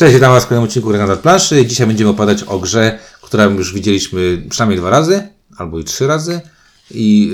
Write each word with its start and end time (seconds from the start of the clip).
Cześć, 0.00 0.14
witam 0.14 0.32
Was 0.32 0.44
w 0.44 0.46
kolejnym 0.46 0.64
odcinku 0.68 0.92
na 0.92 1.16
planszy. 1.16 1.66
Dzisiaj 1.66 1.86
będziemy 1.86 2.10
opowiadać 2.10 2.42
o 2.42 2.58
grze, 2.58 2.98
którą 3.22 3.50
już 3.50 3.74
widzieliśmy 3.74 4.42
przynajmniej 4.50 4.78
dwa 4.78 4.90
razy, 4.90 5.28
albo 5.58 5.78
i 5.78 5.84
trzy 5.84 6.06
razy. 6.06 6.40
I 6.90 7.26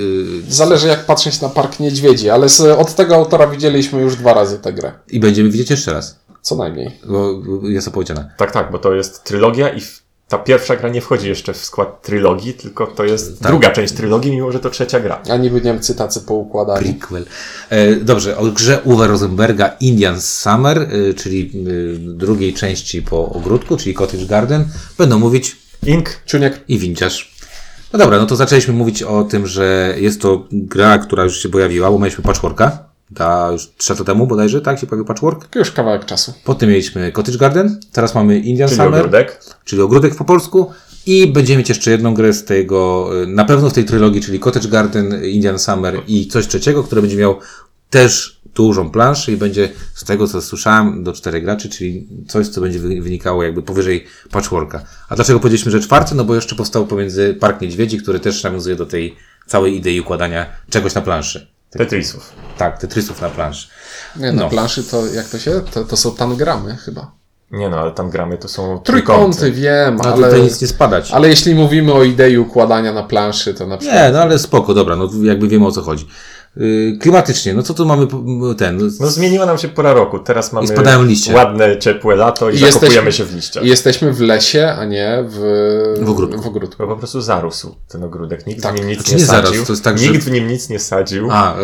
yy, 0.45 0.51
Zależy 0.53 0.87
jak 0.87 1.05
patrzeć 1.05 1.41
na 1.41 1.49
Park 1.49 1.79
Niedźwiedzi, 1.79 2.29
ale 2.29 2.49
z, 2.49 2.61
od 2.61 2.95
tego 2.95 3.15
autora 3.15 3.47
widzieliśmy 3.47 4.01
już 4.01 4.15
dwa 4.15 4.33
razy 4.33 4.59
tę 4.59 4.73
grę. 4.73 4.91
i 5.09 5.19
będziemy 5.19 5.49
widzieć 5.49 5.69
jeszcze 5.69 5.93
raz, 5.93 6.19
Co 6.41 6.55
najmniej. 6.55 6.91
bo 7.05 7.41
jest 7.63 7.87
opowiedziana. 7.87 8.29
Tak, 8.37 8.51
tak, 8.51 8.71
bo 8.71 8.79
to 8.79 8.93
jest 8.93 9.23
trylogia 9.23 9.69
i 9.69 9.81
w- 9.81 10.03
ta 10.27 10.37
pierwsza 10.37 10.75
gra 10.75 10.89
nie 10.89 11.01
wchodzi 11.01 11.27
jeszcze 11.27 11.53
w 11.53 11.57
skład 11.57 12.01
trylogii, 12.01 12.53
tylko 12.53 12.87
to 12.87 13.05
jest 13.05 13.39
Tak. 13.39 13.51
druga 13.51 13.71
część 13.71 13.93
trylogii, 13.93 14.31
mimo 14.31 14.51
że 14.51 14.59
to 14.59 14.69
trzecia 14.69 14.99
gra. 14.99 15.21
A 15.29 15.37
niby 15.37 15.61
Niemcy 15.61 15.95
tacy 15.95 16.21
poukładali. 16.21 16.93
Prequel. 16.93 17.25
E, 17.69 17.95
dobrze, 17.95 18.37
o 18.37 18.45
grze 18.45 18.81
Uwe 18.83 19.07
Rosenberga 19.07 19.75
Indian 19.79 20.21
Summer, 20.21 20.77
e, 20.77 21.13
czyli 21.13 21.51
e, 21.51 21.97
drugiej 21.97 22.53
części 22.53 23.01
po 23.01 23.29
ogródku, 23.29 23.77
czyli 23.77 23.95
Cottage 23.95 24.25
Garden, 24.25 24.67
będą 24.97 25.19
mówić 25.19 25.57
Ink, 25.85 26.09
Czuniek, 26.25 26.63
i 26.67 26.77
windziarz. 26.79 27.37
No 27.93 27.99
dobra, 27.99 28.17
no 28.17 28.25
to 28.25 28.35
zaczęliśmy 28.35 28.73
mówić 28.73 29.03
o 29.03 29.23
tym, 29.23 29.47
że 29.47 29.95
jest 29.97 30.21
to 30.21 30.47
gra, 30.51 30.97
która 30.97 31.23
już 31.23 31.43
się 31.43 31.49
pojawiła, 31.49 31.91
bo 31.91 31.99
mieliśmy 31.99 32.23
patchworka. 32.23 32.86
Ta 33.15 33.49
już 33.51 33.69
trzy 33.77 33.93
lata 33.93 34.03
temu 34.03 34.27
bodajże, 34.27 34.61
tak? 34.61 34.79
Się 34.79 34.87
pojawił 34.87 35.05
patchwork. 35.05 35.55
już 35.55 35.71
kawałek 35.71 36.05
czasu. 36.05 36.33
Potem 36.43 36.69
mieliśmy 36.69 37.11
Cottage 37.11 37.37
Garden, 37.37 37.79
teraz 37.91 38.15
mamy 38.15 38.39
Indian 38.39 38.69
czyli 38.69 38.81
Summer, 38.81 38.99
ogródek. 38.99 39.39
czyli 39.65 39.81
ogródek 39.81 40.15
po 40.15 40.25
polsku. 40.25 40.71
I 41.05 41.27
będziemy 41.27 41.57
mieć 41.57 41.69
jeszcze 41.69 41.91
jedną 41.91 42.13
grę 42.13 42.33
z 42.33 42.45
tego, 42.45 43.09
y, 43.23 43.27
na 43.27 43.45
pewno 43.45 43.69
w 43.69 43.73
tej 43.73 43.85
trylogii, 43.85 44.21
czyli 44.21 44.39
Cottage 44.39 44.67
Garden, 44.69 45.23
Indian 45.25 45.59
Summer 45.59 46.01
i 46.07 46.27
coś 46.27 46.47
trzeciego, 46.47 46.83
które 46.83 47.01
będzie 47.01 47.17
miał 47.17 47.39
też 47.89 48.41
dużą 48.55 48.89
planszę 48.89 49.31
i 49.31 49.37
będzie 49.37 49.69
z 49.95 50.03
tego, 50.03 50.27
co 50.27 50.41
słyszałem, 50.41 51.03
do 51.03 51.13
czterech 51.13 51.43
graczy, 51.43 51.69
czyli 51.69 52.07
coś, 52.27 52.47
co 52.47 52.61
będzie 52.61 52.79
wy- 52.79 53.01
wynikało 53.01 53.43
jakby 53.43 53.61
powyżej 53.61 54.03
patchworka. 54.31 54.83
A 55.09 55.15
dlaczego 55.15 55.39
powiedzieliśmy, 55.39 55.71
że 55.71 55.79
czwarty? 55.79 56.15
No 56.15 56.23
bo 56.23 56.35
jeszcze 56.35 56.55
powstał 56.55 56.87
pomiędzy 56.87 57.37
Park 57.39 57.61
Niedźwiedzi, 57.61 57.97
który 57.97 58.19
też 58.19 58.43
nawiązuje 58.43 58.75
do 58.75 58.85
tej 58.85 59.15
całej 59.45 59.75
idei 59.77 60.01
układania 60.01 60.45
czegoś 60.69 60.95
na 60.95 61.01
planszy. 61.01 61.47
Tetrisów. 61.77 62.33
Tak, 62.57 62.77
Tetrisów 62.79 63.21
na 63.21 63.29
planszy. 63.29 63.67
Nie, 64.15 64.31
na 64.31 64.43
No. 64.43 64.49
planszy 64.49 64.83
to 64.83 65.05
jak 65.05 65.25
to 65.29 65.39
się? 65.39 65.61
To, 65.73 65.85
to 65.85 65.97
są 65.97 66.15
tangramy 66.15 66.75
chyba. 66.77 67.11
Nie 67.51 67.69
no, 67.69 67.77
ale 67.79 67.91
tam 67.91 68.09
gramy 68.09 68.37
to 68.37 68.47
są 68.47 68.79
Trójkąty, 68.79 69.51
wiem, 69.51 70.01
Ale 70.01 70.13
ale, 70.13 70.23
tutaj 70.27 70.41
nic 70.41 70.61
nie 70.61 70.67
spadać. 70.67 71.11
ale 71.11 71.29
jeśli 71.29 71.55
mówimy 71.55 71.93
o 71.93 72.03
idei 72.03 72.37
układania 72.37 72.93
na 72.93 73.03
planszy, 73.03 73.53
to 73.53 73.67
na 73.67 73.77
przykład 73.77 74.01
Nie, 74.03 74.11
no 74.11 74.19
ale 74.21 74.39
spoko, 74.39 74.73
dobra, 74.73 74.95
no 74.95 75.09
jakby 75.23 75.47
wiemy 75.47 75.65
o 75.67 75.71
co 75.71 75.81
chodzi. 75.81 76.07
Yy, 76.59 76.97
klimatycznie, 77.01 77.53
no 77.53 77.63
co 77.63 77.73
tu 77.73 77.85
mamy 77.85 78.07
ten? 78.57 78.79
No 78.99 79.07
zmieniła 79.07 79.45
nam 79.45 79.57
się 79.57 79.67
pora 79.67 79.93
roku. 79.93 80.19
Teraz 80.19 80.53
mamy 80.53 80.67
spadają 80.67 81.03
liście. 81.03 81.33
ładne, 81.33 81.77
ciepłe 81.79 82.15
lato 82.15 82.49
i, 82.49 82.55
I 82.55 82.57
zakopujemy 82.57 82.95
jesteśmy- 82.95 83.11
się 83.11 83.25
w 83.31 83.35
liściach. 83.35 83.63
jesteśmy 83.63 84.13
w 84.13 84.19
lesie, 84.21 84.67
a 84.79 84.85
nie 84.85 85.23
w, 85.29 85.37
W 86.01 86.09
ogródku. 86.09 86.41
W 86.41 86.47
ogródku. 86.47 86.83
Bo 86.83 86.87
po 86.93 86.95
prostu 86.99 87.21
zarósł 87.21 87.75
ten 87.87 88.03
ogródek. 88.03 88.47
Nikt 88.47 88.63
Tak. 88.63 88.75
w 88.75 88.79
nim 88.79 88.87
nic 88.87 88.97
Znaczy 88.97 89.11
nie 89.11 89.17
nie 89.19 89.25
zaraz, 89.25 89.45
sadził. 89.49 89.65
to 89.65 89.73
jest 89.73 89.83
tak, 89.83 89.99
że- 89.99 90.11
Nikt 90.11 90.23
w 90.25 90.31
nim 90.31 90.47
nic 90.47 90.69
nie 90.69 90.79
sadził. 90.79 91.27
A, 91.31 91.55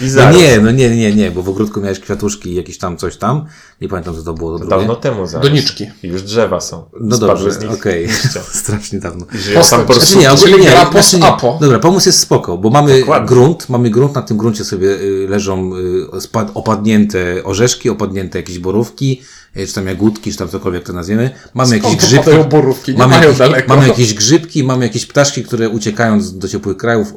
I 0.00 0.04
no 0.16 0.32
nie, 0.32 0.60
no 0.60 0.70
nie, 0.70 0.96
nie, 0.96 1.14
nie, 1.14 1.30
bo 1.30 1.42
w 1.42 1.48
ogródku 1.48 1.80
miałeś 1.80 2.00
kwiatuszki 2.00 2.50
i 2.50 2.54
jakieś 2.54 2.78
tam 2.78 2.96
coś 2.96 3.16
tam. 3.16 3.46
Nie 3.80 3.88
pamiętam, 3.88 4.14
co 4.16 4.22
to 4.22 4.34
było 4.34 4.58
to. 4.58 4.64
Dawno 4.64 4.96
temu 4.96 5.26
zarósł. 5.26 5.48
Doniczki. 5.50 5.86
I 6.02 6.08
już 6.08 6.22
drzewa 6.22 6.60
są. 6.60 6.84
No 7.00 7.16
Spadły 7.16 7.28
dobrze, 7.34 7.52
z 7.52 7.60
nich 7.62 7.72
okej. 7.72 8.06
liście. 8.06 8.40
Strasznie 8.62 8.98
dawno. 8.98 9.26
Tam 9.70 9.80
po 9.80 9.86
prostu 9.86 10.12
Znaczy 10.14 10.18
nie, 10.18 10.32
ogólnie 10.32 10.70
gra 10.70 10.90
znaczy 10.90 11.16
nie. 11.16 11.22
post-apo. 11.22 11.58
Dobra, 11.60 11.78
pomysł 11.78 12.08
jest 12.08 12.18
spoko, 12.18 12.58
bo 12.58 12.70
mamy 12.70 13.00
Dokładnie. 13.00 13.28
grunt, 13.28 13.68
mamy 13.68 13.90
grunt, 13.90 14.14
na 14.14 14.22
tym 14.22 14.36
gruncie 14.36 14.64
sobie 14.64 14.88
y, 14.88 15.26
leżą 15.28 15.70
y, 15.76 16.52
opadnięte 16.54 17.44
orzeszki, 17.44 17.90
opadnięte 17.90 18.38
jakieś 18.38 18.58
borówki, 18.58 19.22
y, 19.56 19.66
czy 19.66 19.74
tam 19.74 19.86
jagódki, 19.86 20.32
czy 20.32 20.38
tam 20.38 20.48
cokolwiek 20.48 20.84
to 20.84 20.92
nazwiemy. 20.92 21.30
Mamy 21.54 21.76
jakieś 21.76 21.96
grzybki. 21.96 22.30
borówki? 22.50 22.92
Nie 22.92 22.98
Mamy 22.98 23.10
mają 23.10 23.22
jakieś, 23.22 23.38
daleko. 23.38 23.68
mamy 23.74 23.88
jakieś 23.88 24.14
grzybki, 24.14 24.64
mamy 24.64 24.84
jakieś 24.86 25.06
ptaszki, 25.06 25.44
które 25.44 25.68
uciekając 25.68 26.38
do 26.38 26.48
ciepłych 26.48 26.76
krajów 26.76 27.12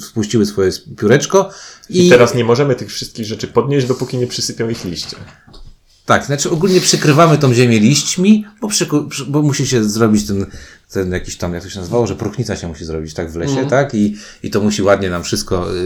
spuściły 0.00 0.46
swoje 0.46 0.70
pióreczko. 0.98 1.50
I, 1.90 2.06
I 2.06 2.10
teraz 2.10 2.34
nie 2.34 2.44
możemy 2.44 2.74
tych 2.74 2.88
wszystkich 2.88 3.26
rzeczy 3.26 3.48
podnieść, 3.48 3.86
dopóki 3.86 4.16
nie 4.18 4.26
przysypią 4.26 4.68
ich 4.68 4.84
liście. 4.84 5.16
Tak, 6.06 6.26
znaczy 6.26 6.50
ogólnie 6.50 6.80
przykrywamy 6.80 7.38
tą 7.38 7.54
ziemię 7.54 7.78
liśćmi, 7.78 8.44
bo, 8.60 8.68
przyku, 8.68 9.04
przy, 9.04 9.24
bo 9.24 9.42
musi 9.42 9.66
się 9.66 9.84
zrobić 9.84 10.26
ten, 10.26 10.46
ten 10.92 11.12
jakiś 11.12 11.36
tam, 11.36 11.54
jak 11.54 11.62
to 11.62 11.68
się 11.68 11.78
nazywało, 11.78 12.06
że 12.06 12.14
próchnica 12.16 12.56
się 12.56 12.68
musi 12.68 12.84
zrobić, 12.84 13.14
tak, 13.14 13.30
w 13.30 13.36
lesie, 13.36 13.66
tak? 13.66 13.94
I, 13.94 14.16
I 14.42 14.50
to 14.50 14.60
musi 14.60 14.82
ładnie 14.82 15.10
nam 15.10 15.22
wszystko 15.22 15.74
y, 15.74 15.76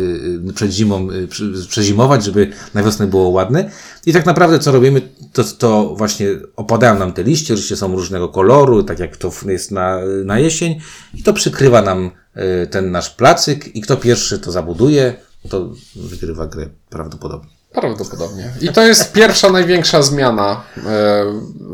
y, 0.48 0.52
przed 0.52 0.70
zimą 0.70 1.10
y, 1.10 1.28
przezimować, 1.68 2.24
żeby 2.24 2.52
na 2.74 2.82
wiosnę 2.82 3.06
było 3.06 3.28
ładne. 3.28 3.70
I 4.06 4.12
tak 4.12 4.26
naprawdę 4.26 4.58
co 4.58 4.72
robimy, 4.72 5.02
to, 5.32 5.44
to 5.44 5.94
właśnie 5.96 6.28
opadają 6.56 6.98
nam 6.98 7.12
te 7.12 7.22
liście, 7.22 7.54
liście 7.54 7.76
są 7.76 7.96
różnego 7.96 8.28
koloru, 8.28 8.82
tak 8.82 8.98
jak 8.98 9.16
to 9.16 9.32
jest 9.46 9.70
na, 9.70 10.00
na 10.24 10.38
jesień 10.38 10.80
i 11.14 11.22
to 11.22 11.32
przykrywa 11.32 11.82
nam 11.82 12.10
y, 12.36 12.66
ten 12.66 12.90
nasz 12.90 13.10
placyk 13.10 13.76
i 13.76 13.80
kto 13.80 13.96
pierwszy 13.96 14.38
to 14.38 14.52
zabuduje, 14.52 15.14
to 15.48 15.72
wygrywa 15.96 16.46
grę 16.46 16.68
prawdopodobnie. 16.90 17.57
Prawdopodobnie. 17.72 18.50
I 18.60 18.68
to 18.68 18.82
jest 18.86 19.12
pierwsza 19.12 19.50
największa 19.50 20.02
zmiana 20.02 20.60
e, 20.76 20.80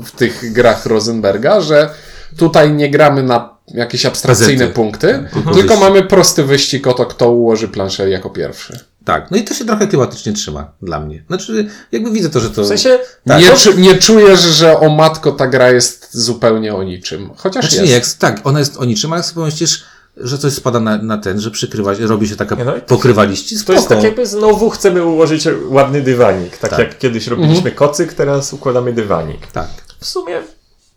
w 0.05 0.11
tych 0.17 0.53
grach 0.53 0.87
Rosenberga, 0.87 1.61
że 1.61 1.91
tutaj 2.37 2.73
nie 2.73 2.91
gramy 2.91 3.23
na 3.23 3.55
jakieś 3.69 4.07
abstrakcyjne 4.07 4.51
Prezenty. 4.57 4.75
punkty, 4.75 5.09
Tak, 5.13 5.33
tylko 5.33 5.55
tylko 5.55 5.69
wyjście. 5.69 5.77
mamy 5.91 6.03
prosty 6.03 6.45
wyścig 6.45 6.87
o 6.87 6.93
to, 6.93 7.07
kto 7.07 7.31
ułoży 7.31 7.69
planszę 7.69 8.11
jako 8.11 8.31
pierwszy. 8.31 8.79
Tak, 9.05 9.31
no 9.31 9.37
i 9.37 9.45
to 9.45 9.55
się 9.55 9.65
trochę 9.65 9.87
klimatycznie 9.87 10.33
trzyma 10.33 10.73
dla 10.83 11.01
mnie. 11.01 11.25
Znaczy, 11.27 11.69
jakby 11.93 12.11
widzę 12.11 12.31
to, 12.31 12.41
że 12.41 12.51
to. 12.51 12.63
W 12.63 12.67
sensie, 12.67 12.99
Tak, 13.27 13.41
nie, 13.43 13.51
no- 13.51 13.57
czu, 13.57 13.73
nie 13.79 13.95
czujesz, 13.99 14.41
że 14.41 14.79
o 14.81 14.89
matko 14.89 15.33
ta 15.33 15.47
gra 15.47 15.71
jest 15.71 16.09
zupełnie 16.13 16.75
o 16.75 16.83
niczym. 16.83 17.31
Chociaż 17.37 17.65
Znaczy 17.65 17.77
jest. 17.77 17.89
nie, 17.89 17.95
jak, 17.95 18.07
tak, 18.07 18.41
ona 18.47 18.59
jest 18.59 18.77
o 18.77 18.85
niczym, 18.85 19.13
ale 19.13 19.19
jak 19.19 19.27
sobie 19.27 19.35
pomyślisz, 19.35 19.85
że 20.17 20.39
coś 20.39 20.53
spada 20.53 20.81
na, 20.81 20.99
na 20.99 21.19
ten, 21.19 21.41
że 21.41 21.51
przykrywa, 21.51 21.93
robi 22.01 22.29
się 22.29 22.37
taka 22.37 22.55
Nie, 22.55 22.65
no 22.65 22.73
pokrywa 22.87 23.25
liści, 23.25 23.65
to 23.65 23.73
jest 23.73 23.89
tak 23.89 24.03
jakby 24.03 24.27
znowu 24.27 24.71
chcemy 24.71 25.05
ułożyć 25.05 25.49
ładny 25.69 26.01
dywanik. 26.03 26.57
Tak, 26.59 26.71
Tak. 26.71 26.79
jak 26.79 26.99
kiedyś 26.99 27.27
robiliśmy 27.27 27.71
kocyk, 27.73 28.13
teraz 28.13 28.53
układamy 28.53 28.93
dywanik. 28.93 29.47
Tak. 29.47 29.69
W 30.01 30.07
sumie 30.07 30.43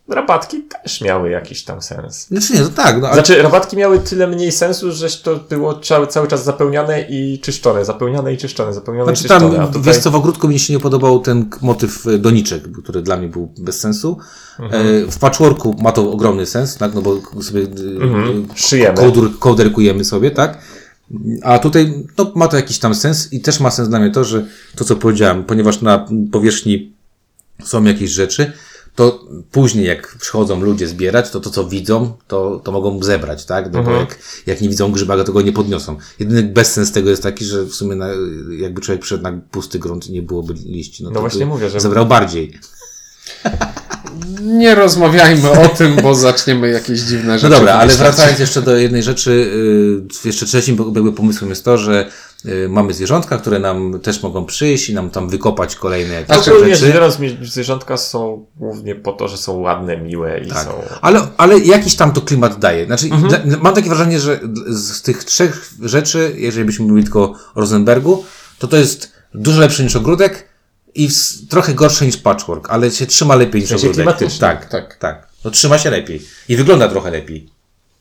rabatki 0.08 0.62
też 0.82 1.00
miały 1.00 1.30
jakiś 1.30 1.64
tam 1.64 1.82
sens. 1.82 2.26
Znaczy 2.26 2.52
nie, 2.52 2.58
to 2.60 2.68
tak, 2.68 3.00
no 3.00 3.06
ale 3.06 3.14
Znaczy, 3.14 3.42
rabatki 3.42 3.76
miały 3.76 3.98
tyle 3.98 4.26
mniej 4.26 4.52
sensu, 4.52 4.92
że 4.92 5.10
to 5.10 5.36
było 5.36 5.74
cały, 5.74 6.06
cały 6.06 6.28
czas 6.28 6.44
zapełniane 6.44 7.00
i 7.08 7.38
czyszczone, 7.42 7.84
zapełniane 7.84 8.32
i 8.32 8.36
czyszczone, 8.36 8.72
zapełnione 8.74 9.04
znaczy 9.16 9.26
i 9.26 9.28
czyszczone. 9.28 9.56
tam, 9.56 9.66
tutaj... 9.66 9.82
wiesz 9.82 9.98
co, 9.98 10.10
w 10.10 10.14
ogródku 10.14 10.48
mi 10.48 10.58
się 10.58 10.72
nie 10.72 10.80
podobał 10.80 11.20
ten 11.20 11.50
motyw 11.62 12.06
e, 12.06 12.18
doniczek, 12.18 12.62
który 12.82 13.02
dla 13.02 13.16
mnie 13.16 13.28
był 13.28 13.52
bez 13.58 13.80
sensu. 13.80 14.18
Mhm. 14.60 14.86
E, 14.86 15.10
w 15.10 15.18
patchworku 15.18 15.76
ma 15.78 15.92
to 15.92 16.12
ogromny 16.12 16.46
sens, 16.46 16.76
tak, 16.76 16.94
no 16.94 17.02
bo 17.02 17.42
sobie 17.42 17.60
Mhm. 18.02 18.46
e, 18.54 18.58
Szyjemy. 18.58 18.96
kołdur, 18.96 19.38
kołderkujemy 19.38 20.04
sobie, 20.04 20.30
tak? 20.30 20.58
A 21.42 21.58
tutaj 21.58 22.04
no, 22.18 22.32
ma 22.34 22.48
to 22.48 22.56
jakiś 22.56 22.78
tam 22.78 22.94
sens 22.94 23.32
i 23.32 23.40
też 23.40 23.60
ma 23.60 23.70
sens 23.70 23.88
dla 23.88 24.00
mnie 24.00 24.10
to, 24.10 24.24
że 24.24 24.46
to 24.76 24.84
co 24.84 24.96
powiedziałem, 24.96 25.44
ponieważ 25.44 25.80
na 25.80 26.06
powierzchni 26.32 26.92
są 27.64 27.84
jakieś 27.84 28.10
rzeczy, 28.10 28.52
to 28.98 29.24
później 29.50 29.86
jak 29.86 30.16
przychodzą 30.20 30.60
ludzie 30.60 30.88
zbierać, 30.88 31.30
to 31.30 31.40
to 31.40 31.50
co 31.50 31.64
widzą, 31.64 32.12
to, 32.28 32.60
to 32.64 32.72
mogą 32.72 33.02
zebrać, 33.02 33.44
tak? 33.44 33.64
No 33.64 33.70
bo 33.72 33.78
Mhm. 33.90 33.98
jak, 34.00 34.18
jak 34.46 34.60
nie 34.60 34.68
widzą 34.68 34.92
grzyba, 34.92 35.24
to 35.24 35.32
go 35.32 35.42
nie 35.42 35.52
podniosą. 35.52 35.96
Jedyny 36.18 36.42
bezsens 36.42 36.92
tego 36.92 37.10
jest 37.10 37.22
taki, 37.22 37.44
że 37.44 37.62
w 37.64 37.74
sumie 37.74 37.96
na, 37.96 38.06
jakby 38.58 38.80
człowiek 38.80 39.00
przyszedł 39.02 39.22
na 39.22 39.32
pusty 39.50 39.78
grunt 39.78 40.06
i 40.06 40.12
nie 40.12 40.22
byłoby 40.22 40.54
liści, 40.54 41.04
no, 41.04 41.10
No 41.10 41.20
właśnie 41.20 41.46
mówię, 41.46 41.70
że- 41.70 41.80
zebrał 41.80 42.06
bardziej. 42.06 42.58
Nie 44.42 44.74
rozmawiajmy 44.74 45.50
o 45.50 45.68
tym, 45.68 45.96
bo 46.02 46.14
zaczniemy 46.14 46.68
jakieś 46.70 47.00
dziwne 47.00 47.32
No 47.32 47.38
rzeczy. 47.38 47.54
dobra, 47.54 47.74
ale 47.74 47.94
wracając 47.94 48.38
jeszcze 48.38 48.62
do 48.62 48.76
jednej 48.76 49.02
rzeczy, 49.02 49.30
y, 50.24 50.28
jeszcze 50.28 50.46
trzecim 50.46 50.76
jakby 50.94 51.12
pomysłem 51.12 51.50
jest 51.50 51.64
to, 51.64 51.78
że 51.78 52.10
mamy 52.68 52.94
zwierzątka, 52.94 53.38
które 53.38 53.58
nam 53.58 54.00
też 54.00 54.22
mogą 54.22 54.44
przyjść 54.44 54.88
i 54.90 54.94
nam 54.94 55.10
tam 55.10 55.28
wykopać 55.28 55.76
kolejne 55.76 56.14
jakieś 56.14 56.36
Znaczy, 56.44 56.68
rzeczy. 56.76 56.92
biorąc, 56.92 57.18
mi- 57.18 57.38
zwierzątka 57.42 57.96
są 57.96 58.46
głównie 58.56 58.94
po 58.94 59.12
to, 59.12 59.28
że 59.28 59.36
są 59.36 59.52
ładne, 59.58 59.96
miłe 59.96 60.40
i 60.40 60.48
Tak. 60.48 60.64
są... 60.64 60.82
Ale, 61.00 61.28
ale 61.36 61.58
jakiś 61.58 61.96
tam 61.96 62.12
to 62.12 62.20
klimat 62.20 62.58
daje. 62.58 62.86
Znaczy, 62.86 63.06
Mhm. 63.06 63.28
dla, 63.44 63.58
mam 63.58 63.74
takie 63.74 63.88
wrażenie, 63.88 64.20
że 64.20 64.40
z 64.66 65.02
tych 65.02 65.24
trzech 65.24 65.70
rzeczy, 65.82 66.34
jeżeli 66.36 66.64
byśmy 66.64 66.86
mówili 66.86 67.04
tylko 67.04 67.20
o 67.54 67.60
Rosenbergu, 67.60 68.24
to 68.58 68.68
to 68.68 68.76
jest 68.76 69.12
dużo 69.34 69.60
lepsze 69.60 69.82
niż 69.84 69.96
ogródek 69.96 70.48
i 70.94 71.08
trochę 71.50 71.74
gorsze 71.74 72.06
niż 72.06 72.16
patchwork, 72.16 72.70
ale 72.70 72.90
się 72.90 73.06
trzyma 73.06 73.34
lepiej 73.36 73.60
niż 73.60 73.70
sensie 73.70 73.90
ogródek. 73.90 74.18
Tak, 74.40 74.68
Tak. 74.68 74.96
tak. 74.96 75.28
No 75.44 75.50
trzyma 75.50 75.78
się 75.78 75.90
lepiej. 75.90 76.22
I 76.48 76.56
wygląda 76.56 76.88
trochę 76.88 77.10
lepiej. 77.10 77.48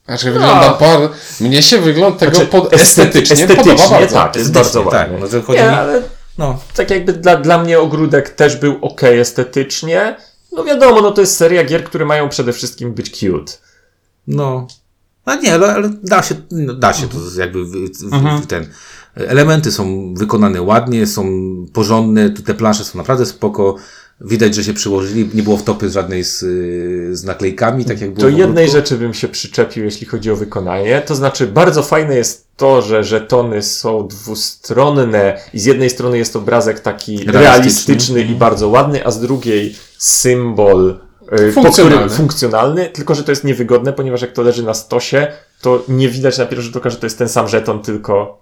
Znaczy 0.07 0.31
wygląda 0.31 0.69
po... 0.69 1.09
Mnie 1.39 1.63
się 1.63 1.77
wygląd 1.81 2.17
tego 2.17 2.35
Znaczy, 2.35 2.51
pod... 2.51 2.71
estet- 2.73 2.75
estetycznie, 2.81 3.33
estetycznie, 3.35 3.73
podoba 3.73 3.89
bardzo. 3.89 4.15
tak, 4.15 4.35
jest 4.35 4.51
bardzo 4.53 4.83
tak. 4.83 5.11
ładny. 5.11 5.27
No 5.47 5.53
Nie, 5.53 5.61
mi- 5.61 5.67
ale 5.67 6.01
No, 6.37 6.59
tak 6.75 6.89
jakby 6.89 7.13
dla, 7.13 7.35
dla 7.37 7.57
mnie 7.63 7.79
ogródek 7.79 8.29
też 8.29 8.55
był 8.55 8.77
ok 8.81 9.03
estetycznie. 9.03 10.17
No 10.51 10.63
wiadomo, 10.63 11.01
no 11.01 11.11
to 11.11 11.21
jest 11.21 11.37
seria 11.37 11.63
gier, 11.63 11.83
które 11.83 12.05
mają 12.05 12.29
przede 12.29 12.53
wszystkim 12.53 12.93
być 12.93 13.19
cute. 13.19 13.53
no. 14.27 14.67
A 15.25 15.35
nie, 15.35 15.53
ale, 15.53 15.73
ale 15.73 15.89
da 16.03 16.23
się, 16.23 16.35
no, 16.51 16.73
da 16.73 16.93
się 16.93 17.07
to 17.07 17.17
jakby 17.39 17.65
w, 17.65 17.71
w, 18.09 18.13
Mhm. 18.13 18.41
w 18.41 18.47
ten. 18.47 18.67
Elementy 19.15 19.71
są 19.71 20.13
wykonane 20.13 20.61
ładnie, 20.61 21.07
są 21.07 21.25
porządne, 21.73 22.29
te 22.29 22.53
plansze 22.53 22.83
są 22.85 22.97
naprawdę 22.97 23.25
spoko. 23.25 23.75
Widać, 24.21 24.55
że 24.55 24.63
się 24.63 24.73
przyłożyli, 24.73 25.29
nie 25.33 25.43
było 25.43 25.57
wtopy 25.57 25.89
żadnej 25.89 26.23
z, 26.23 26.43
y, 26.43 27.09
z 27.15 27.23
naklejkami, 27.23 27.85
tak 27.85 28.01
jak 28.01 28.13
było 28.13 28.29
Do 28.31 28.37
jednej 28.37 28.69
rzeczy 28.69 28.97
bym 28.97 29.13
się 29.13 29.27
przyczepił, 29.27 29.83
jeśli 29.85 30.07
chodzi 30.07 30.31
o 30.31 30.35
wykonanie. 30.35 31.01
To 31.05 31.15
znaczy, 31.15 31.47
bardzo 31.47 31.83
fajne 31.83 32.15
jest 32.15 32.47
to, 32.57 32.81
że 32.81 33.03
żetony 33.03 33.61
są 33.63 34.07
dwustronne 34.07 35.39
i 35.53 35.59
z 35.59 35.65
jednej 35.65 35.89
strony 35.89 36.17
jest 36.17 36.35
obrazek 36.35 36.79
taki 36.79 37.11
Realistyczny. 37.17 37.41
realistyczny 37.41 38.21
i 38.21 38.35
bardzo 38.35 38.67
ładny, 38.69 39.05
a 39.05 39.11
z 39.11 39.19
drugiej 39.19 39.75
symbol 39.97 40.89
y, 40.89 41.27
po 41.27 41.61
Funkcjonalny. 41.61 41.95
którym, 41.97 42.09
funkcjonalny, 42.17 42.89
tylko 42.89 43.15
że 43.15 43.23
to 43.23 43.31
jest 43.31 43.43
niewygodne, 43.43 43.93
ponieważ 43.93 44.21
jak 44.21 44.33
to 44.33 44.41
leży 44.41 44.63
na 44.63 44.73
stosie, 44.73 45.27
to 45.61 45.83
nie 45.87 46.09
widać 46.09 46.37
na 46.37 46.45
pierwszy 46.45 46.65
rzut 46.65 46.75
oka, 46.77 46.89
że 46.89 46.97
to 46.97 47.05
jest 47.05 47.17
ten 47.17 47.29
sam 47.29 47.47
żeton, 47.47 47.81
tylko 47.81 48.41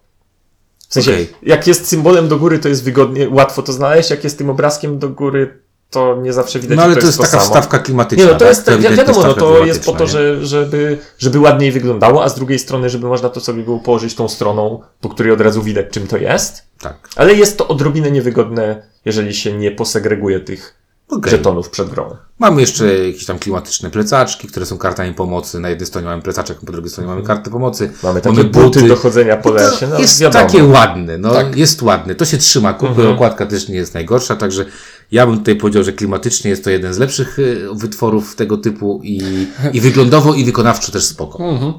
w 0.90 0.94
sensie, 0.94 1.12
Okej. 1.12 1.30
jak 1.44 1.68
jest 1.68 1.88
symbolem 1.88 2.28
do 2.28 2.38
góry, 2.38 2.60
to 2.60 2.70
jest 2.70 2.84
wygodnie, 2.84 3.30
łatwo 3.30 3.62
to 3.62 3.74
znaleźć, 3.74 4.10
jak 4.10 4.24
jest 4.24 4.38
tym 4.38 4.50
obrazkiem 4.50 5.00
do 5.00 5.10
góry, 5.10 5.65
to 5.90 6.16
nie 6.22 6.34
zawsze 6.34 6.60
widać, 6.60 6.78
No 6.78 6.84
ale 6.84 6.96
to, 6.96 7.02
to 7.02 7.08
jest 7.08 7.18
taka 7.18 7.30
samo. 7.32 7.44
wstawka 7.44 7.80
klimatyczna. 7.80 8.26
Nie, 8.26 8.32
no 8.32 8.38
to 8.38 8.40
tak? 8.46 8.48
jest, 8.50 8.68
wi- 8.68 8.74
ewidentnie 8.74 8.98
wiadomo, 9.06 9.28
no 9.28 9.34
to 9.34 9.66
jest 9.66 9.86
po 9.86 9.92
to, 9.92 10.08
że, 10.08 10.46
żeby, 10.46 10.98
żeby 11.18 11.40
ładniej 11.40 11.72
wyglądało, 11.72 12.24
a 12.24 12.30
z 12.30 12.36
drugiej 12.36 12.60
strony, 12.60 12.90
żeby 12.90 13.08
można 13.08 13.30
to 13.30 13.40
sobie 13.40 13.64
było 13.64 13.80
położyć 13.80 14.16
tą 14.16 14.28
stroną, 14.28 14.82
po 15.02 15.10
której 15.10 15.32
od 15.34 15.42
razu 15.42 15.62
widać, 15.64 15.86
czym 15.92 16.08
to 16.08 16.18
jest. 16.18 16.64
Tak. 16.82 17.10
Ale 17.16 17.34
jest 17.34 17.58
to 17.58 17.68
odrobinę 17.68 18.12
niewygodne, 18.12 18.88
jeżeli 19.06 19.34
się 19.34 19.54
nie 19.54 19.72
posegreguje 19.72 20.40
tych 20.40 20.74
Okej. 21.10 21.32
żetonów 21.32 21.70
przed 21.70 21.90
grą. 21.90 22.16
Mamy 22.40 22.62
jeszcze 22.62 22.98
jakieś 23.08 23.26
tam 23.26 23.40
klimatyczne 23.40 23.90
plecaczki, 23.90 24.48
które 24.48 24.66
są 24.66 24.78
kartami 24.78 25.14
pomocy. 25.14 25.60
Na 25.60 25.70
jednej 25.70 25.88
stronie 25.88 26.08
mamy 26.08 26.22
plecaczek, 26.22 26.58
po 26.66 26.72
drugiej 26.72 26.90
stronie 26.92 27.10
mamy 27.10 27.24
kartę 27.24 27.52
pomocy. 27.52 27.92
Mamy 28.04 28.22
takie 28.22 28.44
buty, 28.44 28.88
do 28.88 28.96
chodzenia 28.96 29.38
po 29.38 29.50
To 29.50 29.56
lesie, 29.56 29.88
no 29.88 30.00
jest 30.00 30.20
wiadomo. 30.22 30.46
takie 30.46 30.64
ładne, 30.64 31.18
no 31.18 31.34
Tak. 31.34 31.56
jest 31.58 31.82
ładne. 31.82 32.16
To 32.16 32.26
się 32.26 32.38
trzyma 32.38 32.74
kupy, 32.74 32.88
Mhm. 32.88 33.10
okładka 33.14 33.46
też 33.46 33.68
nie 33.70 33.76
jest 33.76 33.94
najgorsza, 33.94 34.36
także 34.36 34.66
ja 35.12 35.28
bym 35.28 35.38
tutaj 35.38 35.56
powiedział, 35.56 35.84
że 35.84 35.94
klimatycznie 35.94 36.50
jest 36.50 36.64
to 36.64 36.70
jeden 36.70 36.94
z 36.94 36.98
lepszych 36.98 37.40
y, 37.40 37.68
wytworów 37.74 38.36
tego 38.36 38.58
typu 38.58 39.02
i, 39.04 39.48
i 39.74 39.82
wyglądowo 39.82 40.34
i 40.34 40.46
wykonawczo 40.46 40.92
też 40.92 41.04
spoko. 41.04 41.44
Mhm. 41.50 41.74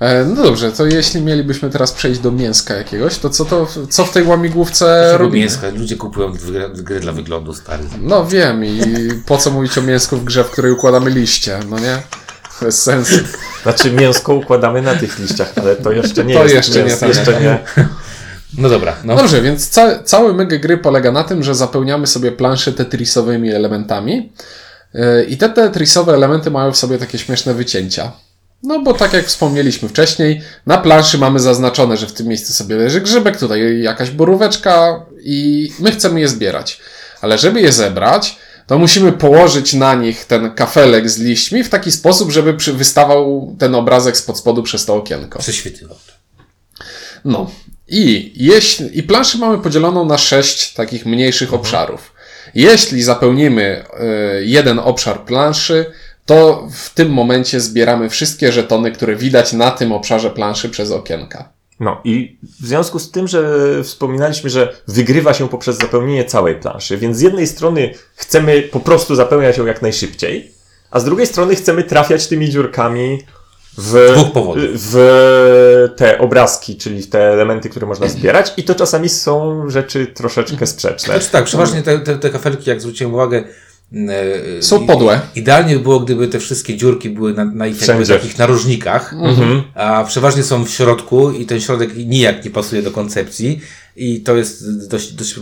E, 0.00 0.24
No 0.24 0.42
dobrze, 0.42 0.72
to 0.72 0.86
jeśli 0.86 1.20
mielibyśmy 1.22 1.70
teraz 1.70 1.92
przejść 1.92 2.20
do 2.20 2.32
mięska 2.32 2.74
jakiegoś, 2.74 3.18
to 3.18 3.30
co, 3.30 3.44
to, 3.44 3.66
co 3.90 4.04
w 4.04 4.12
tej 4.12 4.22
łamigłówce 4.24 5.12
robimy? 5.18 5.38
mięska, 5.44 5.70
ludzie 5.70 5.96
kupują 5.96 6.32
gry, 6.32 6.70
gry 6.74 7.00
dla 7.00 7.12
wyglądu 7.12 7.54
stary. 7.54 7.84
No 8.02 8.26
wiem 8.26 8.64
i 8.64 8.80
po 9.26 9.38
co 9.38 9.50
mówić 9.50 9.78
o 9.78 9.82
mięsku 9.82 10.16
w 10.16 10.24
grze, 10.24 10.44
w 10.44 10.50
której 10.50 10.72
układamy 10.72 11.10
liście, 11.10 11.60
no 11.70 11.78
nie? 11.78 12.02
Bez 12.62 12.82
sensu. 12.82 13.14
Znaczy 13.62 13.92
mięsko 13.92 14.34
układamy 14.34 14.82
na 14.82 14.94
tych 14.94 15.18
liściach, 15.18 15.52
ale 15.56 15.76
to 15.76 15.92
jeszcze 15.92 16.24
nie 16.24 16.34
To 16.34 16.42
jest 16.42 16.54
jeszcze 16.54 16.84
nie 16.84 16.90
mięs- 16.90 17.00
tak. 17.00 17.08
jeszcze 17.08 17.40
nie. 17.40 17.58
No 18.58 18.68
dobra, 18.68 18.96
no. 19.04 19.16
Dobrze, 19.16 19.42
więc 19.42 19.68
ca 19.68 20.02
cały 20.02 20.34
myg 20.34 20.60
gry 20.60 20.78
polega 20.78 21.12
na 21.12 21.24
tym, 21.24 21.42
że 21.42 21.54
zapełniamy 21.54 22.06
sobie 22.06 22.32
planszę 22.32 22.72
tetrisowymi 22.72 23.52
elementami 23.52 24.32
Yy, 24.94 25.24
i 25.24 25.36
te 25.36 25.48
tetrisowe 25.48 26.14
elementy 26.14 26.50
mają 26.50 26.72
w 26.72 26.76
sobie 26.76 26.98
takie 26.98 27.18
śmieszne 27.18 27.54
wycięcia. 27.54 28.12
No 28.62 28.82
bo 28.82 28.94
tak 28.94 29.12
jak 29.12 29.26
wspomnieliśmy 29.26 29.88
wcześniej, 29.88 30.42
na 30.66 30.78
planszy 30.78 31.18
mamy 31.18 31.40
zaznaczone, 31.40 31.96
że 31.96 32.06
w 32.06 32.12
tym 32.12 32.26
miejscu 32.26 32.52
sobie 32.52 32.76
leży 32.76 33.00
grzybek, 33.00 33.38
tutaj 33.38 33.82
jakaś 33.82 34.10
boróweczka 34.10 35.06
i 35.22 35.70
my 35.80 35.92
chcemy 35.92 36.20
je 36.20 36.28
zbierać. 36.28 36.80
Ale 37.20 37.38
żeby 37.38 37.60
je 37.60 37.72
zebrać, 37.72 38.36
to 38.66 38.78
musimy 38.78 39.12
położyć 39.12 39.74
na 39.74 39.94
nich 39.94 40.24
ten 40.24 40.50
kafelek 40.50 41.10
z 41.10 41.18
liśćmi 41.18 41.64
w 41.64 41.68
taki 41.68 41.92
sposób, 41.92 42.30
żeby 42.30 42.52
wystawał 42.52 43.56
ten 43.58 43.74
obrazek 43.74 44.16
spod 44.16 44.38
spodu 44.38 44.62
przez 44.62 44.84
to 44.84 44.96
okienko. 44.96 45.38
Prześwitywał. 45.38 45.96
No. 47.24 47.50
I, 47.88 48.32
jeśli, 48.36 48.98
I 48.98 49.02
planszę 49.02 49.38
mamy 49.38 49.58
podzieloną 49.58 50.04
na 50.04 50.18
sześć 50.18 50.72
takich 50.72 51.06
mniejszych 51.06 51.54
obszarów. 51.54 52.12
Jeśli 52.54 53.02
zapełnimy 53.02 53.84
y, 54.40 54.44
jeden 54.44 54.78
obszar 54.78 55.24
planszy, 55.24 55.86
to 56.26 56.68
w 56.72 56.94
tym 56.94 57.10
momencie 57.10 57.60
zbieramy 57.60 58.08
wszystkie 58.08 58.52
żetony, 58.52 58.92
które 58.92 59.16
widać 59.16 59.52
na 59.52 59.70
tym 59.70 59.92
obszarze 59.92 60.30
planszy 60.30 60.68
przez 60.68 60.90
okienka. 60.90 61.52
No 61.80 62.00
i 62.04 62.38
w 62.60 62.66
związku 62.66 62.98
z 62.98 63.10
tym, 63.10 63.28
że 63.28 63.58
wspominaliśmy, 63.84 64.50
że 64.50 64.76
wygrywa 64.88 65.34
się 65.34 65.48
poprzez 65.48 65.78
zapełnienie 65.78 66.24
całej 66.24 66.54
planszy, 66.54 66.98
więc 66.98 67.16
z 67.16 67.20
jednej 67.20 67.46
strony 67.46 67.94
chcemy 68.14 68.62
po 68.62 68.80
prostu 68.80 69.14
zapełniać 69.14 69.58
ją 69.58 69.66
jak 69.66 69.82
najszybciej, 69.82 70.52
a 70.90 71.00
z 71.00 71.04
drugiej 71.04 71.26
strony 71.26 71.54
chcemy 71.54 71.84
trafiać 71.84 72.26
tymi 72.26 72.50
dziurkami 72.50 73.22
w, 73.78 74.12
dwóch 74.14 74.32
powodów. 74.32 74.64
w 74.74 75.88
te 75.96 76.18
obrazki, 76.18 76.76
czyli 76.76 77.02
w 77.02 77.10
te 77.10 77.32
elementy, 77.32 77.68
które 77.68 77.86
można 77.86 78.08
zbierać 78.08 78.52
i 78.56 78.62
to 78.62 78.74
czasami 78.74 79.08
są 79.08 79.62
rzeczy 79.70 80.06
troszeczkę 80.06 80.66
sprzeczne. 80.66 81.14
Znaczy 81.14 81.30
tak, 81.32 81.44
przeważnie 81.44 81.82
te, 81.82 81.98
te, 81.98 82.18
te 82.18 82.30
kafelki, 82.30 82.70
jak 82.70 82.80
zwróciłem 82.80 83.14
uwagę, 83.14 83.44
e, 84.58 84.62
Są 84.62 84.82
i- 84.82 84.86
podłe. 84.86 85.20
Idealnie 85.34 85.74
by 85.76 85.80
było, 85.82 86.00
gdyby 86.00 86.28
te 86.28 86.38
wszystkie 86.38 86.76
dziurki 86.76 87.10
były 87.10 87.34
na, 87.34 87.44
na 87.44 87.66
ich 87.66 87.86
jakby 87.88 88.06
takich 88.06 88.38
narożnikach, 88.38 89.12
Mhm. 89.12 89.62
a 89.74 90.04
przeważnie 90.04 90.42
są 90.42 90.64
w 90.64 90.70
środku 90.70 91.30
i 91.30 91.46
ten 91.46 91.60
środek 91.60 91.90
nijak 91.96 92.44
nie 92.44 92.50
pasuje 92.50 92.82
do 92.82 92.90
koncepcji 92.90 93.60
i 93.96 94.20
to 94.20 94.36
jest 94.36 94.88
dość, 94.88 95.12
dość 95.12 95.34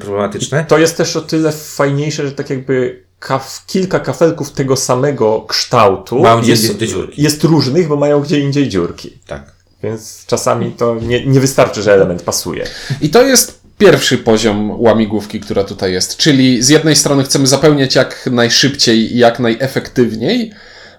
problematyczne. 0.00 0.64
To 0.68 0.78
jest 0.78 0.96
też 0.96 1.16
o 1.16 1.20
tyle 1.20 1.52
fajniejsze, 1.52 2.26
że 2.26 2.32
tak 2.32 2.50
jakby 2.50 3.02
kaf, 3.22 3.64
kilka 3.66 4.00
kafelków 4.00 4.50
tego 4.50 4.76
samego 4.76 5.40
kształtu 5.48 6.18
Mają 6.18 6.40
gdzie 6.40 6.50
jest, 6.50 6.62
indziej 6.62 6.78
te 6.78 6.86
dziurki. 6.86 7.22
jest 7.22 7.44
różnych, 7.44 7.88
bo 7.88 7.96
mają 7.96 8.20
gdzie 8.20 8.40
indziej 8.40 8.68
dziurki. 8.68 9.10
Tak. 9.26 9.52
Więc 9.82 10.24
czasami 10.26 10.72
to 10.72 10.94
nie, 10.94 11.26
nie 11.26 11.40
wystarczy, 11.40 11.82
że 11.82 11.94
element 11.94 12.22
pasuje. 12.22 12.66
I 13.00 13.10
to 13.10 13.22
jest 13.22 13.60
pierwszy 13.78 14.18
poziom 14.18 14.80
łamigłówki, 14.80 15.40
która 15.40 15.64
tutaj 15.64 15.92
jest. 15.92 16.16
Czyli 16.16 16.62
z 16.62 16.68
jednej 16.68 16.96
strony 16.96 17.24
chcemy 17.24 17.46
zapełniać 17.46 17.94
jak 17.94 18.28
najszybciej 18.32 19.14
i 19.14 19.18
jak 19.18 19.40
najefektywniej, 19.40 20.52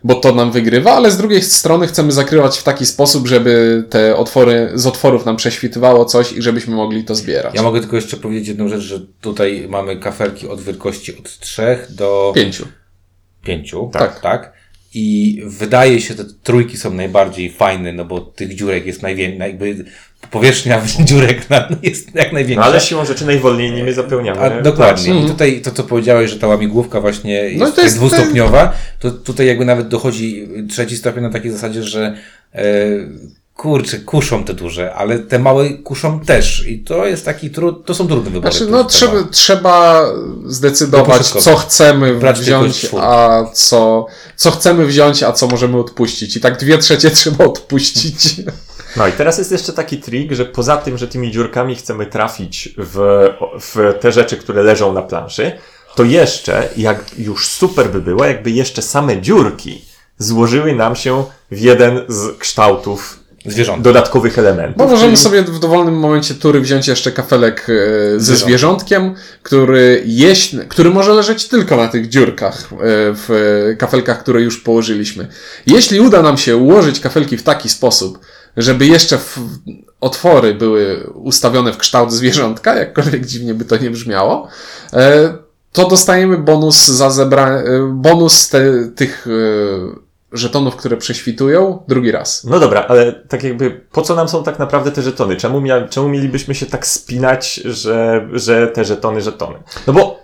bo 0.03 0.15
to 0.15 0.35
nam 0.35 0.51
wygrywa, 0.51 0.91
ale 0.91 1.11
z 1.11 1.17
drugiej 1.17 1.41
strony 1.41 1.87
chcemy 1.87 2.11
zakrywać 2.11 2.57
w 2.57 2.63
taki 2.63 2.85
sposób, 2.85 3.27
żeby 3.27 3.83
te 3.89 4.15
otwory, 4.15 4.71
z 4.73 4.87
otworów 4.87 5.25
nam 5.25 5.35
prześwitywało 5.35 6.05
coś 6.05 6.31
i 6.31 6.41
żebyśmy 6.41 6.75
mogli 6.75 7.03
to 7.03 7.15
zbierać. 7.15 7.55
Ja 7.55 7.63
mogę 7.63 7.79
tylko 7.79 7.95
jeszcze 7.95 8.17
powiedzieć 8.17 8.47
jedną 8.47 8.67
rzecz, 8.67 8.81
że 8.81 8.99
tutaj 9.21 9.65
mamy 9.69 9.97
kafelki 9.97 10.47
od 10.47 10.61
wielkości 10.61 11.17
od 11.19 11.39
3 11.39 11.77
do 11.89 12.31
Pięciu. 12.35 12.67
5. 13.43 13.75
Tak. 13.91 14.19
tak. 14.19 14.53
I 14.93 15.41
wydaje 15.45 16.01
się, 16.01 16.13
że 16.13 16.25
te 16.25 16.31
trójki 16.43 16.77
są 16.77 16.93
najbardziej 16.93 17.51
fajne, 17.51 17.93
no 17.93 18.05
bo 18.05 18.21
tych 18.21 18.55
dziurek 18.55 18.85
jest 18.85 19.01
najwięcej, 19.01 19.39
jakby 19.39 19.85
powierzchnia 20.31 20.81
dziurek 21.05 21.49
na- 21.49 21.67
jest 21.83 22.15
jak 22.15 22.27
No 22.27 22.33
największa. 22.33 22.65
ale 22.65 22.81
siłą 22.81 23.05
rzeczy 23.05 23.25
najwolniej 23.25 23.71
nimi 23.71 23.93
zapełniamy. 23.93 24.41
A, 24.41 24.61
dokładnie. 24.61 25.21
I 25.23 25.27
tutaj 25.27 25.61
to, 25.61 25.71
co 25.71 25.83
powiedziałeś, 25.83 26.31
że 26.31 26.39
ta 26.39 26.47
łamigłówka 26.47 27.01
właśnie 27.01 27.33
jest, 27.33 27.59
No 27.59 27.71
to 27.71 27.81
jest- 27.81 27.95
dwustopniowa, 27.95 28.73
to 28.99 29.11
tutaj 29.11 29.47
jakby 29.47 29.65
nawet 29.65 29.87
dochodzi 29.87 30.47
trzeci 30.69 30.97
stopień 30.97 31.23
na 31.23 31.29
takiej 31.29 31.51
zasadzie, 31.51 31.83
że 31.83 32.17
e, 32.55 32.63
kurczę, 33.55 33.97
kuszą 33.99 34.43
te 34.43 34.53
duże, 34.53 34.93
ale 34.93 35.19
te 35.19 35.39
małe 35.39 35.69
kuszą 35.69 36.19
też. 36.19 36.67
I 36.67 36.79
to 36.79 37.05
jest 37.05 37.25
taki 37.25 37.49
trud, 37.49 37.85
to 37.85 37.93
są 37.93 38.07
trudne 38.07 38.31
wybory. 38.31 38.51
Znaczy, 38.55 38.71
no, 38.71 38.83
trzeba, 38.83 39.11
trzeba- 39.13 39.29
trzeba 39.31 40.05
zdecydować, 40.45 41.27
co 41.27 41.55
chcemy 41.55 42.15
Brać 42.15 42.39
wziąć, 42.39 42.87
a 43.01 43.43
co, 43.53 44.05
co 44.35 44.51
chcemy 44.51 44.85
wziąć, 44.85 45.23
a 45.23 45.31
co 45.31 45.47
możemy 45.47 45.77
odpuścić. 45.77 46.35
I 46.37 46.41
tak 46.41 46.57
dwie 46.57 46.77
trzecie 46.77 47.11
trzeba 47.21 47.45
odpuścić. 47.45 48.35
No 48.97 49.07
i 49.07 49.11
teraz 49.11 49.37
jest 49.37 49.51
jeszcze 49.51 49.73
taki 49.73 49.97
trik, 49.97 50.31
że 50.31 50.45
poza 50.45 50.77
tym, 50.77 50.97
że 50.97 51.07
tymi 51.07 51.31
dziurkami 51.31 51.75
chcemy 51.75 52.05
trafić 52.05 52.69
w, 52.77 53.27
w 53.61 53.93
te 53.99 54.11
rzeczy, 54.11 54.37
które 54.37 54.63
leżą 54.63 54.93
na 54.93 55.01
planszy, 55.01 55.51
to 55.95 56.03
jeszcze, 56.03 56.69
jak 56.77 57.19
już 57.19 57.47
super 57.47 57.89
by 57.89 58.01
było, 58.01 58.25
jakby 58.25 58.51
jeszcze 58.51 58.81
same 58.81 59.21
dziurki 59.21 59.85
złożyły 60.17 60.75
nam 60.75 60.95
się 60.95 61.23
w 61.51 61.59
jeden 61.59 62.01
z 62.07 62.37
kształtów 62.37 63.19
Zwierząt. 63.45 63.81
dodatkowych 63.83 64.39
elementów. 64.39 64.77
Bo 64.77 64.87
możemy 64.87 65.11
czyli- 65.11 65.23
sobie 65.23 65.41
w 65.43 65.59
dowolnym 65.59 65.99
momencie 65.99 66.33
tury 66.33 66.61
wziąć 66.61 66.87
jeszcze 66.87 67.11
kafelek 67.11 67.67
e, 67.69 67.73
ze 68.13 68.19
Zwierząt. 68.19 68.39
zwierzątkiem, 68.43 69.15
który 69.43 70.03
jeść, 70.05 70.55
który 70.69 70.89
może 70.89 71.13
leżeć 71.13 71.47
tylko 71.47 71.75
na 71.77 71.87
tych 71.87 72.09
dziurkach 72.09 72.63
e, 72.73 72.77
w 73.27 73.75
kafelkach, 73.79 74.19
które 74.23 74.41
już 74.41 74.57
położyliśmy. 74.61 75.27
Jeśli 75.65 75.99
uda 75.99 76.21
nam 76.21 76.37
się 76.37 76.57
ułożyć 76.57 76.99
kafelki 76.99 77.37
w 77.37 77.43
taki 77.43 77.69
sposób, 77.69 78.19
żeby 78.57 78.85
jeszcze 78.85 79.17
otwory 80.01 80.53
były 80.53 81.09
ustawione 81.13 81.73
w 81.73 81.77
kształt 81.77 82.11
zwierzątka, 82.11 82.75
jakkolwiek 82.75 83.25
dziwnie 83.25 83.53
by 83.53 83.65
to 83.65 83.77
nie 83.77 83.91
brzmiało, 83.91 84.47
e, 84.93 85.33
to 85.71 85.87
dostajemy 85.87 86.37
bonus 86.37 86.87
za 86.87 87.09
zebra, 87.09 87.49
e, 87.49 87.63
bonus 87.93 88.49
te, 88.49 88.87
tych 88.95 89.27
e, 89.27 89.31
żetonów, 90.33 90.75
które 90.75 90.97
prześwitują 90.97 91.83
drugi 91.87 92.11
raz. 92.11 92.43
No 92.43 92.59
dobra, 92.59 92.85
ale 92.87 93.11
tak 93.11 93.43
jakby 93.43 93.81
po 93.91 94.01
co 94.01 94.15
nam 94.15 94.29
są 94.29 94.43
tak 94.43 94.59
naprawdę 94.59 94.91
te 94.91 95.01
żetony? 95.01 95.35
Czemu, 95.35 95.61
mia- 95.61 95.89
czemu 95.89 96.09
mielibyśmy 96.09 96.55
się 96.55 96.65
tak 96.65 96.87
spinać, 96.87 97.55
że, 97.55 98.27
że 98.33 98.67
te 98.67 98.85
żetony, 98.85 99.21
żetony? 99.21 99.55
No 99.87 99.93
bo 99.93 100.19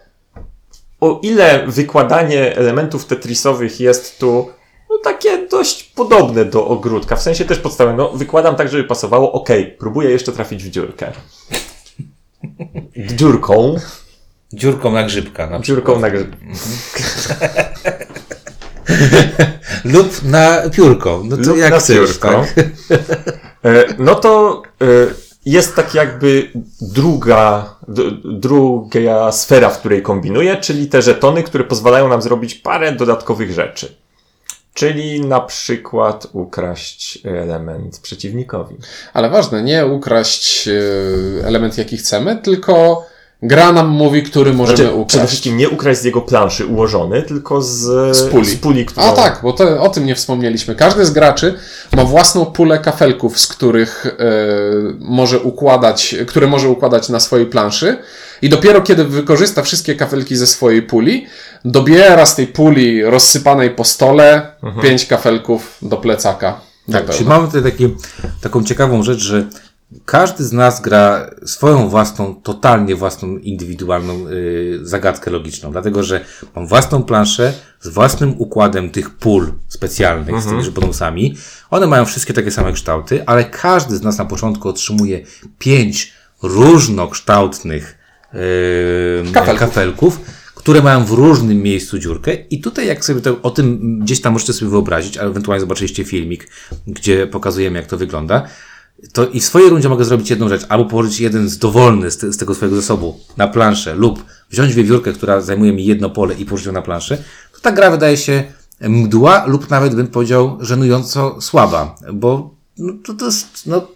o 1.02 1.20
ile 1.24 1.68
wykładanie 1.68 2.56
elementów 2.56 3.06
tetrisowych 3.06 3.80
jest 3.80 4.20
tu 4.20 4.50
no 4.90 4.98
takie 5.04 5.48
dość 5.48 5.84
podobne 5.84 6.46
do 6.46 6.68
ogródka, 6.68 7.16
w 7.16 7.22
sensie 7.22 7.46
też 7.46 7.60
podstawowym, 7.60 7.98
no 7.98 8.10
wykładam 8.10 8.56
tak, 8.56 8.70
żeby 8.70 8.84
pasowało, 8.84 9.32
okej, 9.32 9.76
próbuję 9.80 10.10
jeszcze 10.10 10.32
trafić 10.32 10.64
w 10.64 10.70
dziurkę. 10.70 11.12
Dziurką. 12.98 13.76
Dziurką 14.54 14.92
na 14.92 15.04
grzybka 15.04 15.48
na. 15.48 15.60
Dziurką 15.60 16.00
na 16.00 16.10
grze. 16.10 16.26
Lub 19.86 20.24
na 20.24 20.62
piórką. 20.70 21.24
No 21.24 21.38
to 21.38 21.44
Lub 21.44 21.58
jak 21.58 21.72
na 21.72 21.80
chcesz, 21.80 21.98
piórko. 21.98 22.28
tak? 22.30 22.54
E, 23.64 23.86
No 23.98 24.16
to 24.16 24.62
e, 24.82 24.86
jest 25.46 25.76
tak 25.76 25.94
jakby 25.96 26.52
druga, 26.82 27.76
druga 28.26 29.32
sfera, 29.32 29.70
w 29.70 29.80
której 29.80 30.02
kombinuję, 30.02 30.58
czyli 30.58 30.88
te 30.88 31.02
żetony, 31.02 31.44
które 31.44 31.64
pozwalają 31.64 32.08
nam 32.08 32.22
zrobić 32.22 32.56
parę 32.56 32.92
dodatkowych 32.92 33.52
rzeczy. 33.54 33.96
Czyli 34.80 35.22
na 35.22 35.40
przykład 35.40 36.28
ukraść 36.34 37.20
element 37.26 38.00
przeciwnikowi. 38.00 38.76
Ale 39.14 39.30
ważne, 39.30 39.64
nie 39.64 39.86
ukraść 39.86 40.68
e, 40.68 40.72
element, 41.48 41.78
jaki 41.78 41.98
chcemy, 41.98 42.36
tylko 42.36 43.06
gra 43.42 43.72
nam 43.72 43.88
mówi, 43.88 44.24
który 44.24 44.54
możemy 44.54 44.78
Znaczy, 44.78 44.92
przede 44.92 45.02
ukraść. 45.02 45.28
wszystkim 45.28 45.58
nie 45.58 45.70
ukraść 45.70 46.00
z 46.02 46.04
jego 46.04 46.22
planszy 46.22 46.66
ułożony, 46.66 47.24
tylko 47.24 47.62
z, 47.62 47.78
Z 48.18 48.22
puli. 48.30 48.46
z 48.46 48.56
puli 48.56 48.86
którą... 48.86 49.06
A 49.08 49.12
tak, 49.12 49.40
bo 49.44 49.54
to, 49.54 49.82
o 49.82 49.90
tym 49.90 50.06
nie 50.06 50.16
wspomnieliśmy. 50.16 50.76
Każdy 50.76 51.06
z 51.06 51.12
graczy 51.12 51.60
ma 51.96 52.04
własną 52.04 52.46
pulę 52.46 52.80
kafelków, 52.80 53.40
z 53.40 53.48
których 53.48 54.06
e, 54.06 54.12
może 55.00 55.40
układać, 55.40 56.16
które 56.28 56.48
może 56.48 56.70
układać 56.70 57.10
na 57.10 57.20
swojej 57.20 57.46
planszy. 57.46 57.98
I 58.42 58.50
dopiero 58.50 58.82
kiedy 58.82 59.04
wykorzysta 59.04 59.62
wszystkie 59.62 59.96
kafelki 59.96 60.36
ze 60.36 60.48
swojej 60.48 60.82
puli, 60.82 61.26
dobiera 61.66 62.26
z 62.26 62.36
tej 62.36 62.48
puli 62.48 63.04
rozsypanej 63.04 63.70
po 63.70 63.84
stole 63.84 64.52
pięć 64.82 65.06
kafelków 65.06 65.78
do 65.82 65.98
plecaka. 65.98 66.60
Tak, 66.92 67.10
czyli 67.10 67.26
mamy 67.30 67.48
tutaj 67.48 67.64
takie, 67.72 67.90
taką 68.42 68.64
ciekawą 68.64 69.04
rzecz, 69.04 69.20
że 69.20 69.46
każdy 70.06 70.44
z 70.44 70.54
nas 70.54 70.82
gra 70.82 71.30
swoją 71.46 71.90
własną, 71.90 72.36
totalnie 72.36 72.96
własną, 72.96 73.38
indywidualną 73.38 74.28
y, 74.28 74.80
zagadkę 74.82 75.32
logiczną, 75.32 75.72
dlatego 75.72 76.04
że 76.04 76.26
mam 76.56 76.68
własną 76.68 77.04
planszę 77.04 77.54
z 77.82 77.88
własnym 77.88 78.36
układem 78.38 78.90
tych 78.90 79.10
pól 79.10 79.54
specjalnych 79.68 80.42
z 80.42 80.46
tymi 80.46 80.72
bonusami. 80.72 81.38
One 81.70 81.88
mają 81.88 82.06
wszystkie 82.06 82.34
takie 82.34 82.52
same 82.52 82.74
kształty, 82.74 83.26
ale 83.26 83.46
każdy 83.46 83.98
z 83.98 84.02
nas 84.02 84.18
na 84.18 84.26
początku 84.26 84.70
otrzymuje 84.70 85.26
pięć 85.60 86.14
różnokształtnych 86.44 87.98
y, 88.34 89.32
Kafelków. 89.34 89.60
kafelków 89.60 90.20
które 90.60 90.82
mają 90.82 91.06
w 91.06 91.12
różnym 91.12 91.58
miejscu 91.58 92.00
dziurkę 92.00 92.34
i 92.34 92.62
tutaj 92.62 92.88
jak 92.88 93.06
sobie 93.06 93.22
to, 93.22 93.42
o 93.42 93.52
tym 93.52 94.00
gdzieś 94.00 94.22
tam 94.22 94.34
możecie 94.34 94.54
sobie 94.54 94.72
wyobrazić, 94.72 95.18
a 95.18 95.22
ewentualnie 95.22 95.62
zobaczyliście 95.62 96.04
filmik, 96.04 96.48
gdzie 96.88 97.28
pokazujemy 97.28 97.80
jak 97.80 97.88
to 97.88 97.98
wygląda, 97.98 98.48
to 99.14 99.28
i 99.28 99.40
w 99.40 99.44
swojej 99.46 99.70
rundzie 99.70 99.90
mogę 99.90 100.06
zrobić 100.06 100.30
jedną 100.30 100.50
rzecz, 100.50 100.66
albo 100.70 100.86
położyć 100.86 101.20
jeden 101.20 101.50
z 101.50 101.58
dowolny 101.58 102.12
z, 102.12 102.18
te, 102.18 102.34
z 102.34 102.38
tego 102.38 102.56
swojego 102.56 102.76
zasobu 102.76 103.20
na 103.38 103.48
planszę 103.48 103.96
lub 103.96 104.24
wziąć 104.50 104.74
wiewiórkę, 104.74 105.14
która 105.14 105.42
zajmuje 105.42 105.74
mi 105.74 105.86
jedno 105.86 106.10
pole 106.10 106.36
i 106.36 106.46
położyć 106.46 106.68
ją 106.68 106.72
na 106.74 106.82
planszę, 106.82 107.18
to 107.54 107.60
ta 107.62 107.72
gra 107.72 107.92
wydaje 107.92 108.18
się 108.18 108.44
mdła 108.82 109.46
lub 109.48 109.70
nawet 109.70 109.96
bym 109.96 110.08
powiedział 110.08 110.58
żenująco 110.62 111.42
słaba, 111.42 111.96
bo 112.14 112.54
no, 112.78 112.94
to, 113.06 113.14
to 113.14 113.26
jest, 113.26 113.48
no, 113.66 113.88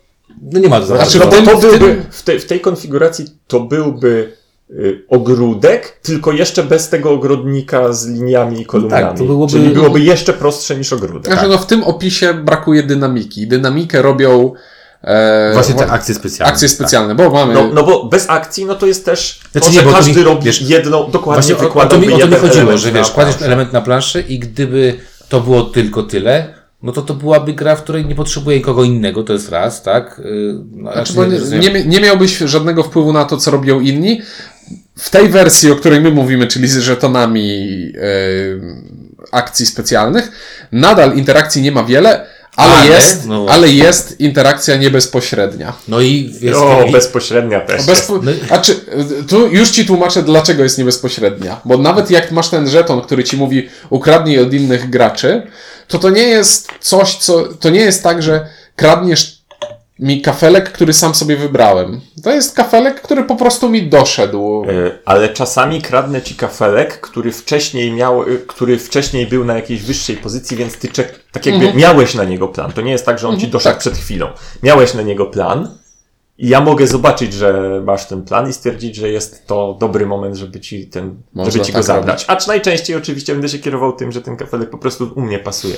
no 0.41 0.59
nie 0.59 0.69
ma 0.69 0.79
to 0.79 0.85
Znaczy, 0.85 1.19
no, 1.19 1.25
to, 1.25 1.41
to 1.41 1.57
byłby, 1.57 2.05
w, 2.11 2.23
tej, 2.23 2.39
w 2.39 2.45
tej 2.45 2.59
konfiguracji 2.59 3.25
to 3.47 3.59
byłby 3.59 4.33
y, 4.69 5.05
ogródek, 5.09 5.99
tylko 6.01 6.31
jeszcze 6.31 6.63
bez 6.63 6.89
tego 6.89 7.11
ogrodnika 7.11 7.93
z 7.93 8.07
liniami 8.07 8.61
i 8.61 8.65
kolumnami. 8.65 9.03
tak, 9.03 9.17
to 9.17 9.23
byłoby- 9.23 9.51
Czyli 9.51 9.69
byłoby 9.69 9.99
jeszcze 9.99 10.33
prostsze 10.33 10.77
niż 10.77 10.93
ogródek. 10.93 11.33
Znaczy, 11.33 11.47
no 11.49 11.57
w 11.57 11.65
tym 11.65 11.83
opisie 11.83 12.33
brakuje 12.33 12.83
dynamiki. 12.83 13.47
Dynamikę 13.47 14.01
robią 14.01 14.53
Właśnie 15.53 15.75
te 15.75 15.91
akcje 15.91 16.15
specjalne. 16.15 16.53
akcje 16.53 16.67
tak. 16.67 16.75
specjalne, 16.75 17.15
bo 17.15 17.29
mamy 17.29 17.53
No, 17.53 17.69
no 17.73 17.83
bo 17.83 18.05
bez 18.05 18.29
akcji, 18.29 18.65
no 18.65 18.75
to 18.75 18.85
jest 18.85 19.05
też 19.05 19.39
Znaczy 19.51 19.67
to, 19.67 19.73
nie, 19.73 19.79
że 19.79 19.85
bo 19.85 19.91
to 19.91 19.97
każdy 19.97 20.19
mi- 20.19 20.23
robi 20.23 20.45
wiesz, 20.45 20.61
jedną, 20.61 21.11
dokładnie 21.11 21.55
Właśnie 21.55 21.69
o, 21.69 21.73
o, 21.73 21.85
to 21.85 21.99
mi, 21.99 22.13
o 22.13 22.17
to 22.17 22.27
mi 22.27 22.35
chodziło, 22.35 22.77
że 22.77 22.91
wiesz, 22.91 23.11
kładziesz 23.11 23.41
element 23.41 23.73
na 23.73 23.81
planszę 23.81 24.21
i 24.21 24.39
gdyby 24.39 24.99
to 25.29 25.41
było 25.41 25.63
tylko 25.63 26.03
tyle, 26.03 26.53
no 26.83 26.91
to 26.91 27.01
to 27.01 27.13
byłaby 27.13 27.53
gra, 27.53 27.75
w 27.75 27.83
której 27.83 28.05
nie 28.05 28.15
potrzebuje 28.15 28.57
nikogo 28.57 28.83
innego, 28.83 29.23
to 29.23 29.33
jest 29.33 29.49
raz, 29.49 29.83
tak? 29.83 30.21
Yy, 30.25 30.55
No, 30.71 30.91
Znaczy, 30.93 31.13
nie, 31.59 31.59
nie, 31.59 31.85
nie 31.85 31.99
miałbyś 31.99 32.37
żadnego 32.37 32.83
wpływu 32.83 33.13
na 33.13 33.25
to, 33.25 33.37
co 33.37 33.51
robią 33.51 33.79
inni. 33.79 34.21
W 34.97 35.09
tej 35.09 35.29
wersji, 35.29 35.71
o 35.71 35.75
której 35.75 36.01
my 36.01 36.11
mówimy, 36.11 36.47
czyli 36.47 36.67
z 36.67 36.77
żetonami 36.77 37.69
e, 37.97 38.01
akcji 39.31 39.65
specjalnych, 39.65 40.31
nadal 40.71 41.17
interakcji 41.17 41.61
nie 41.61 41.71
ma 41.71 41.83
wiele, 41.83 42.25
ale, 42.55 42.73
Ale, 42.73 42.87
jest, 42.95 43.25
no 43.25 43.45
ale 43.49 43.69
jest 43.69 44.19
interakcja 44.19 44.75
niebezpośrednia. 44.75 45.73
No 45.87 46.01
i 46.01 46.35
jest, 46.41 46.59
O, 46.59 46.83
i- 46.87 46.91
bezpośrednia 46.91 47.59
też. 47.59 47.85
Bezpo... 47.85 48.19
No 48.23 48.31
A 48.49 48.57
czy, 48.57 48.75
tu 49.29 49.47
już 49.47 49.69
ci 49.69 49.85
tłumaczę, 49.85 50.23
dlaczego 50.23 50.63
jest 50.63 50.77
niebezpośrednia. 50.77 51.61
Bo 51.65 51.77
nawet 51.77 52.11
jak 52.11 52.31
masz 52.31 52.49
ten 52.49 52.69
żeton, 52.69 53.01
który 53.01 53.23
ci 53.23 53.37
mówi 53.37 53.69
ukradnij 53.89 54.39
od 54.39 54.53
innych 54.53 54.89
graczy, 54.89 55.47
to 55.87 55.99
to 55.99 56.09
nie 56.09 56.21
jest 56.23 56.67
coś, 56.79 57.15
co. 57.15 57.43
To 57.59 57.69
nie 57.69 57.79
jest 57.81 58.03
tak, 58.03 58.23
że 58.23 58.47
kradniesz 58.75 59.42
mi 60.03 60.21
kafelek, 60.21 60.71
który 60.71 60.93
sam 60.93 61.15
sobie 61.15 61.37
wybrałem. 61.37 62.01
To 62.23 62.31
jest 62.31 62.55
kafelek, 62.55 63.01
który 63.01 63.23
po 63.23 63.35
prostu 63.35 63.69
mi 63.69 63.89
doszedł. 63.89 64.63
Y, 64.69 64.99
Ale 65.05 65.29
czasami 65.29 65.81
kradnę 65.81 66.21
ci 66.21 66.35
kafelek, 66.35 66.99
który 67.01 67.31
wcześniej 67.31 67.91
miał, 67.91 68.29
y, 68.29 68.37
który 68.47 68.79
wcześniej 68.79 69.27
był 69.27 69.45
na 69.45 69.55
jakiejś 69.55 69.81
wyższej 69.81 70.17
pozycji, 70.17 70.57
więc 70.57 70.77
ty 70.77 70.87
czek, 70.87 71.19
tak 71.31 71.45
jakby 71.45 71.65
Mhm. 71.65 71.81
miałeś 71.81 72.15
na 72.15 72.23
niego 72.23 72.47
plan. 72.47 72.71
To 72.71 72.81
nie 72.81 72.91
jest 72.91 73.05
tak, 73.05 73.19
że 73.19 73.27
on 73.27 73.39
ci 73.39 73.47
doszedł 73.47 73.73
tak. 73.73 73.79
przed 73.79 73.97
chwilą. 73.97 74.27
Miałeś 74.63 74.93
na 74.93 75.01
niego 75.01 75.25
plan 75.25 75.77
i 76.37 76.47
ja 76.47 76.61
mogę 76.61 76.87
zobaczyć, 76.87 77.33
że 77.33 77.81
masz 77.85 78.07
ten 78.07 78.21
plan 78.21 78.49
i 78.49 78.53
stwierdzić, 78.53 78.95
że 78.95 79.09
jest 79.09 79.47
to 79.47 79.77
dobry 79.79 80.05
moment, 80.05 80.35
żeby 80.35 80.59
ci 80.59 80.87
ten, 80.87 81.15
Można 81.33 81.51
żeby 81.51 81.65
ci 81.65 81.71
go 81.71 81.77
tak 81.77 81.85
zabrać. 81.85 82.25
Acz 82.27 82.47
najczęściej 82.47 82.95
oczywiście 82.95 83.33
będę 83.33 83.49
się 83.49 83.59
kierował 83.59 83.93
tym, 83.93 84.11
że 84.11 84.21
ten 84.21 84.37
kafelek 84.37 84.69
po 84.69 84.77
prostu 84.77 85.11
u 85.15 85.21
mnie 85.21 85.39
pasuje. 85.39 85.75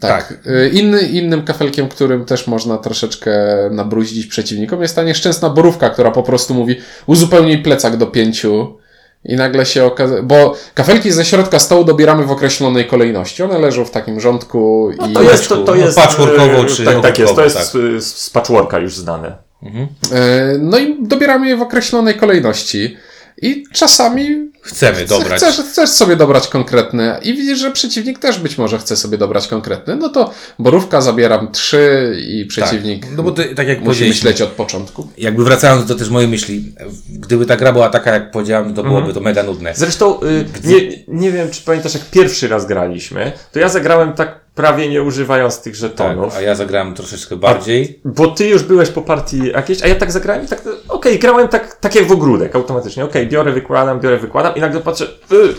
Tak. 0.00 0.34
Y, 0.46 0.70
Inny, 0.72 1.02
innym 1.02 1.44
kafelkiem, 1.44 1.88
którym 1.88 2.24
też 2.24 2.46
można 2.46 2.78
troszeczkę 2.78 3.32
nabruździć 3.70 4.26
przeciwnikom, 4.26 4.82
jest 4.82 4.96
ta 4.96 5.02
nieszczęsna 5.02 5.50
borówka, 5.50 5.90
która 5.90 6.10
po 6.10 6.22
prostu 6.22 6.54
mówi 6.54 6.76
uzupełnij 7.06 7.58
plecak 7.58 7.96
do 7.96 8.06
pięciu. 8.06 8.78
I 9.24 9.36
nagle 9.36 9.66
się 9.66 9.84
okazuje, 9.84 10.22
bo 10.22 10.56
kafelki 10.74 11.10
ze 11.10 11.24
środka 11.24 11.58
stołu 11.58 11.84
dobieramy 11.84 12.24
w 12.24 12.30
określonej 12.30 12.86
kolejności. 12.86 13.42
One 13.42 13.58
leżą 13.58 13.84
w 13.84 13.90
takim 13.90 14.20
rządku 14.20 14.90
i 15.10 15.12
To 15.12 15.22
jest, 15.22 15.48
to, 15.48 15.56
to 15.56 15.74
no, 15.74 15.80
jest 15.80 15.96
patchworkowo 15.96 16.64
y, 16.64 16.66
czy 16.66 16.84
tak, 16.84 17.00
tak 17.00 17.18
jest, 17.18 17.34
to 17.34 17.44
jest 17.44 17.56
tak. 17.56 17.82
z, 18.02 18.30
patchworka 18.30 18.78
już 18.78 18.96
znane. 18.96 19.36
E, 20.12 20.58
No 20.58 20.78
i 20.78 20.96
dobieramy 21.06 21.48
je 21.48 21.56
w 21.56 21.62
określonej 21.62 22.14
kolejności. 22.14 22.96
I 23.42 23.64
czasami 23.72 24.50
chcemy 24.62 25.04
dobrać. 25.06 25.36
chcesz, 25.40 25.56
chcesz 25.56 25.90
sobie 25.90 26.16
dobrać 26.16 26.48
konkretne 26.48 27.20
i 27.22 27.34
widzisz, 27.34 27.58
że 27.58 27.70
przeciwnik 27.70 28.18
też 28.18 28.38
być 28.38 28.58
może 28.58 28.78
chce 28.78 28.96
sobie 28.96 29.18
dobrać 29.18 29.48
konkretne. 29.48 29.96
No 29.96 30.08
to 30.08 30.30
borówka 30.58 31.00
zabieram 31.00 31.52
trzy 31.52 32.16
i 32.28 32.46
przeciwnik 32.46 33.06
Tak, 33.06 33.16
no 33.16 33.22
bo 33.22 33.30
to, 33.30 33.42
tak 33.56 33.68
jak 33.68 33.80
musi 33.80 34.08
myśleć 34.08 34.42
od 34.42 34.50
początku. 34.50 35.08
jakby 35.18 35.44
wracając 35.44 35.86
do 35.86 35.94
też 35.94 36.08
mojej 36.08 36.28
myśli, 36.28 36.72
gdyby 37.08 37.46
ta 37.46 37.56
gra 37.56 37.72
była 37.72 37.88
taka, 37.88 38.12
jak 38.14 38.30
powiedziałem, 38.30 38.74
to 38.74 38.82
byłoby 38.82 39.14
to 39.14 39.20
mega 39.20 39.42
nudne. 39.42 39.72
Zresztą 39.76 40.22
y, 40.22 40.44
nie, 40.64 40.80
nie 41.08 41.32
wiem, 41.32 41.50
czy 41.50 41.62
pamiętasz, 41.62 41.94
jak 41.94 42.04
pierwszy 42.04 42.48
raz 42.48 42.66
graliśmy, 42.66 43.32
to 43.52 43.58
ja 43.60 43.68
zagrałem 43.68 44.12
tak 44.12 44.41
prawie 44.54 44.88
nie 44.88 45.02
używając 45.02 45.60
tych 45.60 45.72
Tak, 45.72 45.80
żetonów. 45.80 46.36
a 46.36 46.40
ja 46.40 46.54
zagrałem 46.54 46.94
troszeczkę 46.94 47.36
bardziej. 47.36 48.00
Bo 48.04 48.26
ty 48.26 48.48
już 48.48 48.62
byłeś 48.62 48.88
po 48.88 49.02
partii 49.02 49.46
jakiejś, 49.46 49.82
a 49.82 49.86
ja 49.86 49.94
tak 49.94 50.12
zagrałem 50.12 50.44
i 50.44 50.48
tak, 50.48 50.62
okej, 50.88 51.18
grałem 51.18 51.48
tak, 51.48 51.76
tak 51.76 51.94
jak 51.94 52.06
w 52.06 52.12
ogródek 52.12 52.56
automatycznie. 52.56 53.04
Okej, 53.04 53.26
biorę, 53.26 53.52
wykładam, 53.52 54.00
biorę, 54.00 54.18
wykładam 54.18 54.54
i 54.56 54.60
nagle 54.60 54.80
patrzę, 54.80 55.04
y, 55.04 55.08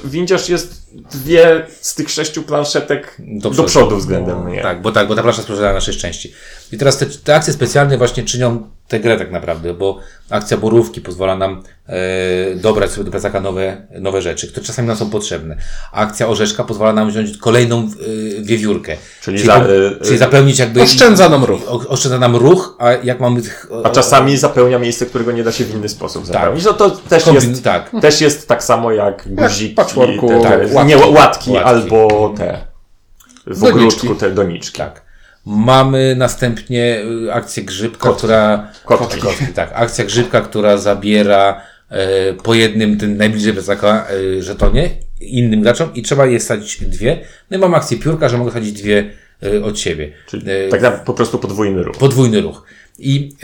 windziarz 0.05 0.49
jest 0.49 0.82
dwie 1.11 1.65
z 1.81 1.95
tych 1.95 2.09
sześciu 2.09 2.43
planszetek 2.43 3.17
do, 3.19 3.63
przodu, 3.63 3.97
względem 3.97 4.43
mnie. 4.45 4.61
Tak, 4.61 4.81
bo 4.81 4.91
tak, 4.91 5.07
bo 5.07 5.15
ta 5.15 5.23
plansza 5.23 5.41
sprzedała 5.41 5.73
na 5.73 5.81
sześć 5.81 5.99
części. 5.99 6.33
I 6.71 6.77
teraz 6.77 6.97
te, 6.97 7.05
te 7.05 7.35
akcje 7.35 7.53
specjalne 7.53 7.97
właśnie 7.97 8.23
czynią 8.23 8.69
tę 8.87 8.99
grę 8.99 9.17
tak 9.17 9.31
naprawdę, 9.31 9.73
bo 9.73 9.99
akcja 10.29 10.57
borówki 10.57 11.01
pozwala 11.01 11.35
nam 11.37 11.63
e, 11.87 11.95
dobrać 12.55 12.91
sobie 12.91 13.03
do 13.05 13.11
plecaka 13.11 13.39
nowe, 13.41 13.87
nowe 13.99 14.21
rzeczy, 14.21 14.47
które 14.47 14.65
czasami 14.65 14.87
nam 14.87 14.97
są 14.97 15.09
potrzebne. 15.09 15.57
Akcja 15.91 16.27
orzeszka 16.27 16.63
pozwala 16.63 16.93
nam 16.93 17.09
wziąć 17.09 17.37
kolejną 17.37 17.79
e, 17.79 18.43
wiewiórkę. 18.43 18.97
Czyli 19.21 19.37
czyli, 19.37 19.47
za- 19.47 19.57
e, 19.65 20.05
czyli 20.05 20.17
zapełnić 20.17 20.59
jakby... 20.59 20.81
Oszczędza 20.81 21.29
nam 21.29 21.43
ruch. 21.43 21.61
O, 21.67 21.87
oszczędza 21.87 22.19
nam 22.19 22.35
ruch, 22.35 22.75
a 22.79 22.91
jak 22.91 23.19
mamy... 23.19 23.41
tych- 23.41 23.67
A 23.83 23.89
czasami 23.89 24.37
zapełnia 24.37 24.79
miejsce, 24.79 25.05
którego 25.05 25.31
nie 25.31 25.43
da 25.43 25.51
się 25.51 25.63
w 25.65 25.75
inny 25.75 25.89
sposób 25.89 26.25
zapełnić. 26.25 26.65
No 26.65 26.73
to 26.73 26.89
też 26.89 27.23
Kombin- 27.25 27.49
jest, 27.49 27.63
tak. 27.63 27.91
też 28.01 28.21
jest 28.21 28.47
tak 28.47 28.63
samo 28.63 28.91
jak 28.91 29.23
guziki, 29.35 29.75
patchworku, 29.75 30.27
te, 30.27 30.41
te, 30.41 30.49
tak, 30.59 30.73
łatki. 30.83 30.97
nie 31.05 31.07
łatki, 31.11 31.51
Łatki. 31.51 31.69
albo 31.69 32.33
te 32.37 32.57
w 33.47 33.59
Doniczki. 33.59 33.67
ogródku 34.07 34.15
te 34.15 34.31
doniczki. 34.31 34.77
Tak. 34.77 35.01
Mamy 35.45 36.15
następnie 36.17 37.03
y, 37.27 37.33
akcję 37.33 37.63
grzybka, 37.63 37.99
Kotki. 38.03 38.17
która. 38.17 38.71
Kotki. 38.85 39.21
Kotki, 39.21 39.45
tak. 39.47 39.71
Akcja 39.73 40.05
grzybka, 40.05 40.41
która 40.41 40.77
zabiera 40.77 41.61
e, 41.89 42.33
po 42.33 42.53
jednym 42.53 42.97
tym 42.97 43.17
najbliżej 43.17 43.53
plecaka 43.53 44.07
e, 44.37 44.41
żetonie 44.41 44.89
innym 45.21 45.61
graczom 45.61 45.93
i 45.93 46.01
trzeba 46.01 46.25
je 46.25 46.39
sadzić 46.39 46.81
dwie. 46.85 47.19
No 47.51 47.57
i 47.57 47.59
mam 47.59 47.75
akcję 47.75 47.97
piórka, 47.97 48.29
że 48.29 48.37
mogę 48.37 48.51
sadzić 48.51 48.81
dwie 48.81 49.09
y, 49.43 49.63
od 49.63 49.79
siebie. 49.79 50.11
Czyli 50.27 50.51
Y, 50.51 50.67
tak 50.71 50.81
naprawdę 50.81 51.05
po 51.05 51.13
prostu 51.13 51.39
podwójny 51.39 51.83
ruch. 51.83 51.97
podwójny 51.97 52.41
ruch. 52.41 52.63
I 52.99 53.35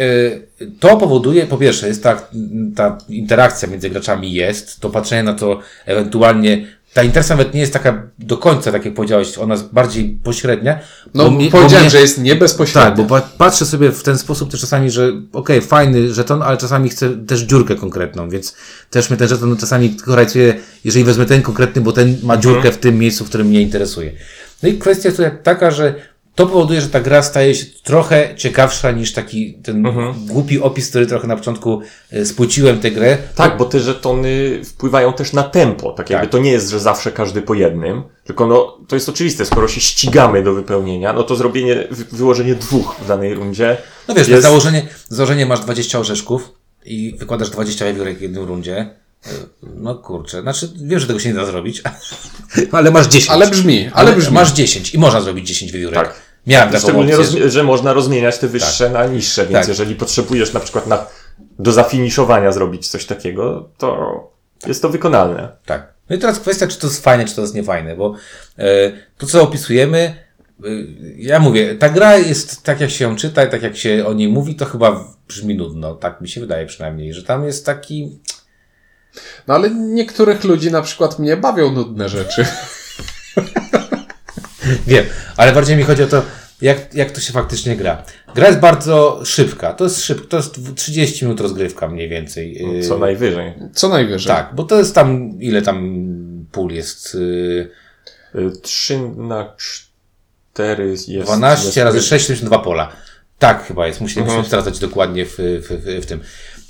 y, 0.62 0.72
to 0.80 0.98
powoduje, 0.98 1.46
po 1.48 1.58
pierwsze, 1.58 1.88
jest 1.88 2.04
ta, 2.04 2.22
ta 2.76 2.98
interakcja 3.10 3.68
między 3.68 3.90
graczami 3.90 4.34
jest, 4.34 4.80
to 4.80 4.90
patrzenie 4.90 5.24
na 5.24 5.34
to 5.34 5.60
ewentualnie, 5.86 6.68
ta 6.94 7.04
interakcja 7.04 7.36
nawet 7.36 7.54
nie 7.54 7.60
jest 7.60 7.74
taka 7.74 8.04
do 8.20 8.38
końca, 8.38 8.72
tak 8.72 8.86
jak 8.86 8.94
powiedziałeś, 8.94 9.38
ona 9.38 9.54
jest 9.54 9.66
bardziej 9.74 10.20
pośrednia. 10.24 10.80
No, 11.14 11.32
mi- 11.32 11.50
powiedziałem, 11.52 11.84
mnie- 11.84 11.90
że 11.90 12.00
jest 12.02 12.18
niebezpośrednio. 12.22 12.90
tak, 12.90 12.98
bo 12.98 13.06
pa- 13.06 13.30
patrzę 13.38 13.66
sobie 13.66 13.92
w 13.92 14.04
ten 14.04 14.18
sposób 14.18 14.52
też 14.52 14.62
czasami, 14.62 14.92
że 14.92 15.12
okej, 15.34 15.62
fajny 15.62 16.14
żeton, 16.14 16.42
ale 16.42 16.58
czasami 16.58 16.90
chcę 16.90 17.10
też 17.18 17.40
dziurkę 17.42 17.76
konkretną, 17.76 18.30
więc 18.30 18.56
też 18.90 19.10
mnie 19.10 19.18
ten 19.18 19.28
żeton 19.28 19.58
czasami 19.58 19.90
tylko 19.90 20.16
rajcuje, 20.16 20.54
jeżeli 20.84 21.06
wezmę 21.06 21.26
ten 21.26 21.42
konkretny, 21.42 21.82
bo 21.82 21.92
ten 21.92 22.18
ma 22.24 22.38
dziurkę 22.38 22.72
w 22.72 22.78
tym 22.78 22.98
miejscu, 22.98 23.26
w 23.26 23.30
którym 23.30 23.48
mnie 23.48 23.62
interesuje. 23.62 24.12
No 24.64 24.70
i 24.70 24.78
kwestia 24.78 25.08
jest 25.10 25.18
tutaj 25.18 25.32
taka, 25.44 25.72
że 25.72 25.96
to 26.40 26.48
powoduje, 26.48 26.82
że 26.82 26.90
ta 26.90 27.00
gra 27.00 27.24
staje 27.24 27.56
się 27.56 27.66
trochę 27.84 28.36
ciekawsza 28.36 28.92
niż 28.92 29.14
taki 29.14 29.54
ten 29.54 29.84
głupi 30.28 30.60
opis, 30.60 30.90
który 30.90 31.06
trochę 31.06 31.28
na 31.28 31.36
początku 31.38 31.82
e, 32.12 32.26
spłyciłem 32.26 32.80
tę 32.80 32.92
grę. 32.92 33.18
Tak, 33.36 33.58
bo 33.58 33.66
te 33.66 33.80
żetony 33.80 34.62
wpływają 34.66 35.14
też 35.14 35.34
na 35.34 35.44
tempo. 35.44 35.92
Tak 35.92 36.10
jakby 36.10 36.26
Tak. 36.26 36.32
to 36.32 36.38
nie 36.40 36.52
jest, 36.52 36.70
że 36.70 36.80
zawsze 36.80 37.12
każdy 37.12 37.42
po 37.42 37.54
jednym, 37.54 38.04
tylko 38.24 38.48
no, 38.48 38.78
to 38.88 38.96
jest 38.96 39.10
oczywiste, 39.10 39.46
skoro 39.46 39.68
się 39.68 39.82
ścigamy 39.82 40.44
do 40.44 40.54
wypełnienia, 40.54 41.14
no 41.14 41.24
to 41.24 41.36
zrobienie, 41.36 41.88
wy- 41.92 42.18
wyłożenie 42.18 42.56
dwóch 42.56 42.96
w 43.04 43.08
danej 43.08 43.34
rundzie 43.34 43.78
No 44.08 44.14
wiesz, 44.16 44.28
jest... 44.28 44.44
założenie, 44.44 44.88
założenie 45.10 45.46
masz 45.46 45.60
20 45.60 46.00
orzeszków 46.00 46.52
i 46.86 47.16
wykładasz 47.20 47.50
20 47.50 47.86
wiewiórek 47.86 48.18
w 48.18 48.22
jednym 48.22 48.44
rundzie. 48.44 48.90
No 49.76 49.96
kurczę, 49.96 50.42
znaczy 50.42 50.70
wiem, 50.82 51.00
że 51.00 51.08
tego 51.08 51.20
się 51.20 51.30
nie 51.30 51.36
da 51.36 51.46
zrobić, 51.46 51.82
ale 52.72 52.92
masz 52.92 53.08
10. 53.08 53.30
Ale 53.32 53.48
brzmi, 53.48 53.90
ale 53.94 54.14
brzmi. 54.16 54.34
Masz 54.34 54.52
10 54.52 54.94
i 54.94 54.98
można 55.00 55.22
zrobić 55.22 55.48
10 55.48 55.72
wiewiórek. 55.72 55.96
Tak. 56.00 56.29
Miałem 56.48 56.70
taką 56.70 56.84
Szczególnie, 56.84 57.18
opcję. 57.20 57.40
roz, 57.44 57.54
że 57.54 57.64
można 57.64 57.94
rozmieniać 57.94 58.38
te 58.38 58.48
wyższe 58.48 58.90
na 58.90 59.06
niższe, 59.06 59.42
więc 59.46 59.60
Tak. 59.60 59.68
jeżeli 59.68 59.96
potrzebujesz 59.96 60.54
na 60.54 60.60
przykład 60.60 60.88
na, 60.88 61.06
do 61.60 61.72
zafiniszowania 61.72 62.52
zrobić 62.52 62.88
coś 62.88 63.06
takiego, 63.06 63.70
to 63.78 64.10
jest 64.66 64.82
to 64.82 64.90
wykonalne. 64.90 65.50
Tak. 65.66 65.94
No 66.10 66.16
i 66.16 66.20
teraz 66.20 66.40
kwestia, 66.40 66.68
czy 66.68 66.80
to 66.80 66.88
jest 66.88 67.04
fajne, 67.04 67.26
czy 67.26 67.36
to 67.36 67.42
jest 67.42 67.56
niefajne, 67.56 67.96
bo 67.96 68.16
e, 68.58 68.92
to, 69.18 69.28
co 69.28 69.44
opisujemy, 69.44 70.00
e, 70.00 70.68
ja 71.18 71.40
mówię, 71.40 71.76
ta 71.76 71.90
gra 71.90 72.18
jest 72.18 72.64
tak, 72.64 72.82
jak 72.82 72.90
się 72.90 73.06
ją 73.06 73.16
czyta 73.16 73.44
i 73.44 73.50
tak, 73.50 73.62
jak 73.64 73.78
się 73.78 74.06
o 74.08 74.14
niej 74.14 74.28
mówi, 74.30 74.56
to 74.56 74.66
chyba 74.66 75.04
brzmi 75.28 75.56
nudno. 75.56 75.96
Tak 75.96 76.22
mi 76.22 76.30
się 76.30 76.42
wydaje 76.42 76.66
przynajmniej, 76.66 77.14
że 77.14 77.24
tam 77.24 77.46
jest 77.46 77.66
taki... 77.66 78.20
No 79.48 79.54
ale 79.56 79.70
niektórych 79.72 80.44
ludzi 80.44 80.72
na 80.72 80.82
przykład 80.82 81.20
mnie 81.20 81.38
bawią 81.38 81.72
nudne 81.72 82.10
rzeczy. 82.10 82.46
Wiem, 84.90 85.06
ale 85.38 85.54
bardziej 85.54 85.78
mi 85.78 85.84
chodzi 85.84 86.04
o 86.04 86.08
to, 86.08 86.22
jak, 86.62 86.94
jak 86.94 87.12
to 87.12 87.22
się 87.22 87.34
faktycznie 87.34 87.76
gra. 87.76 88.04
Gra 88.36 88.48
jest 88.48 88.60
bardzo 88.60 89.22
szybka. 89.26 89.74
To 89.74 89.84
jest 89.84 90.04
szybko, 90.04 90.28
to 90.28 90.38
jest 90.38 90.60
30 90.76 91.26
minut 91.26 91.42
rozgrywka 91.42 91.88
mniej 91.88 92.10
więcej. 92.10 92.54
Yy, 92.54 92.84
Co 92.84 92.98
najwyżej. 92.98 93.54
Co 93.74 93.90
najwyżej. 93.90 94.36
Tak, 94.36 94.56
bo 94.56 94.64
to 94.64 94.78
jest 94.78 94.96
tam, 94.96 95.40
ile 95.40 95.62
tam 95.62 96.06
pól 96.52 96.72
jest? 96.72 97.14
Yy, 97.14 97.70
Y, 98.36 98.62
3 98.62 99.00
na 99.18 99.56
4 100.54 100.90
jest... 100.90 101.10
12 101.10 101.66
jest, 101.66 101.78
razy 101.78 102.02
6, 102.02 102.26
72 102.26 102.60
pola. 102.60 102.92
Tak 103.40 103.66
chyba 103.66 103.88
jest, 103.88 104.02
musimy, 104.02 104.44
sprawdzać 104.46 104.80
dokładnie 104.80 105.26
w, 105.26 105.38
w, 105.38 105.68
w, 105.70 106.04
w 106.04 106.06
tym. 106.06 106.20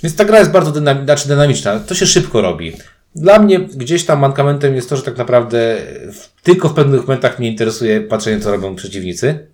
Więc 0.02 0.16
ta 0.16 0.24
gra 0.24 0.38
jest 0.38 0.50
bardzo 0.50 0.72
dynami- 0.72 1.04
znaczy 1.04 1.28
dynamiczna, 1.28 1.80
to 1.80 1.94
się 1.94 2.06
szybko 2.06 2.40
robi. 2.40 2.76
Dla 3.14 3.38
mnie 3.38 3.60
gdzieś 3.60 4.04
tam 4.04 4.18
mankamentem 4.18 4.74
jest 4.74 4.88
to, 4.88 4.96
że 4.96 5.02
tak 5.02 5.16
naprawdę 5.16 5.76
w, 6.12 6.42
tylko 6.42 6.68
w 6.68 6.74
pewnych 6.74 7.00
momentach 7.00 7.38
mnie 7.38 7.48
interesuje 7.48 8.00
patrzenie, 8.00 8.40
co 8.40 8.50
robią 8.50 8.76
przeciwnicy. 8.76 9.46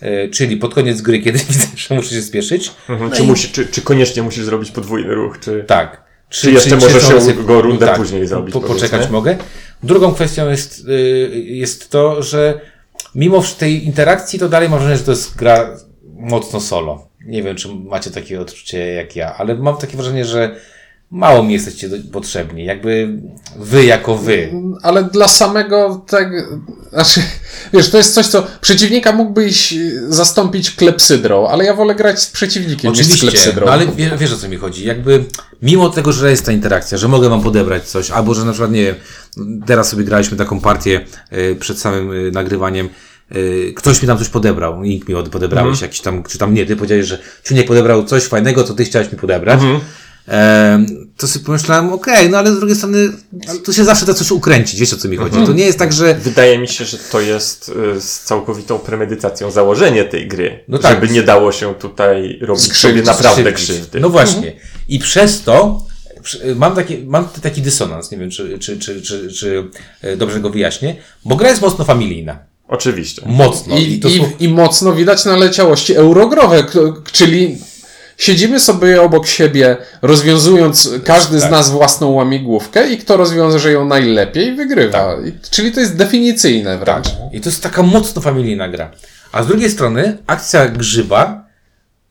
E, 0.00 0.28
czyli 0.28 0.56
pod 0.56 0.74
koniec 0.74 1.00
gry, 1.00 1.20
kiedy 1.20 1.38
widzę, 1.48 1.66
że 1.76 1.94
muszę 1.94 2.14
się 2.14 2.22
spieszyć. 2.22 2.72
Mhm. 2.88 3.10
Czy, 3.10 3.22
musi, 3.22 3.48
czy, 3.48 3.66
czy 3.66 3.82
koniecznie 3.82 4.22
musisz 4.22 4.44
zrobić 4.44 4.70
podwójny 4.70 5.14
ruch, 5.14 5.40
czy... 5.40 5.64
Tak. 5.66 6.06
Czy 6.28 6.50
jeszcze 6.50 6.76
możesz 6.76 7.02
są 7.02 7.08
się 7.08 7.14
ryzyko- 7.14 7.44
go 7.44 7.62
rundę 7.62 7.94
później 7.96 8.26
zrobić, 8.26 8.52
Po, 8.52 8.60
poczekać 8.60 9.10
mogę. 9.10 9.36
Drugą 9.82 10.14
kwestią 10.14 10.50
jest, 10.50 10.88
y, 10.88 11.44
jest 11.46 11.90
to, 11.90 12.22
że 12.22 12.60
mimo 13.14 13.42
tej 13.58 13.84
interakcji, 13.84 14.38
to 14.38 14.48
dalej 14.48 14.68
mam 14.68 14.78
wrażenie, 14.78 14.98
że 14.98 15.04
to 15.04 15.10
jest 15.10 15.36
gra 15.36 15.76
mocno 16.18 16.60
solo. 16.60 17.08
Nie 17.26 17.42
wiem, 17.42 17.56
czy 17.56 17.68
macie 17.68 18.10
takie 18.10 18.40
odczucie 18.40 18.92
jak 18.92 19.16
ja, 19.16 19.36
ale 19.36 19.54
mam 19.54 19.76
takie 19.76 19.96
wrażenie, 19.96 20.24
że 20.24 20.56
mało 21.10 21.42
mi 21.42 21.52
jesteście 21.52 21.90
potrzebni. 22.12 22.64
Jakby 22.64 23.08
wy 23.58 23.84
jako 23.84 24.16
wy. 24.18 24.52
Ale 24.82 25.04
dla 25.04 25.28
samego 25.28 26.04
tego, 26.08 26.36
znaczy, 26.92 27.22
wiesz, 27.72 27.90
to 27.90 27.98
jest 27.98 28.14
coś, 28.14 28.26
co 28.26 28.46
przeciwnika 28.60 29.12
mógłbyś 29.12 29.74
zastąpić 30.08 30.70
klepsydrą, 30.70 31.48
ale 31.48 31.64
ja 31.64 31.74
wolę 31.74 31.94
grać 31.94 32.22
z 32.22 32.26
przeciwnikiem 32.30 32.90
niż 32.92 32.98
z 32.98 33.02
Oczywiście, 33.02 33.28
klepsydrą. 33.28 33.66
no 33.66 33.72
ale 33.72 33.86
wie, 33.86 34.10
wiesz 34.18 34.32
o 34.32 34.36
co 34.36 34.48
mi 34.48 34.56
chodzi. 34.56 34.84
Jakby 34.86 35.24
mimo 35.62 35.88
tego, 35.90 36.12
że 36.12 36.30
jest 36.30 36.46
ta 36.46 36.52
interakcja, 36.52 36.98
że 36.98 37.08
mogę 37.08 37.28
wam 37.28 37.40
podebrać 37.42 37.82
coś, 37.88 38.10
albo 38.10 38.34
że 38.34 38.44
na 38.44 38.52
przykład, 38.52 38.70
nie 38.72 38.82
wiem, 38.84 38.94
teraz 39.66 39.88
sobie 39.88 40.04
graliśmy 40.04 40.36
taką 40.36 40.60
partię 40.60 41.00
y, 41.32 41.56
przed 41.60 41.78
samym 41.78 42.12
y, 42.12 42.30
nagrywaniem, 42.30 42.88
y, 43.36 43.72
ktoś 43.76 44.02
mi 44.02 44.08
tam 44.08 44.18
coś 44.18 44.28
podebrał, 44.28 44.82
nikt 44.82 45.08
mi 45.08 45.14
od- 45.14 45.28
podebrałeś 45.28 45.70
Mhm. 45.72 45.88
jakiś 45.88 46.00
tam, 46.00 46.22
czy 46.22 46.38
tam 46.38 46.54
nie, 46.54 46.66
ty 46.66 46.76
powiedziałeś, 46.76 47.06
że 47.06 47.18
Ciuniek 47.44 47.66
podebrał 47.66 48.04
coś 48.04 48.24
fajnego, 48.24 48.64
co 48.64 48.74
ty 48.74 48.84
chciałeś 48.84 49.12
mi 49.12 49.18
podebrać. 49.18 49.60
Mhm. 49.60 49.80
To 51.16 51.28
sobie 51.28 51.44
pomyślałem, 51.44 51.92
okej, 51.92 52.30
no 52.30 52.38
ale 52.38 52.52
z 52.52 52.58
drugiej 52.58 52.76
strony, 52.76 53.12
tu 53.64 53.72
się 53.72 53.84
zawsze 53.84 54.06
da 54.06 54.14
coś 54.14 54.30
ukręcić, 54.30 54.80
wiesz 54.80 54.92
o 54.92 54.96
co 54.96 55.08
mi 55.08 55.16
chodzi. 55.16 55.28
Mhm. 55.36 55.46
To 55.46 55.52
nie 55.52 55.64
jest 55.64 55.78
tak, 55.78 55.92
że 55.92 56.14
Wydaje 56.14 56.58
mi 56.58 56.68
się, 56.68 56.84
że 56.84 56.98
to 56.98 57.20
jest 57.20 57.72
y, 57.96 58.00
z 58.00 58.20
całkowitą 58.20 58.78
premedytacją 58.78 59.50
założenie 59.50 60.04
tej 60.04 60.28
gry. 60.28 60.64
No 60.68 60.78
tak. 60.78 60.94
Żeby 60.94 61.12
nie 61.12 61.22
dało 61.22 61.52
się 61.52 61.74
tutaj 61.74 62.38
robić 62.42 62.76
sobie 62.76 63.02
naprawdę 63.02 63.52
krzywdy. 63.52 64.00
No 64.00 64.10
właśnie. 64.10 64.52
I 64.88 64.98
przez 64.98 65.42
to 65.42 65.86
przy- 66.22 66.54
mam 66.56 66.74
taki, 66.74 66.98
mam 66.98 67.28
taki 67.42 67.62
dysonans, 67.62 68.10
nie 68.10 68.18
wiem, 68.18 68.30
czy, 68.30 68.58
czy, 68.58 68.78
czy, 68.78 69.02
czy, 69.02 69.32
czy 69.32 69.64
e, 70.02 70.16
dobrze 70.16 70.40
go 70.40 70.50
wyjaśnię, 70.50 70.96
bo 71.24 71.36
gra 71.36 71.48
jest 71.48 71.62
mocno 71.62 71.84
familijna. 71.84 72.38
Oczywiście. 72.68 73.22
Mocno. 73.26 73.78
I, 73.78 73.98
to 73.98 74.08
i, 74.08 74.22
I 74.38 74.48
mocno 74.48 74.92
widać 74.92 75.24
naleciałości 75.24 75.94
eurogrowe, 75.94 76.64
czyli 77.12 77.58
siedzimy 78.16 78.60
sobie 78.60 79.02
obok 79.02 79.26
siebie, 79.26 79.76
rozwiązując 80.02 80.90
każdy 81.04 81.38
z 81.38 81.42
Tak. 81.42 81.50
nas 81.50 81.70
własną 81.70 82.10
łamigłówkę 82.10 82.88
i 82.92 82.98
kto 82.98 83.16
rozwiąże 83.16 83.72
ją 83.72 83.84
najlepiej, 83.84 84.54
wygrywa. 84.56 85.16
I, 85.26 85.32
czyli 85.50 85.72
to 85.72 85.80
jest 85.80 85.96
definicyjne 85.96 86.78
wręcz. 86.78 87.06
I 87.32 87.40
to 87.40 87.48
jest 87.48 87.62
taka 87.62 87.82
mocno 87.82 88.22
familijna 88.22 88.68
gra. 88.68 88.90
A 89.32 89.42
z 89.42 89.46
drugiej 89.46 89.70
strony 89.70 90.18
akcja 90.26 90.68
grzyba 90.68 91.44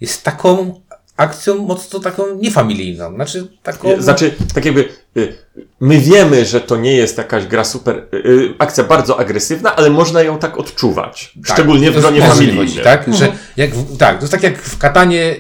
jest 0.02 0.24
taką 0.24 0.82
akcją 1.18 1.56
mocno 1.56 2.00
taką 2.00 2.36
niefamilijną. 2.36 3.16
Znaczy 3.16 3.48
taką... 3.64 4.02
Znaczy, 4.02 4.36
tak 4.54 4.66
jakby 4.66 4.90
y, 5.18 5.34
my 5.80 6.00
wiemy, 6.00 6.46
że 6.46 6.62
to 6.62 6.78
nie 6.78 6.94
jest 6.94 7.18
jakaś 7.18 7.46
gra 7.46 7.64
super, 7.64 8.08
y, 8.14 8.18
y, 8.18 8.54
akcja 8.60 8.84
bardzo 8.84 9.20
agresywna, 9.20 9.76
ale 9.76 9.90
można 9.90 10.22
ją 10.22 10.40
tak 10.40 10.58
odczuwać. 10.58 11.32
Tak, 11.36 11.54
Szczególnie 11.54 11.92
w 11.92 12.00
gronie 12.02 12.22
familijnym. 12.22 12.84
tak? 12.84 13.14
Że 13.14 13.32
jak 13.58 13.76
w, 13.76 13.98
tak, 13.98 14.16
to 14.16 14.22
jest 14.22 14.32
tak 14.32 14.44
jak 14.44 14.58
w 14.62 14.78
katanie 14.78 15.36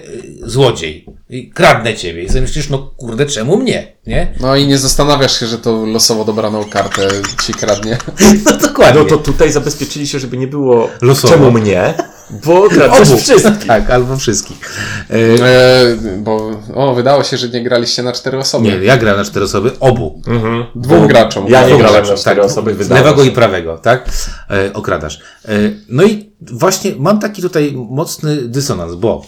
złodziej. 0.46 1.06
I 1.30 1.50
kradnę 1.50 1.94
ciebie. 1.94 2.24
I 2.24 2.30
sobie 2.30 2.42
myślisz, 2.42 2.70
no 2.70 2.78
kurde, 2.98 3.26
czemu 3.26 3.58
mnie? 3.58 3.96
Nie? 4.08 4.34
No 4.40 4.56
i 4.56 4.68
nie 4.68 4.78
zastanawiasz 4.78 5.40
się, 5.40 5.46
że 5.48 5.58
to 5.58 5.86
losowo 5.86 6.26
dobraną 6.26 6.66
kartę 6.66 7.08
ci 7.48 7.54
kradnie. 7.54 7.98
No 8.46 8.58
dokładnie. 8.58 9.02
No 9.02 9.10
to 9.10 9.18
tutaj 9.18 9.52
zabezpieczyli 9.52 10.08
się, 10.08 10.20
żeby 10.20 10.38
nie 10.38 10.48
było 10.48 10.90
Losowo. 11.02 11.34
czemu 11.34 11.52
mnie, 11.52 11.94
bo 12.46 12.62
kradniesz 12.70 13.22
wszystkich. 13.22 13.68
Tak, 13.76 13.90
albo 13.90 14.18
wszystkich. 14.18 14.58
E, 15.10 15.18
bo 16.18 16.62
o, 16.76 16.96
wydało 16.96 17.24
się, 17.24 17.38
że 17.38 17.50
nie 17.50 17.64
graliście 17.64 18.04
na 18.04 18.14
cztery 18.14 18.38
osoby. 18.38 18.68
nie, 18.68 18.76
ja 18.76 18.98
grałem 18.98 19.20
na 19.20 19.26
cztery 19.26 19.46
osoby, 19.46 19.72
obu. 19.80 20.22
Dwóm 20.76 21.08
graczom. 21.08 21.46
Ja 21.48 21.70
nie 21.70 21.78
grałem 21.78 22.08
na 22.08 22.16
cztery 22.16 22.42
osoby, 22.42 22.74
z 22.74 22.78
wydało 22.78 23.02
lewego 23.02 23.24
się. 23.24 23.30
i 23.30 23.34
prawego, 23.34 23.78
tak? 23.78 24.10
E, 24.50 24.74
okradasz. 24.74 25.20
E, 25.48 25.52
no 25.90 26.04
i 26.04 26.32
właśnie 26.42 26.92
mam 27.00 27.20
taki 27.20 27.42
tutaj 27.42 27.74
mocny 27.90 28.36
dysonans, 28.36 28.96
bo 28.96 29.26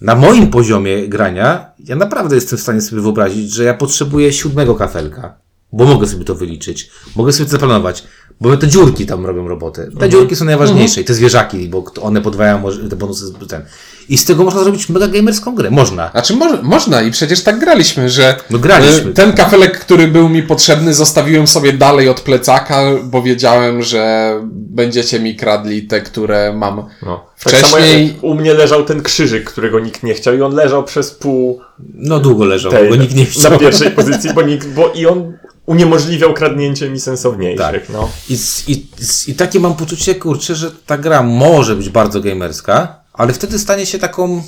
na 0.00 0.14
moim 0.14 0.50
poziomie 0.50 1.08
grania 1.08 1.70
ja 1.78 1.96
naprawdę 1.96 2.34
jestem 2.34 2.58
w 2.58 2.62
stanie 2.62 2.80
sobie 2.80 3.02
wyobrazić, 3.02 3.52
że 3.52 3.64
ja 3.64 3.74
potrzebuję 3.74 4.32
siódmego 4.32 4.74
kafelka, 4.74 5.38
bo 5.72 5.84
mogę 5.84 6.06
sobie 6.06 6.24
to 6.24 6.34
wyliczyć, 6.34 6.90
mogę 7.16 7.32
sobie 7.32 7.44
to 7.44 7.50
zaplanować, 7.50 8.04
bo 8.40 8.56
te 8.56 8.68
dziurki 8.68 9.06
tam 9.06 9.26
robią 9.26 9.48
robotę. 9.48 9.88
Te 9.98 10.08
dziurki 10.08 10.36
są 10.36 10.44
najważniejsze 10.44 11.00
i 11.00 11.04
te 11.04 11.14
zwierzaki, 11.14 11.68
bo 11.68 11.84
one 12.02 12.20
podwajają 12.20 12.62
te 12.90 12.96
bonusy. 12.96 13.26
z- 13.26 13.48
Ten. 13.48 13.62
I 14.08 14.18
z 14.18 14.24
tego 14.24 14.44
można 14.44 14.62
zrobić 14.62 14.88
mega 14.88 15.08
gamerską 15.08 15.54
grę. 15.54 15.70
Można. 15.70 16.10
Znaczy 16.10 16.34
mo- 16.36 16.62
można 16.62 17.02
i 17.02 17.10
przecież 17.10 17.42
tak 17.42 17.58
graliśmy, 17.58 18.10
że 18.10 18.36
No 18.50 18.58
graliśmy. 18.58 19.10
e, 19.10 19.14
ten 19.14 19.32
kafelek, 19.32 19.78
który 19.78 20.08
był 20.08 20.28
mi 20.28 20.42
potrzebny, 20.42 20.94
zostawiłem 20.94 21.46
sobie 21.46 21.72
dalej 21.72 22.08
od 22.08 22.20
plecaka, 22.20 22.82
bo 23.04 23.22
wiedziałem, 23.22 23.82
że 23.82 24.34
będziecie 24.52 25.20
mi 25.20 25.36
kradli 25.36 25.82
te, 25.82 26.00
które 26.00 26.52
mam. 26.56 26.84
No. 27.02 27.24
Wcześniej- 27.36 27.60
Tak 27.62 27.70
samo 27.70 27.84
jak 27.86 28.24
u 28.24 28.34
mnie 28.34 28.54
leżał 28.54 28.84
ten 28.84 29.02
krzyżyk, 29.02 29.44
którego 29.50 29.80
nikt 29.80 30.02
nie 30.02 30.14
chciał 30.14 30.34
i 30.34 30.42
on 30.42 30.54
leżał 30.54 30.84
przez 30.84 31.10
pół 31.10 31.60
No 31.94 32.18
długo 32.18 32.44
leżał, 32.44 32.72
tej, 32.72 32.88
bo 32.88 32.96
nikt 32.96 33.14
nie 33.14 33.24
chciał. 33.26 33.52
na 33.52 33.58
pierwszej 33.58 33.90
pozycji, 33.90 34.30
bo 34.34 34.42
nikt, 34.42 34.68
bo 34.68 34.92
i 34.92 35.06
on 35.06 35.32
uniemożliwiał 35.70 36.34
kradnięcie 36.34 36.90
mi 36.90 37.00
sensowniejszych. 37.00 37.66
Tak. 37.66 37.88
No. 37.88 38.08
I, 38.28 38.38
i, 38.66 38.86
I 39.26 39.34
takie 39.34 39.60
mam 39.60 39.76
poczucie, 39.76 40.14
kurczę, 40.14 40.54
że 40.54 40.70
ta 40.86 40.98
gra 40.98 41.22
może 41.22 41.76
być 41.76 41.88
bardzo 41.90 42.20
gamerska, 42.20 43.00
ale 43.12 43.32
wtedy 43.32 43.58
stanie 43.58 43.86
się 43.86 43.98
taką. 43.98 44.42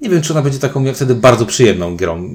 Nie 0.00 0.10
wiem, 0.10 0.22
czy 0.22 0.32
ona 0.32 0.42
będzie 0.42 0.58
taką 0.58 0.84
jak 0.84 0.96
wtedy 0.96 1.14
bardzo 1.14 1.46
przyjemną 1.46 1.96
grą. 1.96 2.28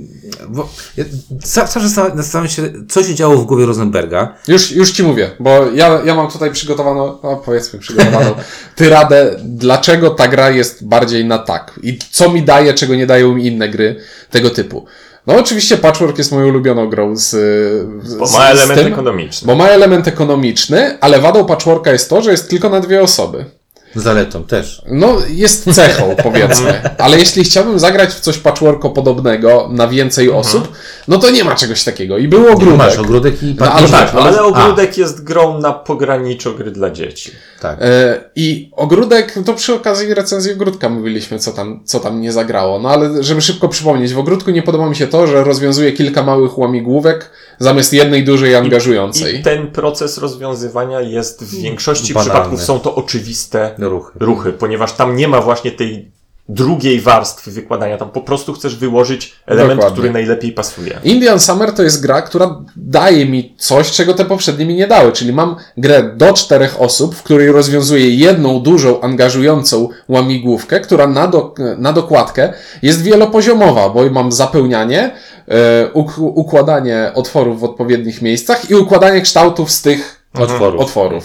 Bo 0.49 0.69
ja 0.97 1.03
za- 1.43 1.65
zawsze 1.65 1.79
zastanawiam- 1.89 2.17
zastanawiam 2.17 2.51
się, 2.51 2.73
co 2.89 3.03
się 3.03 3.15
działo 3.15 3.37
w 3.37 3.45
głowie 3.45 3.65
Rosenberga. 3.65 4.35
Już, 4.47 4.71
już 4.71 4.91
ci 4.91 5.03
mówię, 5.03 5.31
bo 5.39 5.71
ja, 5.71 6.01
ja 6.05 6.15
mam 6.15 6.31
tutaj 6.31 6.51
przygotowaną, 6.51 7.17
no 7.23 7.35
powiedzmy 7.45 7.79
przygotowaną 7.79 8.35
tyradę, 8.75 9.35
dlaczego 9.43 10.09
ta 10.09 10.27
gra 10.27 10.49
jest 10.49 10.87
bardziej 10.87 11.25
na 11.25 11.37
tak 11.37 11.79
i 11.83 11.99
co 12.11 12.29
mi 12.31 12.43
daje, 12.43 12.73
czego 12.73 12.95
nie 12.95 13.07
dają 13.07 13.35
mi 13.35 13.45
inne 13.47 13.69
gry 13.69 13.95
tego 14.31 14.49
typu. 14.49 14.85
No 15.27 15.35
oczywiście 15.35 15.77
Patchwork 15.77 16.17
jest 16.17 16.31
moją 16.31 16.47
ulubioną 16.47 16.89
grą 16.89 17.15
z, 17.15 17.29
z 18.03 18.15
Bo 18.15 18.25
ma 18.25 18.29
z 18.29 18.51
element 18.51 18.79
tym, 18.79 18.93
ekonomiczny. 18.93 19.47
Bo 19.47 19.55
ma 19.55 19.67
element 19.67 20.07
ekonomiczny, 20.07 20.97
ale 21.01 21.19
wadą 21.19 21.45
Patchworka 21.45 21.91
jest 21.91 22.09
to, 22.09 22.21
że 22.21 22.31
jest 22.31 22.49
tylko 22.49 22.69
na 22.69 22.79
dwie 22.79 23.01
osoby. 23.01 23.45
Zaletą 23.95 24.43
też. 24.43 24.81
No, 24.91 25.17
jest 25.29 25.73
cechą, 25.73 26.15
powiedzmy. 26.23 26.81
Ale 26.97 27.19
jeśli 27.19 27.43
chciałbym 27.43 27.79
zagrać 27.79 28.09
w 28.13 28.19
coś 28.19 28.37
patchworko 28.37 28.89
podobnego 28.89 29.69
na 29.71 29.87
więcej 29.87 30.31
osób, 30.31 30.71
no 31.07 31.17
to 31.17 31.29
nie 31.29 31.43
ma 31.43 31.55
czegoś 31.55 31.83
takiego. 31.83 32.17
I 32.17 32.27
był 32.27 32.47
ogródek. 32.47 32.77
Masz 32.77 32.97
ogródek 32.97 33.43
i 33.43 33.55
No, 33.59 33.71
ale 33.71 33.89
tak, 33.89 34.15
Ale 34.15 34.43
ogródek 34.43 34.97
jest 34.97 35.23
grą 35.23 35.59
na 35.59 35.73
pograniczu 35.73 36.55
gry 36.55 36.71
dla 36.71 36.89
dzieci. 36.89 37.31
A, 37.59 37.61
tak. 37.61 37.77
E, 37.81 38.23
I 38.35 38.71
ogródek, 38.75 39.35
to 39.45 39.53
przy 39.53 39.73
okazji 39.73 40.13
recenzji 40.13 40.51
ogródka 40.51 40.89
mówiliśmy, 40.89 41.39
co 41.39 41.51
tam, 41.51 41.83
co 41.85 41.99
tam 41.99 42.21
nie 42.21 42.31
zagrało. 42.31 42.79
No 42.79 42.89
ale 42.89 43.23
żeby 43.23 43.41
szybko 43.41 43.69
przypomnieć, 43.69 44.13
w 44.13 44.19
ogródku 44.19 44.51
nie 44.51 44.63
podoba 44.63 44.89
mi 44.89 44.95
się 44.95 45.07
to, 45.07 45.27
że 45.27 45.43
rozwiązuje 45.43 45.91
kilka 45.91 46.23
małych 46.23 46.57
łamigłówek 46.57 47.31
zamiast 47.59 47.93
jednej 47.93 48.23
dużej 48.23 48.55
angażującej. 48.55 49.39
I 49.39 49.43
ten 49.43 49.67
proces 49.67 50.17
rozwiązywania 50.17 51.01
jest 51.01 51.43
w 51.43 51.61
większości 51.61 52.13
Banalny. 52.13 52.31
przypadków 52.31 52.61
są 52.61 52.79
to 52.79 52.95
oczywiste 52.95 53.75
Ruchy. 53.77 54.19
ruchy, 54.19 54.53
ponieważ 54.53 54.93
tam 54.93 55.15
nie 55.15 55.27
ma 55.27 55.41
właśnie 55.41 55.71
tej 55.71 56.11
drugiej 56.49 57.01
warstwy 57.01 57.51
wykładania. 57.51 57.97
Tam 57.97 58.09
po 58.09 58.21
prostu 58.21 58.53
chcesz 58.53 58.75
wyłożyć 58.75 59.35
element, 59.45 59.73
Dokładnie. 59.75 59.93
który 59.97 60.11
najlepiej 60.13 60.51
pasuje. 60.51 60.99
Indian 61.03 61.39
Summer 61.39 61.71
to 61.73 61.83
jest 61.83 62.01
gra, 62.01 62.21
która 62.21 62.61
daje 62.75 63.25
mi 63.25 63.55
coś, 63.57 63.91
czego 63.91 64.13
te 64.13 64.25
poprzednie 64.25 64.65
mi 64.65 64.75
nie 64.75 64.87
dały. 64.87 65.11
Czyli 65.11 65.33
mam 65.33 65.55
grę 65.77 66.03
do 66.15 66.33
czterech 66.33 66.81
osób, 66.81 67.15
w 67.15 67.23
której 67.23 67.51
rozwiązuję 67.51 68.09
jedną 68.15 68.59
dużą, 68.59 69.01
angażującą 69.01 69.89
łamigłówkę, 70.09 70.79
która 70.79 71.07
na, 71.07 71.27
do, 71.27 71.53
na 71.77 71.93
dokładkę 71.93 72.53
jest 72.81 73.01
wielopoziomowa, 73.01 73.89
bo 73.89 74.09
mam 74.09 74.31
zapełnianie, 74.31 75.11
e, 75.47 75.89
uk- 75.93 76.31
układanie 76.35 77.11
otworów 77.15 77.59
w 77.59 77.63
odpowiednich 77.63 78.21
miejscach 78.21 78.69
i 78.69 78.75
układanie 78.75 79.21
kształtów 79.21 79.71
z 79.71 79.81
tych 79.81 80.25
Otworów. 80.33 80.81
otworów. 80.81 81.23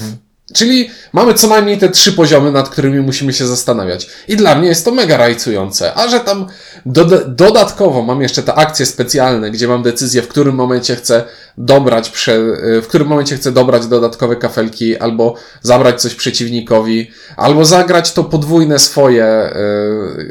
Czyli 0.54 0.90
mamy 1.12 1.34
co 1.34 1.46
najmniej 1.48 1.78
te 1.78 1.88
trzy 1.88 2.12
poziomy, 2.12 2.52
nad 2.52 2.68
którymi 2.68 3.00
musimy 3.00 3.32
się 3.32 3.46
zastanawiać. 3.46 4.10
I 4.28 4.36
dla 4.36 4.54
mnie 4.54 4.68
jest 4.68 4.84
to 4.84 4.90
mega 4.90 5.16
rajcujące. 5.16 5.94
A 5.94 6.08
że 6.08 6.20
tam 6.20 6.46
doda- 6.86 7.24
dodatkowo 7.26 8.02
mam 8.02 8.22
jeszcze 8.22 8.42
te 8.42 8.54
akcje 8.54 8.86
specjalne, 8.86 9.50
gdzie 9.50 9.68
mam 9.68 9.82
decyzję, 9.82 10.22
w 10.22 10.28
którym 10.28 10.54
momencie 10.54 10.96
chcę 10.96 11.24
dobrać, 11.58 12.10
prze, 12.10 12.38
w 12.82 12.86
którym 12.88 13.08
momencie 13.08 13.36
chcę 13.36 13.52
dobrać 13.52 13.86
dodatkowe 13.86 14.36
kafelki, 14.36 14.98
albo 14.98 15.34
zabrać 15.62 16.00
coś 16.02 16.14
przeciwnikowi, 16.14 17.10
albo 17.36 17.64
zagrać 17.64 18.12
to 18.12 18.24
podwójne 18.24 18.78
swoje, 18.78 19.24
e, 19.24 19.52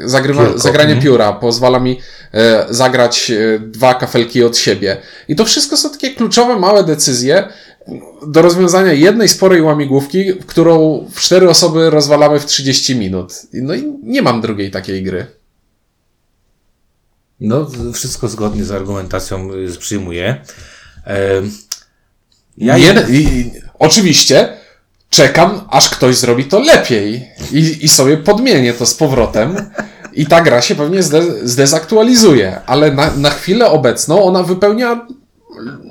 zagrywa, 0.04 0.44
Piórko. 0.44 0.58
zagranie 0.58 0.96
pióra 0.96 1.32
pozwala 1.32 1.78
mi 1.78 2.00
e, 2.34 2.66
zagrać 2.70 3.30
e, 3.30 3.58
dwa 3.58 3.94
kafelki 3.94 4.44
od 4.44 4.56
siebie. 4.58 4.96
I 5.28 5.36
to 5.36 5.44
wszystko 5.44 5.76
są 5.76 5.90
takie 5.90 6.10
kluczowe, 6.10 6.56
małe 6.56 6.84
decyzje, 6.84 7.48
do 8.26 8.42
rozwiązania 8.42 8.92
jednej 8.92 9.28
sporej 9.28 9.62
łamigłówki, 9.62 10.24
którą 10.46 11.06
w 11.10 11.20
cztery 11.20 11.48
osoby 11.50 11.90
rozwalamy 11.90 12.40
w 12.40 12.46
30 12.46 12.96
minut. 12.96 13.32
No 13.52 13.74
i 13.74 13.92
nie 14.02 14.22
mam 14.22 14.40
drugiej 14.40 14.70
takiej 14.70 15.02
gry. 15.02 15.26
No, 17.40 17.70
wszystko 17.94 18.28
zgodnie 18.28 18.64
z 18.64 18.70
argumentacją 18.70 19.52
y, 19.54 19.76
przyjmuję. 19.78 20.44
Em, 21.04 21.50
Ja 22.56 22.76
jed- 22.78 23.10
i, 23.10 23.14
i, 23.38 23.52
oczywiście 23.78 24.56
czekam, 25.10 25.60
aż 25.70 25.90
ktoś 25.90 26.16
zrobi 26.16 26.44
to 26.44 26.60
lepiej 26.60 27.28
i, 27.52 27.84
i 27.84 27.88
sobie 27.88 28.16
podmienię 28.16 28.72
to 28.74 28.86
z 28.86 28.94
powrotem. 28.94 29.56
I 30.12 30.26
ta 30.26 30.40
gra 30.40 30.62
się 30.62 30.74
pewnie 30.74 31.02
zde, 31.02 31.48
zdezaktualizuje, 31.48 32.60
ale 32.66 32.92
na, 32.92 33.16
na 33.16 33.30
chwilę 33.30 33.70
obecną 33.70 34.22
ona 34.24 34.42
wypełnia 34.42 35.06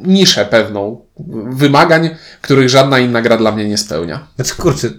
niszę 0.03 0.45
pewną 0.45 1.01
wymagań, 1.51 2.09
których 2.41 2.69
żadna 2.69 2.99
inna 2.99 3.21
gra 3.21 3.37
dla 3.37 3.51
mnie 3.51 3.69
nie 3.69 3.77
spełnia. 3.77 4.27
Znaczy, 4.35 4.55
kurczę, 4.55 4.89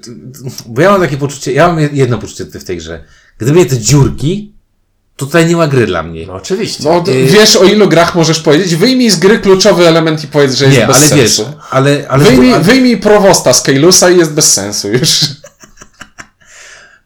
bo 0.66 0.82
ja 0.82 0.90
mam 0.90 1.00
takie 1.00 1.16
poczucie, 1.16 1.52
ja 1.52 1.68
mam 1.68 1.78
jedno 1.92 2.18
poczucie 2.18 2.44
w 2.44 2.64
tej 2.64 2.76
grze. 2.76 3.04
Gdyby 3.38 3.58
nie 3.58 3.66
te 3.66 3.78
dziurki, 3.78 4.52
to 5.16 5.26
tutaj 5.26 5.46
nie 5.46 5.56
ma 5.56 5.66
gry 5.68 5.86
dla 5.86 6.02
mnie. 6.02 6.26
No 6.26 6.32
oczywiście. 6.32 6.84
No, 6.84 7.04
Y- 7.08 7.24
wiesz 7.26 7.56
o 7.56 7.64
ilu 7.64 7.88
grach 7.88 8.14
możesz 8.14 8.40
powiedzieć? 8.40 8.74
Wyjmij 8.76 9.10
z 9.10 9.16
gry 9.18 9.38
kluczowy 9.38 9.88
element 9.88 10.24
i 10.24 10.26
powiedz, 10.26 10.54
że 10.54 10.64
jest 10.64 10.78
nie, 10.78 10.86
bez 10.86 10.96
ale 10.96 11.06
sensu. 11.08 11.44
wiesz, 11.44 11.52
ale, 11.70 12.04
ale, 12.08 12.24
Wyjmij, 12.24 12.52
ale 12.54 12.64
wyjmij 12.64 12.96
prowosta 12.96 13.52
z 13.52 13.62
Kejlusa 13.62 14.10
i 14.10 14.18
jest 14.18 14.32
bez 14.32 14.52
sensu 14.52 14.88
już. 14.92 15.10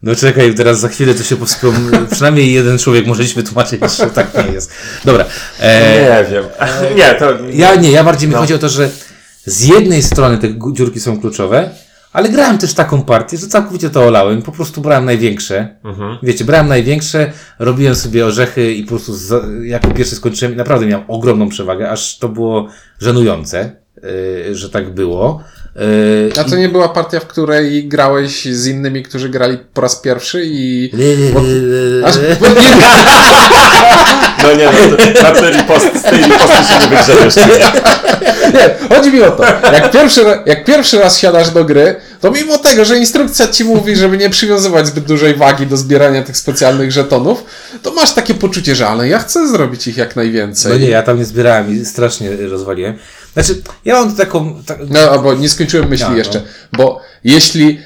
No 0.03 0.14
czekaj, 0.14 0.55
teraz 0.55 0.81
za 0.81 0.88
chwilę 0.88 1.14
to 1.14 1.22
się 1.22 1.37
powską, 1.37 1.72
przynajmniej 2.12 2.53
jeden 2.53 2.79
człowiek 2.79 3.07
może 3.07 3.22
mi 3.22 3.42
tłumaczyć, 3.44 3.81
że 3.98 4.07
tak 4.07 4.46
nie 4.46 4.53
jest. 4.53 4.70
Dobra. 5.05 5.24
E, 5.61 6.24
Nie 6.24 6.31
wiem. 6.31 6.44
Nie, 6.96 7.14
to... 7.14 7.27
ja 7.53 7.74
nie, 7.74 7.90
ja 7.90 8.05
bardziej 8.05 8.29
mi 8.29 8.35
No. 8.35 8.40
chodzi 8.40 8.55
o 8.55 8.59
to, 8.59 8.68
że 8.68 8.90
z 9.45 9.61
jednej 9.61 10.03
strony 10.03 10.39
te 10.39 10.49
dziurki 10.73 11.01
są 11.01 11.21
kluczowe, 11.21 11.71
ale 12.13 12.29
grałem 12.29 12.59
też 12.59 12.75
taką 12.75 13.03
partię, 13.03 13.37
że 13.37 13.47
całkowicie 13.47 13.91
to 13.91 14.05
olałem. 14.05 14.43
Po 14.43 14.53
prostu 14.53 14.81
brałem 14.81 15.05
największe. 15.05 15.77
Mhm. 15.85 16.19
Wiecie, 16.23 16.45
brałem 16.45 16.69
największe, 16.69 17.33
robiłem 17.59 17.95
sobie 17.95 18.27
orzechy 18.27 18.73
i 18.73 18.83
po 18.83 18.89
prostu 18.89 19.15
za, 19.15 19.41
jako 19.63 19.91
pierwszy 19.91 20.17
skończyłem 20.17 20.55
i 20.55 20.57
naprawdę 20.57 20.87
miałem 20.87 21.05
ogromną 21.09 21.49
przewagę, 21.49 21.91
aż 21.91 22.19
to 22.19 22.29
było 22.29 22.69
żenujące, 23.01 23.77
yy, 24.03 24.55
że 24.55 24.71
tak 24.71 24.95
było. 24.95 25.45
Yy, 25.77 26.33
A 26.41 26.45
to 26.45 26.57
nie 26.57 26.69
była 26.69 26.89
partia, 26.89 27.21
w 27.21 27.27
której 27.27 27.89
grałeś 27.89 28.45
z 28.45 28.67
innymi, 28.67 29.03
którzy 29.03 29.29
grali 29.29 29.59
po 29.75 29.81
raz 29.81 29.97
pierwszy 29.97 30.45
i... 30.45 30.85
i... 30.85 32.05
Aż... 32.05 32.17
Nie, 32.17 32.23
No 34.45 34.55
nie, 34.55 34.65
no, 34.65 35.23
na 35.23 35.31
tej 35.31 35.53
ripost, 35.53 35.87
z 35.99 36.03
tej 36.03 36.19
riposty 36.19 36.65
się 36.65 36.79
nie 36.81 36.97
wygrzejesz. 36.97 37.37
nie, 38.55 38.97
chodzi 38.97 39.13
mi 39.13 39.23
o 39.23 39.31
to. 39.31 39.45
Jak 39.73 39.91
pierwszy, 39.91 40.25
jak 40.47 40.65
pierwszy 40.65 40.99
raz 40.99 41.19
siadasz 41.19 41.51
do 41.51 41.65
gry, 41.65 41.97
to 42.21 42.31
mimo 42.31 42.59
tego, 42.59 42.85
że 42.85 42.99
instrukcja 42.99 43.49
ci 43.49 43.65
mówi, 43.65 43.97
żeby 43.97 44.19
nie 44.19 44.31
przywiązywać 44.31 44.87
zbyt 44.87 45.05
dużej 45.05 45.35
wagi 45.35 45.67
do 45.67 45.77
zbierania 45.77 46.23
tych 46.23 46.37
specjalnych 46.37 46.93
żetonów, 46.93 47.45
to 47.83 47.93
masz 47.93 48.15
takie 48.15 48.35
poczucie, 48.35 48.75
że 48.75 48.89
ale 48.89 49.09
ja 49.09 49.19
chcę 49.19 49.49
zrobić 49.49 49.87
ich 49.87 49.97
jak 49.97 50.17
najwięcej. 50.17 50.73
No 50.73 50.79
nie, 50.79 50.89
ja 50.89 51.03
tam 51.03 51.19
nie 51.19 51.25
zbierałem 51.25 51.71
i 51.71 51.85
strasznie 51.85 52.37
rozwaliłem. 52.37 52.95
Znaczy, 53.35 53.62
ja 53.85 53.94
mam 53.94 54.16
taką... 54.16 54.62
Tak, 54.66 54.79
No, 54.88 55.01
albo 55.01 55.35
nie 55.35 55.49
skończyłem 55.49 55.88
myśli 55.88 56.05
Ja, 56.05 56.11
no. 56.11 56.16
jeszcze, 56.16 56.42
bo 56.73 57.01
jeśli 57.25 57.81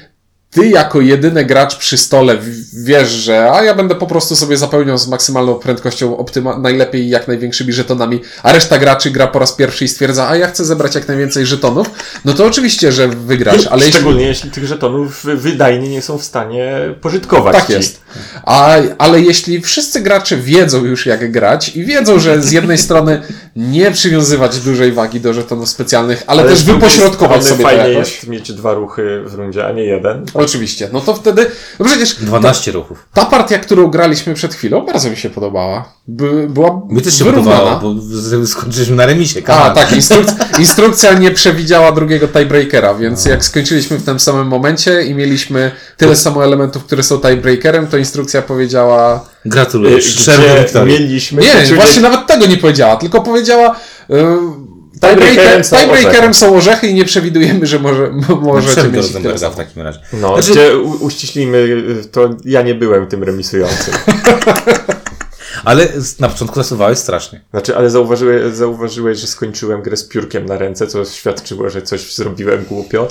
ty 0.51 0.67
jako 0.67 1.01
jedyny 1.01 1.45
gracz 1.45 1.75
przy 1.77 1.97
stole 1.97 2.37
wiesz, 2.73 3.09
że 3.09 3.51
a 3.51 3.63
ja 3.63 3.75
będę 3.75 3.95
po 3.95 4.07
prostu 4.07 4.35
sobie 4.35 4.57
zapełniał 4.57 4.97
z 4.97 5.07
maksymalną 5.07 5.55
prędkością 5.55 6.17
optyma- 6.17 6.61
najlepiej 6.61 7.09
jak 7.09 7.27
największymi 7.27 7.73
żetonami, 7.73 8.21
a 8.43 8.51
reszta 8.53 8.77
graczy 8.77 9.11
gra 9.11 9.27
po 9.27 9.39
raz 9.39 9.51
pierwszy 9.53 9.85
i 9.85 9.87
stwierdza, 9.87 10.29
a 10.29 10.35
ja 10.35 10.47
chcę 10.47 10.65
zebrać 10.65 10.95
jak 10.95 11.07
najwięcej 11.07 11.45
żetonów, 11.45 11.89
no 12.25 12.33
to 12.33 12.45
oczywiście, 12.45 12.91
że 12.91 13.07
wygrasz, 13.07 13.67
ale 13.67 13.85
jeśli... 13.85 13.91
Szczególnie 13.93 14.25
jeśli 14.25 14.51
tych 14.51 14.65
żetonów 14.65 15.23
wydajnie 15.23 15.89
nie 15.89 16.01
są 16.01 16.17
w 16.17 16.23
stanie 16.23 16.79
pożytkować 17.01 17.55
Tak 17.55 17.67
ci. 17.67 17.73
jest. 17.73 18.01
A, 18.45 18.75
ale 18.97 19.21
jeśli 19.21 19.61
wszyscy 19.61 20.01
gracze 20.01 20.37
wiedzą 20.37 20.85
już 20.85 21.05
jak 21.05 21.31
grać 21.31 21.75
i 21.75 21.85
wiedzą, 21.85 22.19
że 22.19 22.41
z 22.41 22.51
jednej 22.51 22.77
strony 22.77 23.21
nie 23.55 23.91
przywiązywać 23.91 24.59
dużej 24.59 24.91
wagi 24.91 25.19
do 25.19 25.33
żetonów 25.33 25.69
specjalnych, 25.69 26.23
ale, 26.27 26.43
też 26.43 26.59
z 26.59 26.65
drugiej 26.65 26.81
wypośrodkować 26.89 27.43
sobie 27.43 27.63
to 27.63 27.69
fajnie 27.69 27.89
jakoś. 27.93 28.11
jest 28.13 28.27
mieć 28.27 28.51
dwa 28.51 28.73
ruchy 28.73 29.23
w 29.25 29.33
rundzie, 29.33 29.65
a 29.65 29.71
nie 29.71 29.83
jeden. 29.83 30.25
Oczywiście. 30.45 30.89
No 30.93 31.01
to 31.01 31.15
wtedy. 31.15 31.51
No 31.79 31.85
przecież 31.85 32.15
12 32.15 32.71
ruchów. 32.71 33.05
ta 33.13 33.25
partia, 33.25 33.59
którą 33.59 33.87
graliśmy 33.87 34.33
przed 34.33 34.53
chwilą, 34.55 34.85
bardzo 34.85 35.09
mi 35.09 35.17
się 35.17 35.29
podobała. 35.29 35.93
By, 36.07 36.47
była 36.49 36.81
Mi 36.89 37.01
też 37.01 37.17
się 37.17 37.23
wyrównana. 37.23 37.57
podobało, 37.57 37.95
bo 38.39 38.47
skończyliśmy 38.47 38.95
na 38.95 39.05
remisie. 39.05 39.41
A, 39.47 39.69
tak, 39.69 39.91
instrukcja, 39.91 40.35
instrukcja 40.59 41.13
nie 41.13 41.31
przewidziała 41.31 41.91
drugiego 41.91 42.27
tiebreakera, 42.27 42.93
więc 42.93 43.25
jak 43.25 43.45
skończyliśmy 43.45 43.97
w 43.97 44.05
tym 44.05 44.19
samym 44.19 44.47
momencie 44.47 45.03
i 45.03 45.13
mieliśmy 45.15 45.71
tyle 45.97 46.15
samo 46.15 46.43
elementów, 46.43 46.83
które 46.83 47.03
są 47.03 47.19
tiebreakerem, 47.19 47.87
to 47.87 47.97
instrukcja 47.97 48.41
powiedziała. 48.41 49.25
Gratuluję. 49.45 49.97
Y, 49.97 49.99
Gdzie 49.99 50.85
mieliśmy... 50.85 51.41
Nie, 51.41 51.75
właśnie 51.75 52.01
nawet 52.01 52.27
tego 52.27 52.45
nie 52.45 52.57
powiedziała, 52.57 52.95
tylko 52.95 53.21
powiedziała. 53.21 53.75
Yy, 54.09 54.17
Tiebreakerem 55.01 55.35
tiebreaker, 55.35 55.65
są 55.65 55.77
tiebreakerem 55.77 56.33
są 56.33 56.55
orzechy 56.55 56.87
i 56.87 56.93
nie 56.93 57.05
przewidujemy, 57.05 57.65
że 57.67 57.79
może, 57.79 58.03
m- 58.13 58.23
możecie 58.41 58.83
do 58.83 58.87
mieć 58.89 58.95
Rosenberga 58.97 59.49
w 59.49 59.55
takim 59.55 59.81
razie. 59.81 59.99
No, 60.13 60.33
Znaczy- 60.33 60.51
gdzie 60.51 60.77
u, 60.77 61.05
uściślimy, 61.05 61.83
to 62.11 62.29
ja 62.45 62.61
nie 62.61 62.75
byłem 62.75 63.07
tym 63.07 63.23
remisującym. 63.23 63.93
Ale 65.65 65.87
na 66.19 66.29
początku 66.29 66.55
zasuwałeś 66.55 66.97
strasznie. 66.99 67.41
Znaczy, 67.51 67.77
ale 67.77 67.89
zauważyłeś, 67.89 68.53
zauważyłeś, 68.55 69.17
że 69.19 69.27
skończyłem 69.27 69.81
grę 69.81 69.97
z 69.97 70.03
piórkiem 70.07 70.45
na 70.45 70.57
ręce, 70.57 70.87
co 70.87 71.05
świadczyło, 71.05 71.69
że 71.69 71.81
coś 71.81 72.15
zrobiłem 72.15 72.65
głupio. 72.65 73.07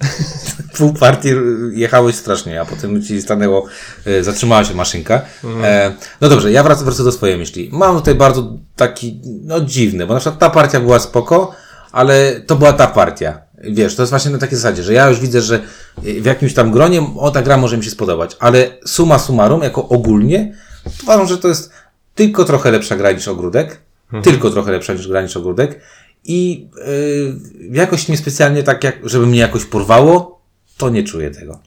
Pół 0.78 0.92
partii 0.92 1.28
jechałeś 1.72 2.16
strasznie, 2.16 2.60
a 2.60 2.64
potem 2.64 3.02
ci 3.02 3.22
stanęło, 3.22 3.66
e, 4.06 4.24
zatrzymała 4.24 4.64
się 4.64 4.74
maszynka. 4.74 5.22
E, 5.62 5.92
no 6.20 6.28
dobrze, 6.28 6.52
ja 6.52 6.62
wracam, 6.62 6.84
wracam 6.84 7.04
do 7.04 7.12
swojej 7.12 7.38
myśli. 7.38 7.70
Mam 7.72 7.96
tutaj 7.96 8.14
bardzo 8.14 8.52
taki, 8.76 9.20
no 9.42 9.60
dziwny, 9.60 10.06
bo 10.06 10.14
na 10.14 10.20
przykład 10.20 10.40
ta 10.40 10.50
partia 10.50 10.80
była 10.80 10.98
spoko, 10.98 11.54
ale 11.92 12.40
to 12.46 12.56
była 12.56 12.72
ta 12.72 12.86
partia. 12.86 13.40
Wiesz, 13.64 13.96
to 13.96 14.02
jest 14.02 14.10
właśnie 14.10 14.30
na 14.30 14.38
takiej 14.38 14.58
zasadzie, 14.58 14.82
że 14.82 14.92
ja 14.92 15.08
już 15.08 15.20
widzę, 15.20 15.40
że 15.40 15.60
w 15.98 16.24
jakimś 16.24 16.54
tam 16.54 16.70
gronie, 16.70 17.02
o 17.16 17.30
ta 17.30 17.42
gra 17.42 17.56
może 17.56 17.78
mi 17.78 17.84
się 17.84 17.90
spodobać, 17.90 18.36
ale 18.40 18.70
suma 18.86 19.18
summarum, 19.18 19.62
jako 19.62 19.88
ogólnie, 19.88 20.54
uważam, 21.02 21.26
że 21.26 21.38
to 21.38 21.48
jest 21.48 21.72
tylko 22.14 22.44
trochę 22.44 22.70
lepsza 22.70 22.96
gra 22.96 23.12
niż 23.12 23.28
ogródek, 23.28 23.80
tylko 24.22 24.50
trochę 24.50 24.72
lepsza 24.72 24.92
niż 24.92 25.08
gra 25.08 25.22
niż 25.22 25.36
ogródek 25.36 25.80
i 26.26 26.68
yy, 26.86 27.76
jakoś 27.76 28.08
niespecjalnie 28.08 28.62
tak, 28.62 28.84
jak, 28.84 28.96
żeby 29.04 29.26
mnie 29.26 29.38
jakoś 29.38 29.64
porwało, 29.64 30.40
to 30.76 30.90
nie 30.90 31.02
czuję 31.02 31.30
tego. 31.30 31.60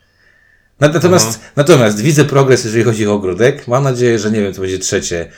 Natomiast, 0.80 1.40
natomiast 1.56 2.02
widzę 2.02 2.26
progres, 2.26 2.66
jeżeli 2.66 2.84
chodzi 2.84 3.08
o 3.08 3.14
ogródek. 3.14 3.68
Mam 3.68 3.84
nadzieję, 3.84 4.20
że 4.20 4.32
nie 4.32 4.42
wiem, 4.42 4.54
to 4.54 4.62
będzie 4.62 4.80
trzecie. 4.80 5.32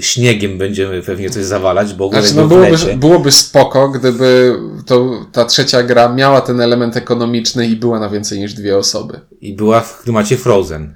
Śniegiem 0.00 0.58
będziemy 0.58 1.02
pewnie 1.02 1.30
coś 1.30 1.44
zawalać, 1.44 1.94
bo 1.94 2.08
Znaczy, 2.08 2.34
no 2.36 2.46
byłoby, 2.46 2.96
byłoby 2.96 3.32
spoko, 3.32 3.88
gdyby 3.88 4.56
to, 4.86 5.26
ta 5.32 5.44
trzecia 5.44 5.82
gra 5.82 6.08
miała 6.08 6.40
ten 6.40 6.60
element 6.60 6.96
ekonomiczny 6.96 7.66
i 7.66 7.76
była 7.76 8.00
na 8.00 8.08
więcej 8.08 8.38
niż 8.38 8.54
dwie 8.54 8.78
osoby. 8.78 9.20
I 9.40 9.52
była 9.52 9.80
w 9.80 10.02
klimacie 10.02 10.36
Frozen. 10.36 10.94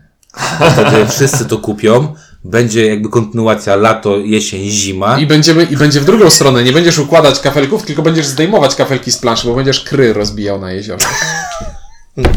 Wtedy 0.72 1.06
wszyscy 1.06 1.44
to 1.44 1.58
kupią. 1.58 2.14
Będzie 2.44 2.86
jakby 2.86 3.08
kontynuacja 3.08 3.76
lato, 3.76 4.16
jesień, 4.16 4.68
zima. 4.68 5.18
I, 5.18 5.26
będziemy, 5.26 5.64
I 5.64 5.76
będzie 5.76 6.00
w 6.00 6.04
drugą 6.04 6.30
stronę. 6.30 6.64
Nie 6.64 6.72
będziesz 6.72 6.98
układać 6.98 7.40
kafelków, 7.40 7.82
tylko 7.82 8.02
będziesz 8.02 8.26
zdejmować 8.26 8.74
kafelki 8.74 9.12
z 9.12 9.18
planszy, 9.18 9.46
bo 9.46 9.54
będziesz 9.54 9.80
kry 9.80 10.12
rozbijał 10.12 10.60
na 10.60 10.72
jeziorze. 10.72 11.06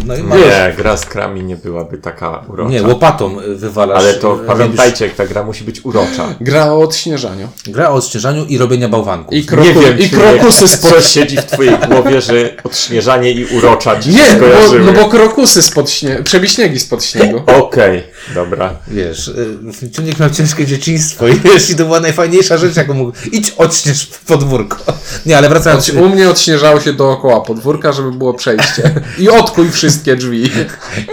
No 0.06 0.15
i 0.15 0.24
masz, 0.24 0.39
Nie, 0.39 0.74
gra 0.78 0.98
z 0.98 1.06
krami 1.06 1.44
nie 1.44 1.56
byłaby 1.56 1.98
taka 1.98 2.44
urocza. 2.48 2.70
nie, 2.70 2.84
łopatą 2.84 3.39
y, 3.42 3.56
wywalasz. 3.56 4.00
Ale 4.00 4.13
to 4.13 4.36
robisz- 4.36 4.46
pamiętajcie, 4.48 5.06
jak 5.06 5.15
ta 5.15 5.28
gra 5.28 5.44
musi 5.44 5.63
być 5.63 5.86
urocza. 5.86 6.36
Gra 6.42 6.65
o 6.74 6.80
odśnieżaniu. 6.82 7.48
Gra 7.68 7.89
o 7.89 7.94
odśnieżaniu 7.94 8.46
i 8.46 8.58
robienia 8.58 8.89
bałwanków. 8.89 9.34
I, 9.34 9.46
kroku, 9.46 9.70
i 10.00 10.10
czy 10.10 10.15
krokusy 10.15 10.62
nie, 10.62 10.68
spod... 10.68 10.92
co 10.92 11.02
siedzi 11.02 11.38
w 11.38 11.46
twojej 11.46 11.78
głowie, 11.78 12.22
że 12.22 12.56
odśnieżanie 12.63 13.32
i 13.32 13.46
urocza 13.58 14.00
ci 14.00 14.10
Nie, 14.10 14.39
bo, 14.39 14.78
no 14.86 14.94
bo 14.94 15.10
krokusy 15.10 15.62
spod 15.62 15.89
śniegu, 15.89 16.24
przebiśniegi 16.24 16.80
spod 16.80 17.04
śniegu. 17.04 17.42
Okej, 17.63 18.04
dobra. 18.36 18.76
Wiesz, 18.88 19.28
y, 19.28 19.92
Ciunek 19.92 20.20
miał 20.20 20.30
ciężkie 20.30 20.65
dzieciństwo 20.65 21.28
i 21.28 21.36
wiesz, 21.46 21.70
i 21.70 21.76
to 21.76 21.86
była 21.86 22.00
najfajniejsza 22.00 22.58
rzecz, 22.58 22.76
jaką 22.76 22.94
mógł. 22.94 23.12
Idź 23.32 23.54
odśnież 23.58 24.06
podwórko. 24.06 24.78
Nie, 25.26 25.38
ale 25.38 25.50
wracając... 25.50 25.89
U 25.89 26.10
mnie 26.10 26.30
odśnieżało 26.30 26.80
się 26.80 26.94
dookoła 26.94 27.42
podwórka, 27.42 27.92
żeby 27.92 28.12
było 28.12 28.34
przejście. 28.34 28.92
I 29.20 29.30
odkuj 29.30 29.69
wszystkie 29.78 30.16
drzwi. 30.16 30.50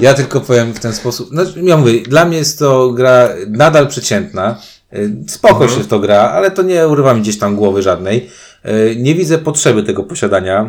Ja 0.01 0.15
tylko 0.15 0.41
powiem 0.41 0.73
w 0.73 0.81
ten 0.81 0.93
sposób. 0.93 1.29
No, 1.33 1.43
ja 1.63 1.77
mówię, 1.77 2.01
dla 2.01 2.25
mnie 2.25 2.39
jest 2.39 2.59
to 2.59 2.91
gra 2.91 3.29
nadal 3.49 3.89
przeciętna. 3.89 4.59
Y, 4.93 5.15
Spoko 5.29 5.69
się 5.69 5.81
w 5.81 5.87
to 5.87 5.99
gra, 5.99 6.21
ale 6.21 6.51
to 6.51 6.63
nie 6.63 6.89
urywa 6.89 7.15
mi 7.15 7.21
gdzieś 7.23 7.39
tam 7.39 7.57
głowy 7.57 7.83
żadnej. 7.83 8.31
Y, 8.67 8.97
Nie 8.99 9.15
widzę 9.15 9.39
potrzeby 9.39 9.83
tego 9.83 10.03
posiadania. 10.03 10.67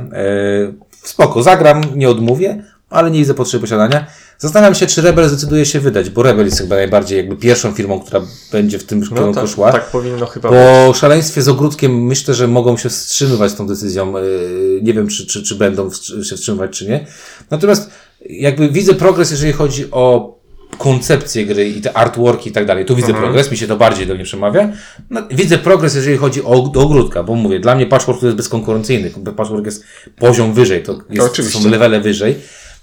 Y, 0.70 0.74
Spoko, 1.04 1.44
zagram, 1.44 1.82
nie 1.96 2.10
odmówię, 2.10 2.64
ale 2.90 3.12
nie 3.12 3.20
widzę 3.20 3.34
potrzeby 3.34 3.62
posiadania. 3.62 4.08
Zastanawiam 4.40 4.76
się, 4.76 4.88
czy 4.88 5.02
Rebel 5.02 5.30
zdecyduje 5.30 5.66
się 5.66 5.80
wydać, 5.80 6.10
bo 6.10 6.24
Rebel 6.24 6.46
jest 6.46 6.58
chyba 6.62 6.76
najbardziej 6.76 7.18
jakby 7.18 7.36
pierwszą 7.36 7.72
firmą, 7.72 8.00
która 8.00 8.22
będzie 8.52 8.80
w 8.80 8.84
tym 8.84 9.00
No 9.00 9.10
kierunku 9.10 9.34
tak, 9.40 9.48
szła. 9.50 9.72
tak 9.72 9.92
powinno 9.92 10.26
chyba 10.26 10.50
być. 10.50 10.60
Po 10.88 10.94
szaleństwie 10.94 11.42
z 11.42 11.48
ogródkiem 11.48 12.04
myślę, 12.06 12.34
że 12.34 12.48
mogą 12.48 12.78
się 12.78 12.90
wstrzymywać 12.90 13.52
z 13.52 13.56
tą 13.56 13.68
decyzją. 13.68 14.14
Yy, 14.18 14.80
Nie 14.84 14.94
wiem, 14.94 15.08
czy, 15.08 15.26
czy, 15.28 15.44
czy 15.44 15.56
będą 15.56 15.90
się 16.24 16.36
wstrzymywać, 16.36 16.72
czy 16.72 16.88
nie. 16.88 17.08
Natomiast 17.52 17.90
jakby 18.30 18.70
widzę 18.70 18.94
progres, 18.94 19.32
jeżeli 19.32 19.54
chodzi 19.54 19.92
o 19.92 20.38
koncepcję 20.78 21.46
gry 21.46 21.70
i 21.70 21.82
te 21.82 21.98
artworki 21.98 22.50
i 22.50 22.54
tak 22.54 22.66
dalej. 22.66 22.86
Tu 22.86 22.96
widzę 22.96 23.14
progres, 23.14 23.52
mi 23.52 23.58
się 23.58 23.68
to 23.68 23.78
bardziej 23.78 24.08
do 24.08 24.16
mnie 24.16 24.24
przemawia. 24.24 24.70
No, 25.10 25.22
widzę 25.32 25.58
progres, 25.58 25.96
jeżeli 25.96 26.18
chodzi 26.18 26.44
o, 26.44 26.48
o 26.48 26.74
ogródka, 26.74 27.24
bo 27.24 27.36
mówię, 27.36 27.60
dla 27.60 27.76
mnie 27.76 27.86
patchwork 27.86 28.20
to 28.20 28.26
jest 28.26 28.38
bezkonkurencyjny. 28.38 29.12
Patchwork 29.38 29.66
jest 29.66 29.84
poziom 30.20 30.54
wyżej, 30.54 30.84
to 30.84 31.00
jest, 31.10 31.28
Oczywiście. 31.28 31.60
są 31.62 31.70
levele 31.70 32.02
wyżej. 32.02 32.36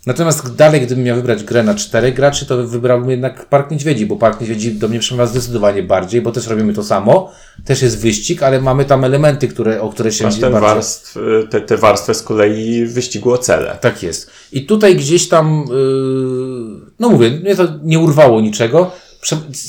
Natomiast 0.06 0.54
dalej, 0.54 0.80
gdybym 0.80 1.04
miał 1.04 1.16
wybrać 1.16 1.44
grę 1.44 1.62
na 1.62 1.74
czterech 1.74 2.14
graczy, 2.14 2.46
to 2.46 2.66
wybrałbym 2.66 3.10
jednak 3.10 3.44
Park 3.48 3.70
Niedźwiedzi, 3.70 4.06
bo 4.06 4.16
Park 4.16 4.40
Niedźwiedzi 4.40 4.72
do 4.72 4.88
mnie 4.88 4.98
przemawia 4.98 5.26
zdecydowanie 5.26 5.82
bardziej, 5.82 6.22
bo 6.22 6.32
też 6.32 6.46
robimy 6.46 6.72
to 6.72 6.82
samo, 6.82 7.32
też 7.64 7.82
jest 7.82 8.00
wyścig, 8.00 8.42
ale 8.42 8.60
mamy 8.60 8.84
tam 8.84 9.04
elementy, 9.04 9.48
które, 9.48 9.80
o 9.80 9.88
które 9.88 10.12
się 10.12 10.24
Masz 10.24 10.40
ten 10.40 10.52
bardziej... 10.52 10.70
warstw, 10.70 11.16
y, 11.16 11.48
te, 11.50 11.60
te 11.60 11.76
warstwę 11.76 12.14
z 12.14 12.22
kolei 12.22 12.86
wyścigu 12.86 13.32
o 13.32 13.38
cele. 13.38 13.78
Tak 13.80 14.02
jest. 14.02 14.30
I 14.52 14.66
tutaj 14.66 14.96
gdzieś 14.96 15.28
tam, 15.28 15.64
yy, 15.70 16.90
no 17.00 17.08
mówię, 17.08 17.30
mnie 17.30 17.56
to 17.56 17.68
nie 17.82 17.98
urwało 17.98 18.40
niczego. 18.40 18.90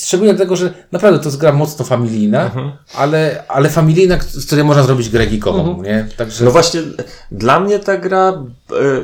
Szczególnie 0.05 0.33
dlatego, 0.33 0.55
że 0.55 0.73
naprawdę 0.91 1.19
to 1.19 1.25
jest 1.25 1.37
gra 1.37 1.51
mocno 1.51 1.85
familijna, 1.85 2.43
Mhm. 2.45 2.71
ale, 2.95 3.43
ale 3.47 3.69
familijna, 3.69 4.17
z 4.21 4.45
której 4.45 4.63
można 4.65 4.83
zrobić 4.83 5.09
grę 5.09 5.27
geekową, 5.27 5.81
nie? 5.83 6.07
Także 6.17 6.45
No 6.45 6.51
właśnie, 6.51 6.81
dla 7.31 7.59
mnie 7.59 7.79
ta 7.79 7.97
gra, 7.97 8.43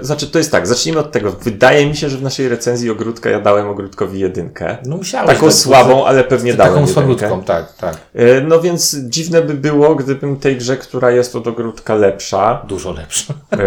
y, 0.01 0.05
znaczy 0.05 0.27
to 0.27 0.37
jest 0.37 0.51
tak, 0.51 0.67
zacznijmy 0.67 0.99
od 0.99 1.11
tego. 1.11 1.31
Wydaje 1.31 1.85
mi 1.87 1.95
się, 1.95 2.09
że 2.09 2.17
w 2.17 2.21
naszej 2.23 2.49
recenzji 2.49 2.89
ogródka 2.89 3.29
ja 3.29 3.39
dałem 3.39 3.69
ogródkowi 3.69 4.19
jedynkę. 4.19 4.77
no 4.85 4.97
musiałeś. 4.97 5.27
Taką 5.29 5.45
tak, 5.45 5.55
słabą, 5.55 6.05
ale 6.05 6.23
pewnie 6.23 6.53
dałem 6.53 6.73
Taką 6.73 6.87
jedynkę. 6.87 7.01
słabiutką, 7.01 7.43
tak, 7.43 7.73
tak. 7.75 7.95
Y, 8.15 8.45
No 8.47 8.61
więc 8.61 8.95
dziwne 8.99 9.41
by 9.41 9.53
było, 9.53 9.95
gdybym 9.95 10.37
tej 10.37 10.57
grze, 10.57 10.77
która 10.77 11.11
jest 11.11 11.35
od 11.35 11.47
ogródka 11.47 11.95
lepsza, 11.95 12.65
Dużo 12.67 12.91
lepsza. 12.91 13.33
E, 13.53 13.57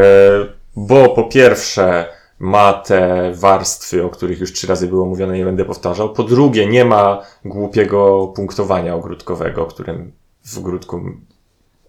bo 0.76 1.08
po 1.08 1.24
pierwsze 1.24 2.06
ma 2.44 2.72
te 2.72 3.33
warstwy, 3.35 4.04
o 4.04 4.09
których 4.11 4.40
już 4.40 4.52
trzy 4.52 4.66
razy 4.66 4.87
było 4.88 5.07
mówione, 5.07 5.38
nie 5.38 5.44
będę 5.44 5.64
powtarzał. 5.64 6.12
Po 6.12 6.22
drugie, 6.22 6.66
nie 6.66 6.85
ma 6.85 7.22
głupiego 7.44 8.26
punktowania 8.37 8.94
ogródkowego, 8.94 9.66
którym 9.66 10.12
w 10.46 10.59
ogródku. 10.59 11.00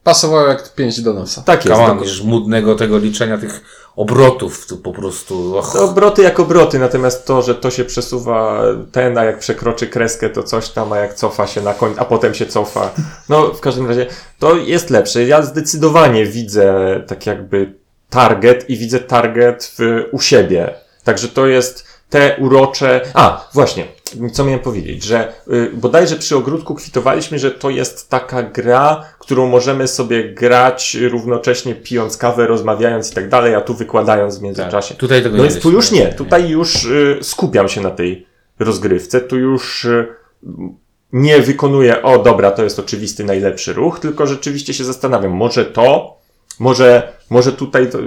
Pasowało 0.04 0.48
jak 0.48 0.76
pięć 0.76 1.02
do 1.02 1.14
nosa. 1.14 1.42
Tak 1.42 1.66
jest. 1.66 1.78
Kaman, 1.78 1.98
doko- 2.00 2.06
żmudnego 2.06 2.76
tego 2.76 2.98
liczenia 2.98 3.38
tych 3.38 3.62
obrotów, 3.96 4.68
to 4.68 4.78
po 4.78 4.92
prostu. 4.92 5.58
Och, 5.58 5.74
To 5.74 5.84
obroty 5.90 6.22
jak 6.22 6.40
obroty, 6.40 6.80
natomiast 6.80 7.26
to, 7.28 7.42
że 7.42 7.56
to 7.56 7.72
się 7.72 7.86
przesuwa 7.86 8.62
ten, 8.92 9.18
a 9.18 9.24
jak 9.24 9.40
przekroczy 9.40 9.88
kreskę, 9.88 10.30
to 10.30 10.44
coś 10.44 10.70
tam, 10.70 10.94
a 10.94 10.98
jak 10.98 11.14
cofa 11.14 11.48
się 11.48 11.62
na 11.62 11.74
koń, 11.74 11.94
a 11.98 12.06
potem 12.06 12.34
się 12.34 12.46
cofa. 12.46 12.92
No, 13.30 13.48
w 13.48 13.60
każdym 13.62 13.88
razie 13.88 14.06
to 14.40 14.56
jest 14.56 14.90
lepsze. 14.90 15.24
Ja 15.26 15.42
zdecydowanie 15.42 16.26
widzę 16.26 17.04
tak 17.08 17.26
jakby 17.26 17.85
target 18.10 18.70
i 18.70 18.78
widzę 18.78 19.00
target 19.00 19.74
w, 19.78 20.04
u 20.12 20.20
siebie. 20.20 20.74
Także 21.04 21.28
to 21.28 21.48
jest 21.48 21.96
te 22.10 22.36
urocze. 22.40 23.02
A, 23.14 23.50
właśnie, 23.54 23.86
co 24.34 24.46
miałem 24.46 24.60
powiedzieć, 24.60 25.04
że 25.04 25.34
y, 25.48 25.72
bodajże 25.74 26.16
przy 26.16 26.36
ogródku 26.36 26.76
kwitowaliśmy, 26.76 27.40
że 27.40 27.52
to 27.52 27.70
jest 27.70 28.10
taka 28.10 28.44
gra, 28.44 29.04
którą 29.20 29.48
możemy 29.48 29.88
sobie 29.88 30.34
grać 30.34 30.98
równocześnie 31.02 31.76
pijąc 31.76 32.18
kawę, 32.18 32.48
rozmawiając 32.48 33.12
i 33.12 33.16
tak 33.16 33.30
dalej, 33.30 33.56
a 33.56 33.62
tu 33.62 33.74
wykładając 33.74 34.40
w 34.40 34.42
międzyczasie. 34.42 34.90
Tak. 34.90 34.98
Tutaj 34.98 35.24
tego 35.24 35.38
No 35.38 35.44
więc 35.44 35.60
tu 35.60 35.72
już 35.72 35.92
nie. 35.92 36.14
Tutaj 36.14 36.50
już 36.50 36.86
y, 36.86 37.20
skupiam 37.22 37.70
się 37.70 37.82
na 37.82 37.92
tej 37.92 38.28
rozgrywce. 38.60 39.22
Tu 39.22 39.38
już 39.38 39.86
y, 39.86 40.08
nie 41.14 41.42
wykonuję, 41.42 42.02
o 42.02 42.20
dobra, 42.20 42.52
to 42.52 42.64
jest 42.64 42.80
oczywisty 42.80 43.24
najlepszy 43.24 43.74
ruch, 43.74 44.00
tylko 44.00 44.28
rzeczywiście 44.28 44.74
się 44.74 44.84
zastanawiam, 44.84 45.32
może 45.32 45.66
to, 45.66 46.18
może, 46.60 47.14
może 47.30 47.52
tutaj, 47.52 47.90
to, 47.92 47.98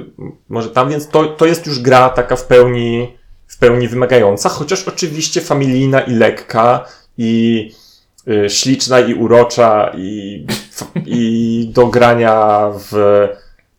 może 0.48 0.70
tam, 0.70 0.90
więc 0.90 1.08
to, 1.08 1.24
to 1.24 1.46
jest 1.46 1.66
już 1.66 1.80
gra 1.80 2.08
taka 2.10 2.36
w 2.36 2.44
pełni, 2.44 3.16
w 3.46 3.58
pełni 3.58 3.88
wymagająca, 3.88 4.48
chociaż 4.48 4.88
oczywiście 4.88 5.40
familijna 5.40 6.00
i 6.00 6.14
lekka 6.14 6.84
i 7.18 7.70
y, 8.28 8.50
śliczna 8.50 9.00
i 9.00 9.14
urocza 9.14 9.92
i, 9.96 10.46
i 11.06 11.70
do 11.74 11.86
grania 11.86 12.70
w 12.90 12.92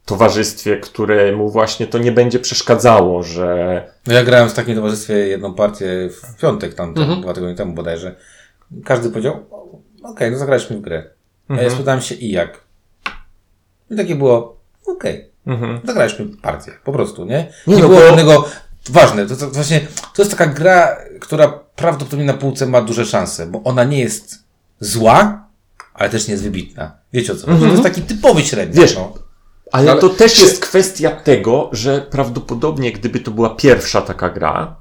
towarzystwie, 0.05 0.77
któremu 0.77 1.49
właśnie 1.49 1.88
to 1.88 1.97
nie 1.97 2.12
będzie 2.12 2.39
przeszkadzało, 2.39 3.23
że 3.23 3.84
No 4.08 4.13
ja 4.13 4.23
grałem 4.23 4.49
w 4.49 4.53
takim 4.53 4.75
towarzystwie 4.75 5.13
jedną 5.13 5.53
partię 5.53 6.10
w 6.12 6.41
piątek, 6.41 6.73
tam, 6.73 6.93
tam 6.93 7.03
Mhm. 7.03 7.21
dwa 7.21 7.34
tygodnie 7.34 7.55
temu 7.55 7.73
bodajże. 7.73 8.15
Każdy 8.86 9.10
powiedział, 9.10 9.45
"O, 9.51 9.67
okej, 10.03 10.32
no 10.32 10.38
zagraliśmy 10.38 10.77
w 10.77 10.82
grę. 10.82 11.03
A 11.49 11.53
Mhm. 11.53 11.69
ja 11.69 11.75
spytałem 11.75 12.01
się 12.01 12.15
i 12.15 12.32
jak? 12.32 12.62
I 13.91 13.95
takie 13.97 14.15
było, 14.15 14.58
okej, 14.91 15.30
Mhm. 15.47 15.80
zagraliśmy 15.86 16.25
partię, 16.41 16.71
po 16.84 16.91
prostu, 16.91 17.25
nie? 17.25 17.52
Nie, 17.67 17.75
Nie, 17.75 17.82
no 17.82 17.88
było 17.88 18.02
żadnego, 18.02 18.45
ważne, 18.89 19.25
to, 19.25 19.36
to 19.36 19.49
właśnie, 19.49 19.88
to 20.15 20.21
jest 20.21 20.32
taka 20.38 20.45
gra, 20.47 20.97
która 21.19 21.47
prawdopodobnie 21.75 22.25
na 22.25 22.34
półce 22.34 22.65
ma 22.65 22.82
duże 22.82 23.06
szanse, 23.06 23.47
bo 23.47 23.63
ona 23.63 23.84
nie 23.84 23.99
jest 23.99 24.43
zła, 24.80 25.47
ale 25.93 26.10
też 26.10 26.28
nie 26.28 26.32
jest 26.32 26.43
wybitna. 26.43 26.91
Wiecie 27.13 27.34
o 27.34 27.36
co? 27.36 27.47
chodzi? 27.47 27.60
To 27.62 27.67
jest 27.71 27.84
taki 27.84 28.02
typowy 28.02 28.43
średni. 28.43 28.73
Mhm. 28.82 28.88
Wiesz, 28.88 28.95
no. 28.97 29.13
Ale, 29.71 29.91
Ale 29.91 30.02
to 30.02 30.10
też 30.10 30.34
czy- 30.34 30.41
jest 30.41 30.60
kwestia 30.62 31.12
tego, 31.12 31.69
że 31.71 32.02
prawdopodobnie 32.02 32.91
gdyby 32.91 33.19
to 33.19 33.32
była 33.32 33.49
pierwsza 33.49 34.02
taka 34.02 34.30
gra, 34.30 34.75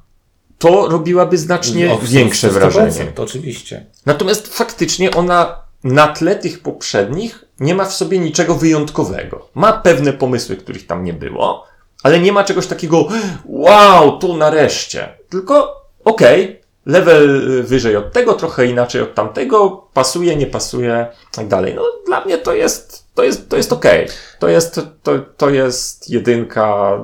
to 0.59 0.89
robiłaby 0.89 1.39
znacznie 1.39 1.93
O, 1.93 1.99
większe 1.99 2.49
100%, 2.49 2.53
wrażenie. 2.53 3.13
To 3.15 3.23
oczywiście. 3.23 3.87
Natomiast 4.07 4.49
faktycznie 4.55 5.11
ona 5.11 5.57
na 5.85 6.09
tle 6.09 6.37
tych 6.37 6.63
poprzednich 6.63 7.45
nie 7.61 7.75
ma 7.75 7.85
w 7.85 7.95
sobie 7.95 8.19
niczego 8.19 8.55
wyjątkowego. 8.55 9.49
Ma 9.55 9.73
pewne 9.73 10.13
pomysły, 10.13 10.57
których 10.57 10.87
tam 10.87 11.05
nie 11.05 11.13
było, 11.13 11.65
ale 12.03 12.21
nie 12.21 12.33
ma 12.33 12.45
czegoś 12.45 12.67
takiego 12.67 13.09
wow, 13.45 14.19
tu 14.19 14.37
nareszcie. 14.37 15.09
Tylko 15.29 15.83
okej, 16.05 16.61
level 16.87 17.51
y, 17.51 17.63
wyżej 17.63 17.97
od 17.97 18.13
tego, 18.13 18.35
trochę 18.35 18.67
inaczej 18.67 19.03
od 19.03 19.15
tamtego, 19.15 19.71
pasuje, 19.93 20.37
nie 20.37 20.47
pasuje, 20.47 21.07
tak 21.33 21.49
dalej. 21.49 21.75
No 21.75 21.83
dla 22.07 22.25
mnie 22.25 22.39
to 22.39 22.55
jest, 22.55 23.05
to 23.15 23.25
jest, 23.25 23.49
to 23.49 23.57
jest 23.57 23.73
okej. 23.73 24.09
To 24.39 24.49
jest, 24.49 24.81
to, 25.03 25.19
to 25.19 25.51
jest 25.51 26.11
jedynka 26.11 26.99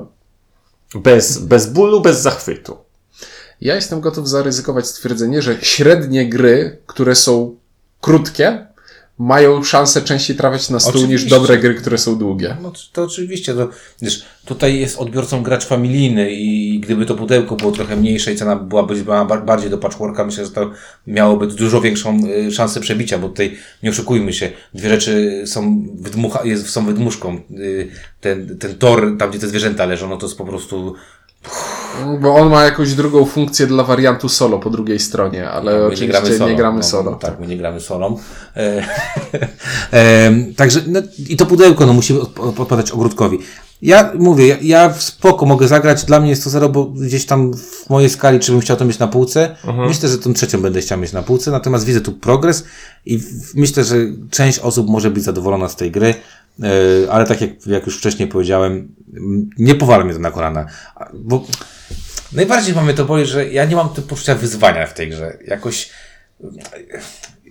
bez, 0.95 1.37
bez 1.37 1.67
bólu, 1.67 2.01
bez 2.01 2.21
zachwytu. 2.21 2.77
Ja 3.61 3.75
jestem 3.75 4.01
gotów 4.01 4.29
zaryzykować 4.29 4.87
stwierdzenie, 4.87 5.41
że 5.41 5.61
średnie 5.61 6.29
gry, 6.29 6.81
które 6.85 7.15
są 7.15 7.55
krótkie, 8.05 8.67
mają 9.19 9.63
szansę 9.63 10.01
częściej 10.01 10.35
trafiać 10.35 10.69
na 10.69 10.79
stół 10.79 10.93
niż 10.93 11.03
Oczywiście. 11.05 11.29
dobre 11.29 11.57
gry, 11.57 11.73
które 11.75 11.97
są 11.97 12.17
długie. 12.17 12.57
No 12.61 12.71
to 12.93 13.03
oczywiście, 13.03 13.53
to, 13.53 13.69
wiesz, 14.01 14.25
tutaj 14.45 14.79
jest 14.79 14.97
odbiorcą 14.97 15.43
gracz 15.43 15.65
familijny 15.65 16.31
i 16.31 16.79
gdyby 16.79 17.05
to 17.05 17.15
pudełko 17.15 17.55
było 17.55 17.71
trochę 17.71 17.95
mniejsze 17.95 18.33
i 18.33 18.35
cena 18.35 18.55
byłaby 18.55 18.95
była 18.95 19.25
bar- 19.25 19.45
bardziej 19.45 19.69
do 19.69 19.77
patchworka, 19.77 20.25
myślę, 20.25 20.45
że 20.45 20.51
to 20.51 20.71
miałoby 21.07 21.47
dużo 21.47 21.81
większą 21.81 22.19
y, 22.47 22.51
szansę 22.51 22.79
przebicia, 22.79 23.17
bo 23.17 23.29
tutaj 23.29 23.57
nie 23.83 23.89
oszukujmy 23.89 24.33
się, 24.33 24.51
dwie 24.73 24.89
rzeczy 24.89 25.43
są, 25.45 25.85
wydmucha, 25.95 26.43
jest, 26.43 26.69
są 26.69 26.85
wydmuszką. 26.85 27.39
Y, 27.51 27.87
Ten, 28.21 28.57
ten 28.57 28.75
tor, 28.75 29.15
tam 29.19 29.29
gdzie 29.29 29.39
te 29.39 29.47
zwierzęta 29.47 29.85
leżą, 29.85 30.09
no 30.09 30.17
to 30.17 30.25
jest 30.25 30.37
po 30.37 30.45
prostu 30.45 30.95
Bo 32.21 32.35
on 32.35 32.49
ma 32.49 32.63
jakąś 32.63 32.93
drugą 32.93 33.25
funkcję 33.25 33.67
dla 33.67 33.83
wariantu 33.83 34.29
solo 34.29 34.59
po 34.59 34.69
drugiej 34.69 34.99
stronie, 34.99 35.49
ale 35.49 35.79
My 35.79 35.85
oczywiście 35.85 36.45
nie 36.45 36.55
gramy 36.55 36.83
solo. 36.83 37.11
No, 37.11 37.17
tak, 37.17 37.39
my 37.39 37.47
nie 37.47 37.57
gramy 37.57 37.79
solą. 37.79 38.17
E, 38.55 38.85
e, 39.93 40.31
także, 40.55 40.81
no, 40.87 41.01
i 41.29 41.37
to 41.37 41.45
pudełko, 41.45 41.85
no, 41.85 41.93
musimy 41.93 42.19
odp- 42.19 42.59
odpowiadać 42.61 42.91
ogródkowi. 42.91 43.39
Ja 43.81 44.11
mówię, 44.19 44.47
ja, 44.47 44.55
ja 44.61 44.89
w 44.89 45.03
spoko 45.03 45.45
mogę 45.45 45.67
zagrać, 45.67 46.05
dla 46.05 46.19
mnie 46.19 46.29
jest 46.29 46.43
to 46.43 46.49
zero, 46.49 46.69
bo 46.69 46.85
gdzieś 46.85 47.25
tam 47.25 47.53
w 47.53 47.89
mojej 47.89 48.09
skali, 48.09 48.39
czy 48.39 48.51
bym 48.51 48.61
chciał 48.61 48.77
to 48.77 48.85
mieć 48.85 48.99
na 48.99 49.07
półce, 49.07 49.55
myślę, 49.87 50.09
że 50.09 50.17
tą 50.17 50.33
trzecią 50.33 50.61
będę 50.61 50.81
chciał 50.81 50.97
mieć 50.97 51.13
na 51.13 51.23
półce, 51.23 51.51
natomiast 51.51 51.85
widzę 51.85 52.01
tu 52.01 52.11
progres 52.11 52.63
i 53.05 53.17
w, 53.17 53.55
myślę, 53.55 53.83
że 53.83 53.95
część 54.31 54.59
osób 54.59 54.89
może 54.89 55.11
być 55.11 55.23
zadowolona 55.23 55.69
z 55.69 55.75
tej 55.75 55.91
gry, 55.91 56.13
ale 57.11 57.25
tak 57.25 57.41
jak, 57.41 57.67
jak 57.67 57.85
już 57.85 57.97
wcześniej 57.97 58.27
powiedziałem, 58.27 58.95
nie 59.57 59.75
powala 59.75 60.03
mnie 60.03 60.13
to 60.13 60.19
na 60.19 60.31
kolana, 60.31 60.65
bo 61.13 61.45
Najbardziej 62.35 62.75
mamy 62.75 62.93
to 62.93 63.05
boli, 63.05 63.25
że 63.25 63.49
ja 63.49 63.65
nie 63.65 63.75
mam 63.75 63.89
tu 63.89 64.01
poczucia 64.01 64.35
wyzwania 64.35 64.87
w 64.87 64.93
tej 64.93 65.09
grze. 65.09 65.37
Jakoś. 65.47 65.89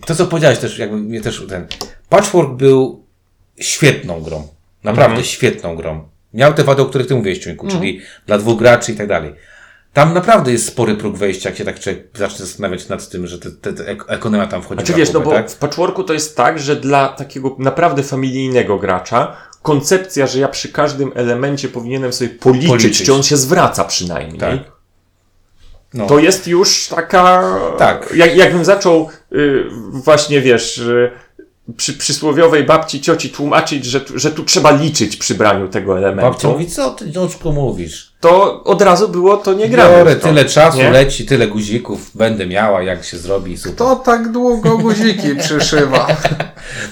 To, 0.06 0.14
co 0.14 0.26
powiedziałeś 0.26 0.58
też, 0.58 0.78
jakby 0.78 0.96
mnie 0.96 1.20
też 1.20 1.46
ten. 1.48 1.66
Patchwork 2.08 2.52
był 2.52 3.04
świetną 3.60 4.20
grą. 4.20 4.48
Naprawdę 4.84 5.24
świetną 5.24 5.76
grą. 5.76 6.08
Miał 6.34 6.54
te 6.54 6.64
wady, 6.64 6.82
o 6.82 6.86
których 6.86 7.06
ty 7.06 7.14
mówiłeś, 7.14 7.38
Ciuńku, 7.38 7.68
czyli 7.68 8.00
dla 8.26 8.38
dwóch 8.38 8.58
graczy 8.58 8.92
i 8.92 8.96
tak 8.96 9.06
dalej. 9.06 9.34
Tam 9.94 10.14
naprawdę 10.14 10.52
jest 10.52 10.66
spory 10.66 10.96
próg 10.96 11.16
wejścia, 11.16 11.48
jak 11.48 11.58
się 11.58 11.64
tak 11.64 11.80
człowiek 11.80 12.06
zacznie 12.14 12.38
zastanawiać 12.38 12.88
nad 12.88 13.08
tym, 13.08 13.26
że 13.26 13.38
te, 13.38 13.50
te, 13.50 13.72
te 13.72 13.86
ek- 13.86 14.04
ekonomia 14.08 14.46
tam 14.46 14.62
wchodzi 14.62 14.80
Znaczy 14.80 14.98
wiesz, 14.98 15.12
no 15.12 15.20
bo 15.20 15.48
w 15.48 15.54
patchworku 15.56 16.04
to 16.04 16.12
jest 16.12 16.36
tak, 16.36 16.58
że 16.58 16.76
dla 16.76 17.08
takiego 17.08 17.56
naprawdę 17.58 18.02
familijnego 18.02 18.78
gracza 18.78 19.36
koncepcja, 19.62 20.26
że 20.26 20.40
ja 20.40 20.48
przy 20.48 20.68
każdym 20.72 21.12
elemencie 21.14 21.68
powinienem 21.68 22.12
sobie 22.12 22.30
policzyć, 22.30 22.68
Policzyć. 22.68 23.02
czy 23.06 23.14
on 23.14 23.22
się 23.22 23.36
zwraca 23.36 23.84
przynajmniej, 23.84 24.38
Tak. 24.40 24.58
No. 25.94 26.06
to 26.06 26.18
jest 26.18 26.48
już 26.48 26.88
taka... 26.88 27.54
Tak. 27.78 28.12
Jak, 28.16 28.36
jakbym 28.36 28.64
zaczął 28.64 29.08
y, 29.32 29.64
właśnie, 29.92 30.40
wiesz, 30.40 30.78
y, 30.78 31.10
przy 31.76 31.92
przysłowiowej 31.92 32.64
babci, 32.64 33.00
cioci 33.00 33.30
tłumaczyć, 33.30 33.84
że, 33.84 34.00
tu- 34.00 34.18
że 34.18 34.30
tu 34.30 34.44
trzeba 34.44 34.70
liczyć 34.70 35.16
przy 35.16 35.34
braniu 35.34 35.68
tego 35.68 35.98
elementu, 35.98 36.30
Babcia 36.30 36.48
mówi, 36.48 36.66
co 36.66 36.90
ty, 36.90 37.04
wnuczku, 37.04 37.52
mówisz? 37.52 38.14
to 38.20 38.64
od 38.64 38.82
razu 38.82 39.08
było 39.08 39.36
to 39.36 39.54
nie 39.54 39.68
gramy. 39.68 39.96
Biorę 39.96 40.16
to, 40.16 40.28
tyle 40.28 40.44
czasu, 40.44 40.78
nie? 40.78 40.90
leci, 40.90 41.26
tyle 41.26 41.46
guzików, 41.46 42.10
będę 42.16 42.46
miała, 42.46 42.82
jak 42.82 43.04
się 43.04 43.16
zrobi, 43.18 43.58
super. 43.58 43.74
To 43.76 43.96
tak 43.96 44.32
długo 44.32 44.78
guziki 44.78 45.36
przyszywa. 45.36 46.06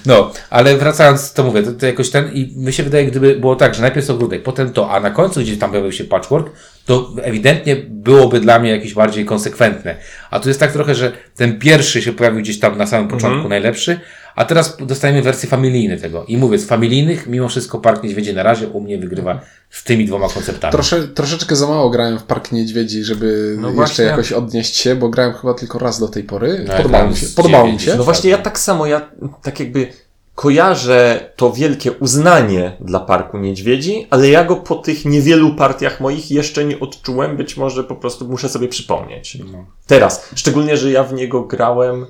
No, 0.06 0.30
ale 0.50 0.76
wracając, 0.76 1.32
to 1.32 1.44
mówię, 1.44 1.62
to, 1.62 1.72
to 1.72 1.86
jakoś 1.86 2.10
ten, 2.10 2.32
i 2.32 2.54
mi 2.56 2.72
się 2.72 2.82
wydaje, 2.82 3.06
gdyby 3.06 3.36
było 3.36 3.56
tak, 3.56 3.74
że 3.74 3.82
najpierw 3.82 4.10
ogródek, 4.10 4.42
potem 4.42 4.72
to, 4.72 4.90
a 4.90 5.00
na 5.00 5.10
końcu, 5.10 5.40
gdzie 5.40 5.56
tam 5.56 5.70
pojawił 5.70 5.92
się 5.92 6.04
patchwork, 6.04 6.50
to 6.86 7.10
ewidentnie 7.22 7.76
byłoby 7.88 8.40
dla 8.40 8.58
mnie 8.58 8.70
jakieś 8.70 8.94
bardziej 8.94 9.24
konsekwentne. 9.24 9.96
A 10.30 10.40
tu 10.40 10.48
jest 10.48 10.60
tak 10.60 10.72
trochę, 10.72 10.94
że 10.94 11.12
ten 11.36 11.58
pierwszy 11.58 12.02
się 12.02 12.12
pojawił 12.12 12.40
gdzieś 12.40 12.58
tam 12.60 12.78
na 12.78 12.86
samym 12.86 13.08
początku, 13.08 13.48
najlepszy, 13.48 14.00
a 14.34 14.44
teraz 14.44 14.76
dostajemy 14.80 15.22
wersję 15.22 15.48
familijny 15.48 15.96
tego. 15.96 16.24
I 16.24 16.36
mówię, 16.36 16.58
z 16.58 16.66
familijnych, 16.66 17.26
mimo 17.26 17.48
wszystko 17.48 17.78
Park 17.78 18.02
Niedźwiedzi 18.02 18.34
na 18.34 18.42
razie 18.42 18.68
u 18.68 18.80
mnie 18.80 18.98
wygrywa 18.98 19.40
z 19.70 19.84
tymi 19.84 20.06
dwoma 20.06 20.28
konceptami. 20.28 20.72
Trosze, 20.72 21.08
troszeczkę 21.08 21.56
za 21.56 21.66
mało 21.66 21.90
grałem 21.90 22.18
w 22.18 22.22
Park 22.22 22.52
Niedźwiedzi, 22.52 23.04
żeby 23.04 23.56
No 23.58 23.68
jeszcze 23.68 23.76
właśnie. 23.76 24.04
jakoś 24.04 24.32
odnieść 24.32 24.76
się, 24.76 24.96
bo 24.96 25.08
grałem 25.08 25.34
chyba 25.34 25.54
tylko 25.54 25.78
raz 25.78 26.00
do 26.00 26.08
tej 26.08 26.24
pory. 26.24 26.64
No, 26.68 26.74
podobało 26.76 27.08
mi 27.10 27.16
się. 27.16 27.26
Podobało 27.26 27.72
mi 27.72 27.80
się. 27.80 27.94
No 27.96 28.04
właśnie, 28.04 28.30
ja 28.30 28.38
tak 28.38 28.58
samo, 28.58 28.86
ja 28.86 29.10
tak 29.42 29.60
jakby 29.60 29.88
kojarzę 30.34 31.30
to 31.36 31.52
wielkie 31.52 31.92
uznanie 31.92 32.76
dla 32.80 33.00
Parku 33.00 33.38
Niedźwiedzi, 33.38 34.06
ale 34.10 34.28
ja 34.28 34.44
go 34.44 34.56
po 34.56 34.74
tych 34.74 35.04
niewielu 35.04 35.54
partiach 35.54 36.00
moich 36.00 36.30
jeszcze 36.30 36.64
nie 36.64 36.80
odczułem, 36.80 37.36
być 37.36 37.56
może 37.56 37.84
po 37.84 37.96
prostu 37.96 38.28
muszę 38.28 38.48
sobie 38.48 38.68
przypomnieć. 38.68 39.38
No. 39.52 39.66
Teraz, 39.86 40.28
szczególnie, 40.34 40.76
że 40.76 40.90
ja 40.90 41.04
w 41.04 41.12
niego 41.12 41.42
grałem 41.42 42.06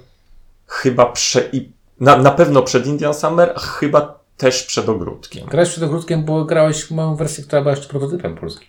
chyba 0.66 1.06
prze... 1.06 1.48
i 1.52 1.70
na, 2.02 2.16
na 2.16 2.30
pewno 2.30 2.62
przed 2.62 2.86
Indian 2.86 3.14
Summer, 3.14 3.52
a 3.56 3.60
chyba 3.60 4.18
też 4.36 4.62
przed 4.62 4.88
Ogródkiem. 4.88 5.46
Grałeś 5.46 5.68
przed 5.68 5.84
ogródkiem, 5.84 6.24
bo 6.24 6.44
grałeś 6.44 6.84
w 6.84 6.90
moją 6.90 7.16
wersję, 7.16 7.44
która 7.44 7.62
była 7.62 7.74
jeszcze 7.74 7.88
prototypem 7.88 8.36
polskim. 8.36 8.68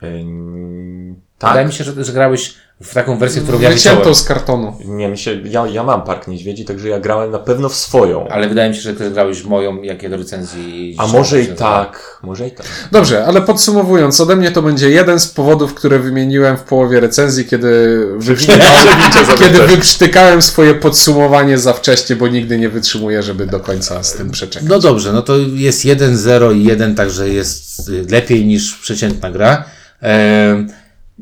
Wydaje 0.00 1.14
tak? 1.38 1.66
mi 1.66 1.72
się, 1.72 1.84
że, 1.84 2.04
że 2.04 2.12
grałeś 2.12 2.54
w 2.84 2.94
taką 2.94 3.18
wersję, 3.18 3.42
którą 3.42 3.60
ja 3.60 3.70
Wyciętą 3.70 3.98
widziałem. 3.98 4.14
z 4.14 4.24
kartonu. 4.24 4.76
Nie, 4.84 5.08
mi 5.08 5.18
się, 5.18 5.40
ja, 5.44 5.66
ja 5.66 5.84
mam 5.84 6.02
Park 6.02 6.28
Niedźwiedzi, 6.28 6.64
także 6.64 6.88
ja 6.88 7.00
grałem 7.00 7.30
na 7.30 7.38
pewno 7.38 7.68
w 7.68 7.74
swoją. 7.74 8.28
Ale 8.28 8.48
wydaje 8.48 8.70
mi 8.70 8.76
się, 8.76 8.80
że 8.80 8.94
też 8.94 9.12
grałeś 9.12 9.42
w 9.42 9.46
moją, 9.46 9.82
jak 9.82 10.02
ja 10.02 10.10
do 10.10 10.16
recenzji. 10.16 10.96
A 10.98 11.06
może 11.06 11.42
i 11.42 11.46
tak, 11.46 12.18
może 12.22 12.48
i 12.48 12.50
tak. 12.50 12.66
Dobrze, 12.92 13.24
ale 13.24 13.42
podsumowując, 13.42 14.20
ode 14.20 14.36
mnie 14.36 14.50
to 14.50 14.62
będzie 14.62 14.90
jeden 14.90 15.20
z 15.20 15.28
powodów, 15.28 15.74
które 15.74 15.98
wymieniłem 15.98 16.56
w 16.56 16.62
połowie 16.62 17.00
recenzji, 17.00 17.44
kiedy 17.44 18.06
wyprztykałem, 18.16 18.88
kiedy 19.38 19.58
wyprztykałem 19.66 20.42
swoje 20.42 20.74
podsumowanie 20.74 21.58
za 21.58 21.72
wcześnie, 21.72 22.16
bo 22.16 22.28
nigdy 22.28 22.58
nie 22.58 22.68
wytrzymuję, 22.68 23.22
żeby 23.22 23.46
do 23.46 23.60
końca 23.60 24.02
z 24.02 24.12
tym 24.12 24.30
przeczekać. 24.30 24.68
No 24.68 24.78
dobrze, 24.78 25.12
no 25.12 25.22
to 25.22 25.36
jest 25.54 25.84
1-0 25.84 26.56
i 26.56 26.64
1, 26.64 26.94
także 26.94 27.28
jest 27.28 27.88
y, 27.88 28.06
lepiej 28.10 28.46
niż 28.46 28.74
przeciętna 28.74 29.30
gra. 29.30 29.64
Ehm, 30.00 30.68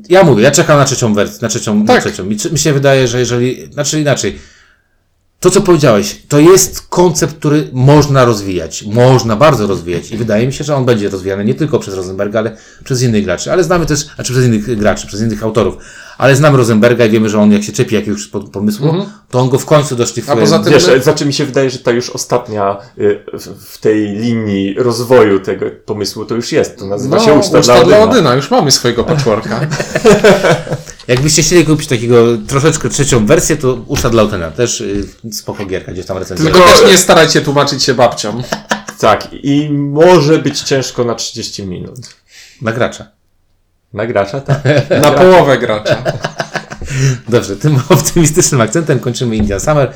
ja 0.09 0.25
mówię, 0.25 0.43
ja 0.43 0.51
czekam 0.51 0.79
na 0.79 0.85
trzecią 0.85 1.15
wersję, 1.15 1.39
na 1.43 1.49
trzecią, 1.49 1.75
na 1.75 1.87
Tak. 1.87 2.01
trzecią. 2.03 2.25
Mi, 2.25 2.37
mi 2.53 2.59
się 2.59 2.73
wydaje, 2.73 3.09
że 3.09 3.19
jeżeli, 3.19 3.73
znaczy 3.73 4.01
inaczej, 4.01 4.39
to 5.41 5.51
co 5.51 5.61
powiedziałeś, 5.61 6.17
to 6.29 6.41
jest 6.41 6.81
koncept, 6.89 7.35
który 7.35 7.69
można 7.73 8.25
rozwijać. 8.25 8.83
Można 8.83 9.37
bardzo 9.37 9.67
rozwijać 9.67 10.11
i 10.11 10.17
wydaje 10.17 10.47
mi 10.47 10.53
się, 10.53 10.65
że 10.65 10.77
on 10.77 10.85
będzie 10.85 11.09
rozwijany 11.09 11.45
nie 11.45 11.55
tylko 11.55 11.79
przez 11.79 11.95
Rosenberga, 11.95 12.39
ale 12.39 12.57
przez 12.85 13.03
innych 13.03 13.25
graczy. 13.25 13.53
Ale 13.53 13.65
znamy 13.65 13.87
też, 13.87 13.99
znaczy 13.99 14.33
przez 14.33 14.45
innych 14.47 14.79
graczy, 14.79 15.07
przez 15.07 15.21
innych 15.21 15.43
autorów. 15.43 15.77
Ale 16.23 16.37
znamy 16.37 16.59
Rosenberga 16.59 17.07
i 17.07 17.11
wiemy, 17.11 17.29
że 17.29 17.39
on 17.41 17.53
jak 17.53 17.63
się 17.63 17.73
czepi 17.73 17.95
jakiegoś 17.95 18.27
po- 18.27 18.41
pomysłu, 18.41 18.95
to 19.31 19.39
on 19.41 19.49
go 19.49 19.59
w 19.59 19.67
końcu 19.67 19.97
doszlifuje. 19.97 20.37
A 20.37 20.41
poza 20.41 20.59
tym- 20.59 20.73
Wiesz, 20.73 21.03
znaczy 21.03 21.27
mi 21.27 21.33
się 21.33 21.45
wydaje, 21.45 21.71
że 21.71 21.79
ta 21.79 21.91
już 21.91 22.11
ostatnia 22.11 22.77
y, 22.99 23.21
w, 23.61 23.79
tej 23.79 24.09
linii 24.09 24.75
rozwoju 24.79 25.41
tego 25.41 25.67
pomysłu 25.87 26.25
to 26.25 26.35
już 26.35 26.53
jest. 26.53 26.79
To 26.79 26.87
nazywa 26.87 27.19
się 27.19 27.33
uczta, 27.35 27.59
uczta 27.59 27.75
dla 27.75 27.85
dla 27.85 27.99
Odyna. 27.99 28.11
Odyna, 28.13 28.35
już 28.35 28.51
mamy 28.51 28.71
swojego 28.71 29.05
patchworka. 29.05 29.61
Jakbyście 31.09 31.43
chcieli 31.43 31.65
kupić 31.67 31.89
takiego 31.89 32.25
troszeczkę 32.49 32.89
trzecią 32.89 33.27
wersję, 33.27 33.57
to 33.57 33.75
Usza 33.87 34.11
dla 34.11 34.23
Otena. 34.23 34.51
Też 34.51 34.81
y, 34.81 35.05
spoko 35.33 35.67
gierka, 35.67 35.93
gdzieś 35.93 36.07
tam 36.07 36.19
recenzja. 36.19 36.45
Tylko 36.51 36.61
też 36.69 36.87
nie 36.91 36.99
starajcie 36.99 37.41
tłumaczyć 37.41 37.83
się 37.83 37.95
babciom. 37.95 38.43
Tak, 39.01 39.29
i 39.33 39.71
może 39.71 40.39
być 40.39 40.61
ciężko 40.61 41.05
na 41.05 41.15
30 41.15 41.67
minut. 41.67 41.99
Na 42.63 42.73
gracza. 42.73 43.07
Na 43.95 44.07
gracza, 44.07 44.41
tak. 44.41 44.65
Na 45.03 45.11
połowę 45.11 45.59
gracza. 45.59 46.03
Dobrze, 47.29 47.57
tym 47.57 47.77
optymistycznym 47.89 48.61
akcentem 48.61 49.01
kończymy 49.01 49.37
Indian 49.37 49.61
Summer. 49.61 49.93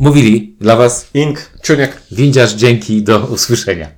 Mówili 0.00 0.56
dla 0.60 0.76
Was 0.76 1.10
Ink 1.14 1.50
Ciuniek. 1.62 2.02
Windziarz, 2.12 2.54
dzięki, 2.54 3.02
do 3.02 3.18
usłyszenia. 3.18 3.88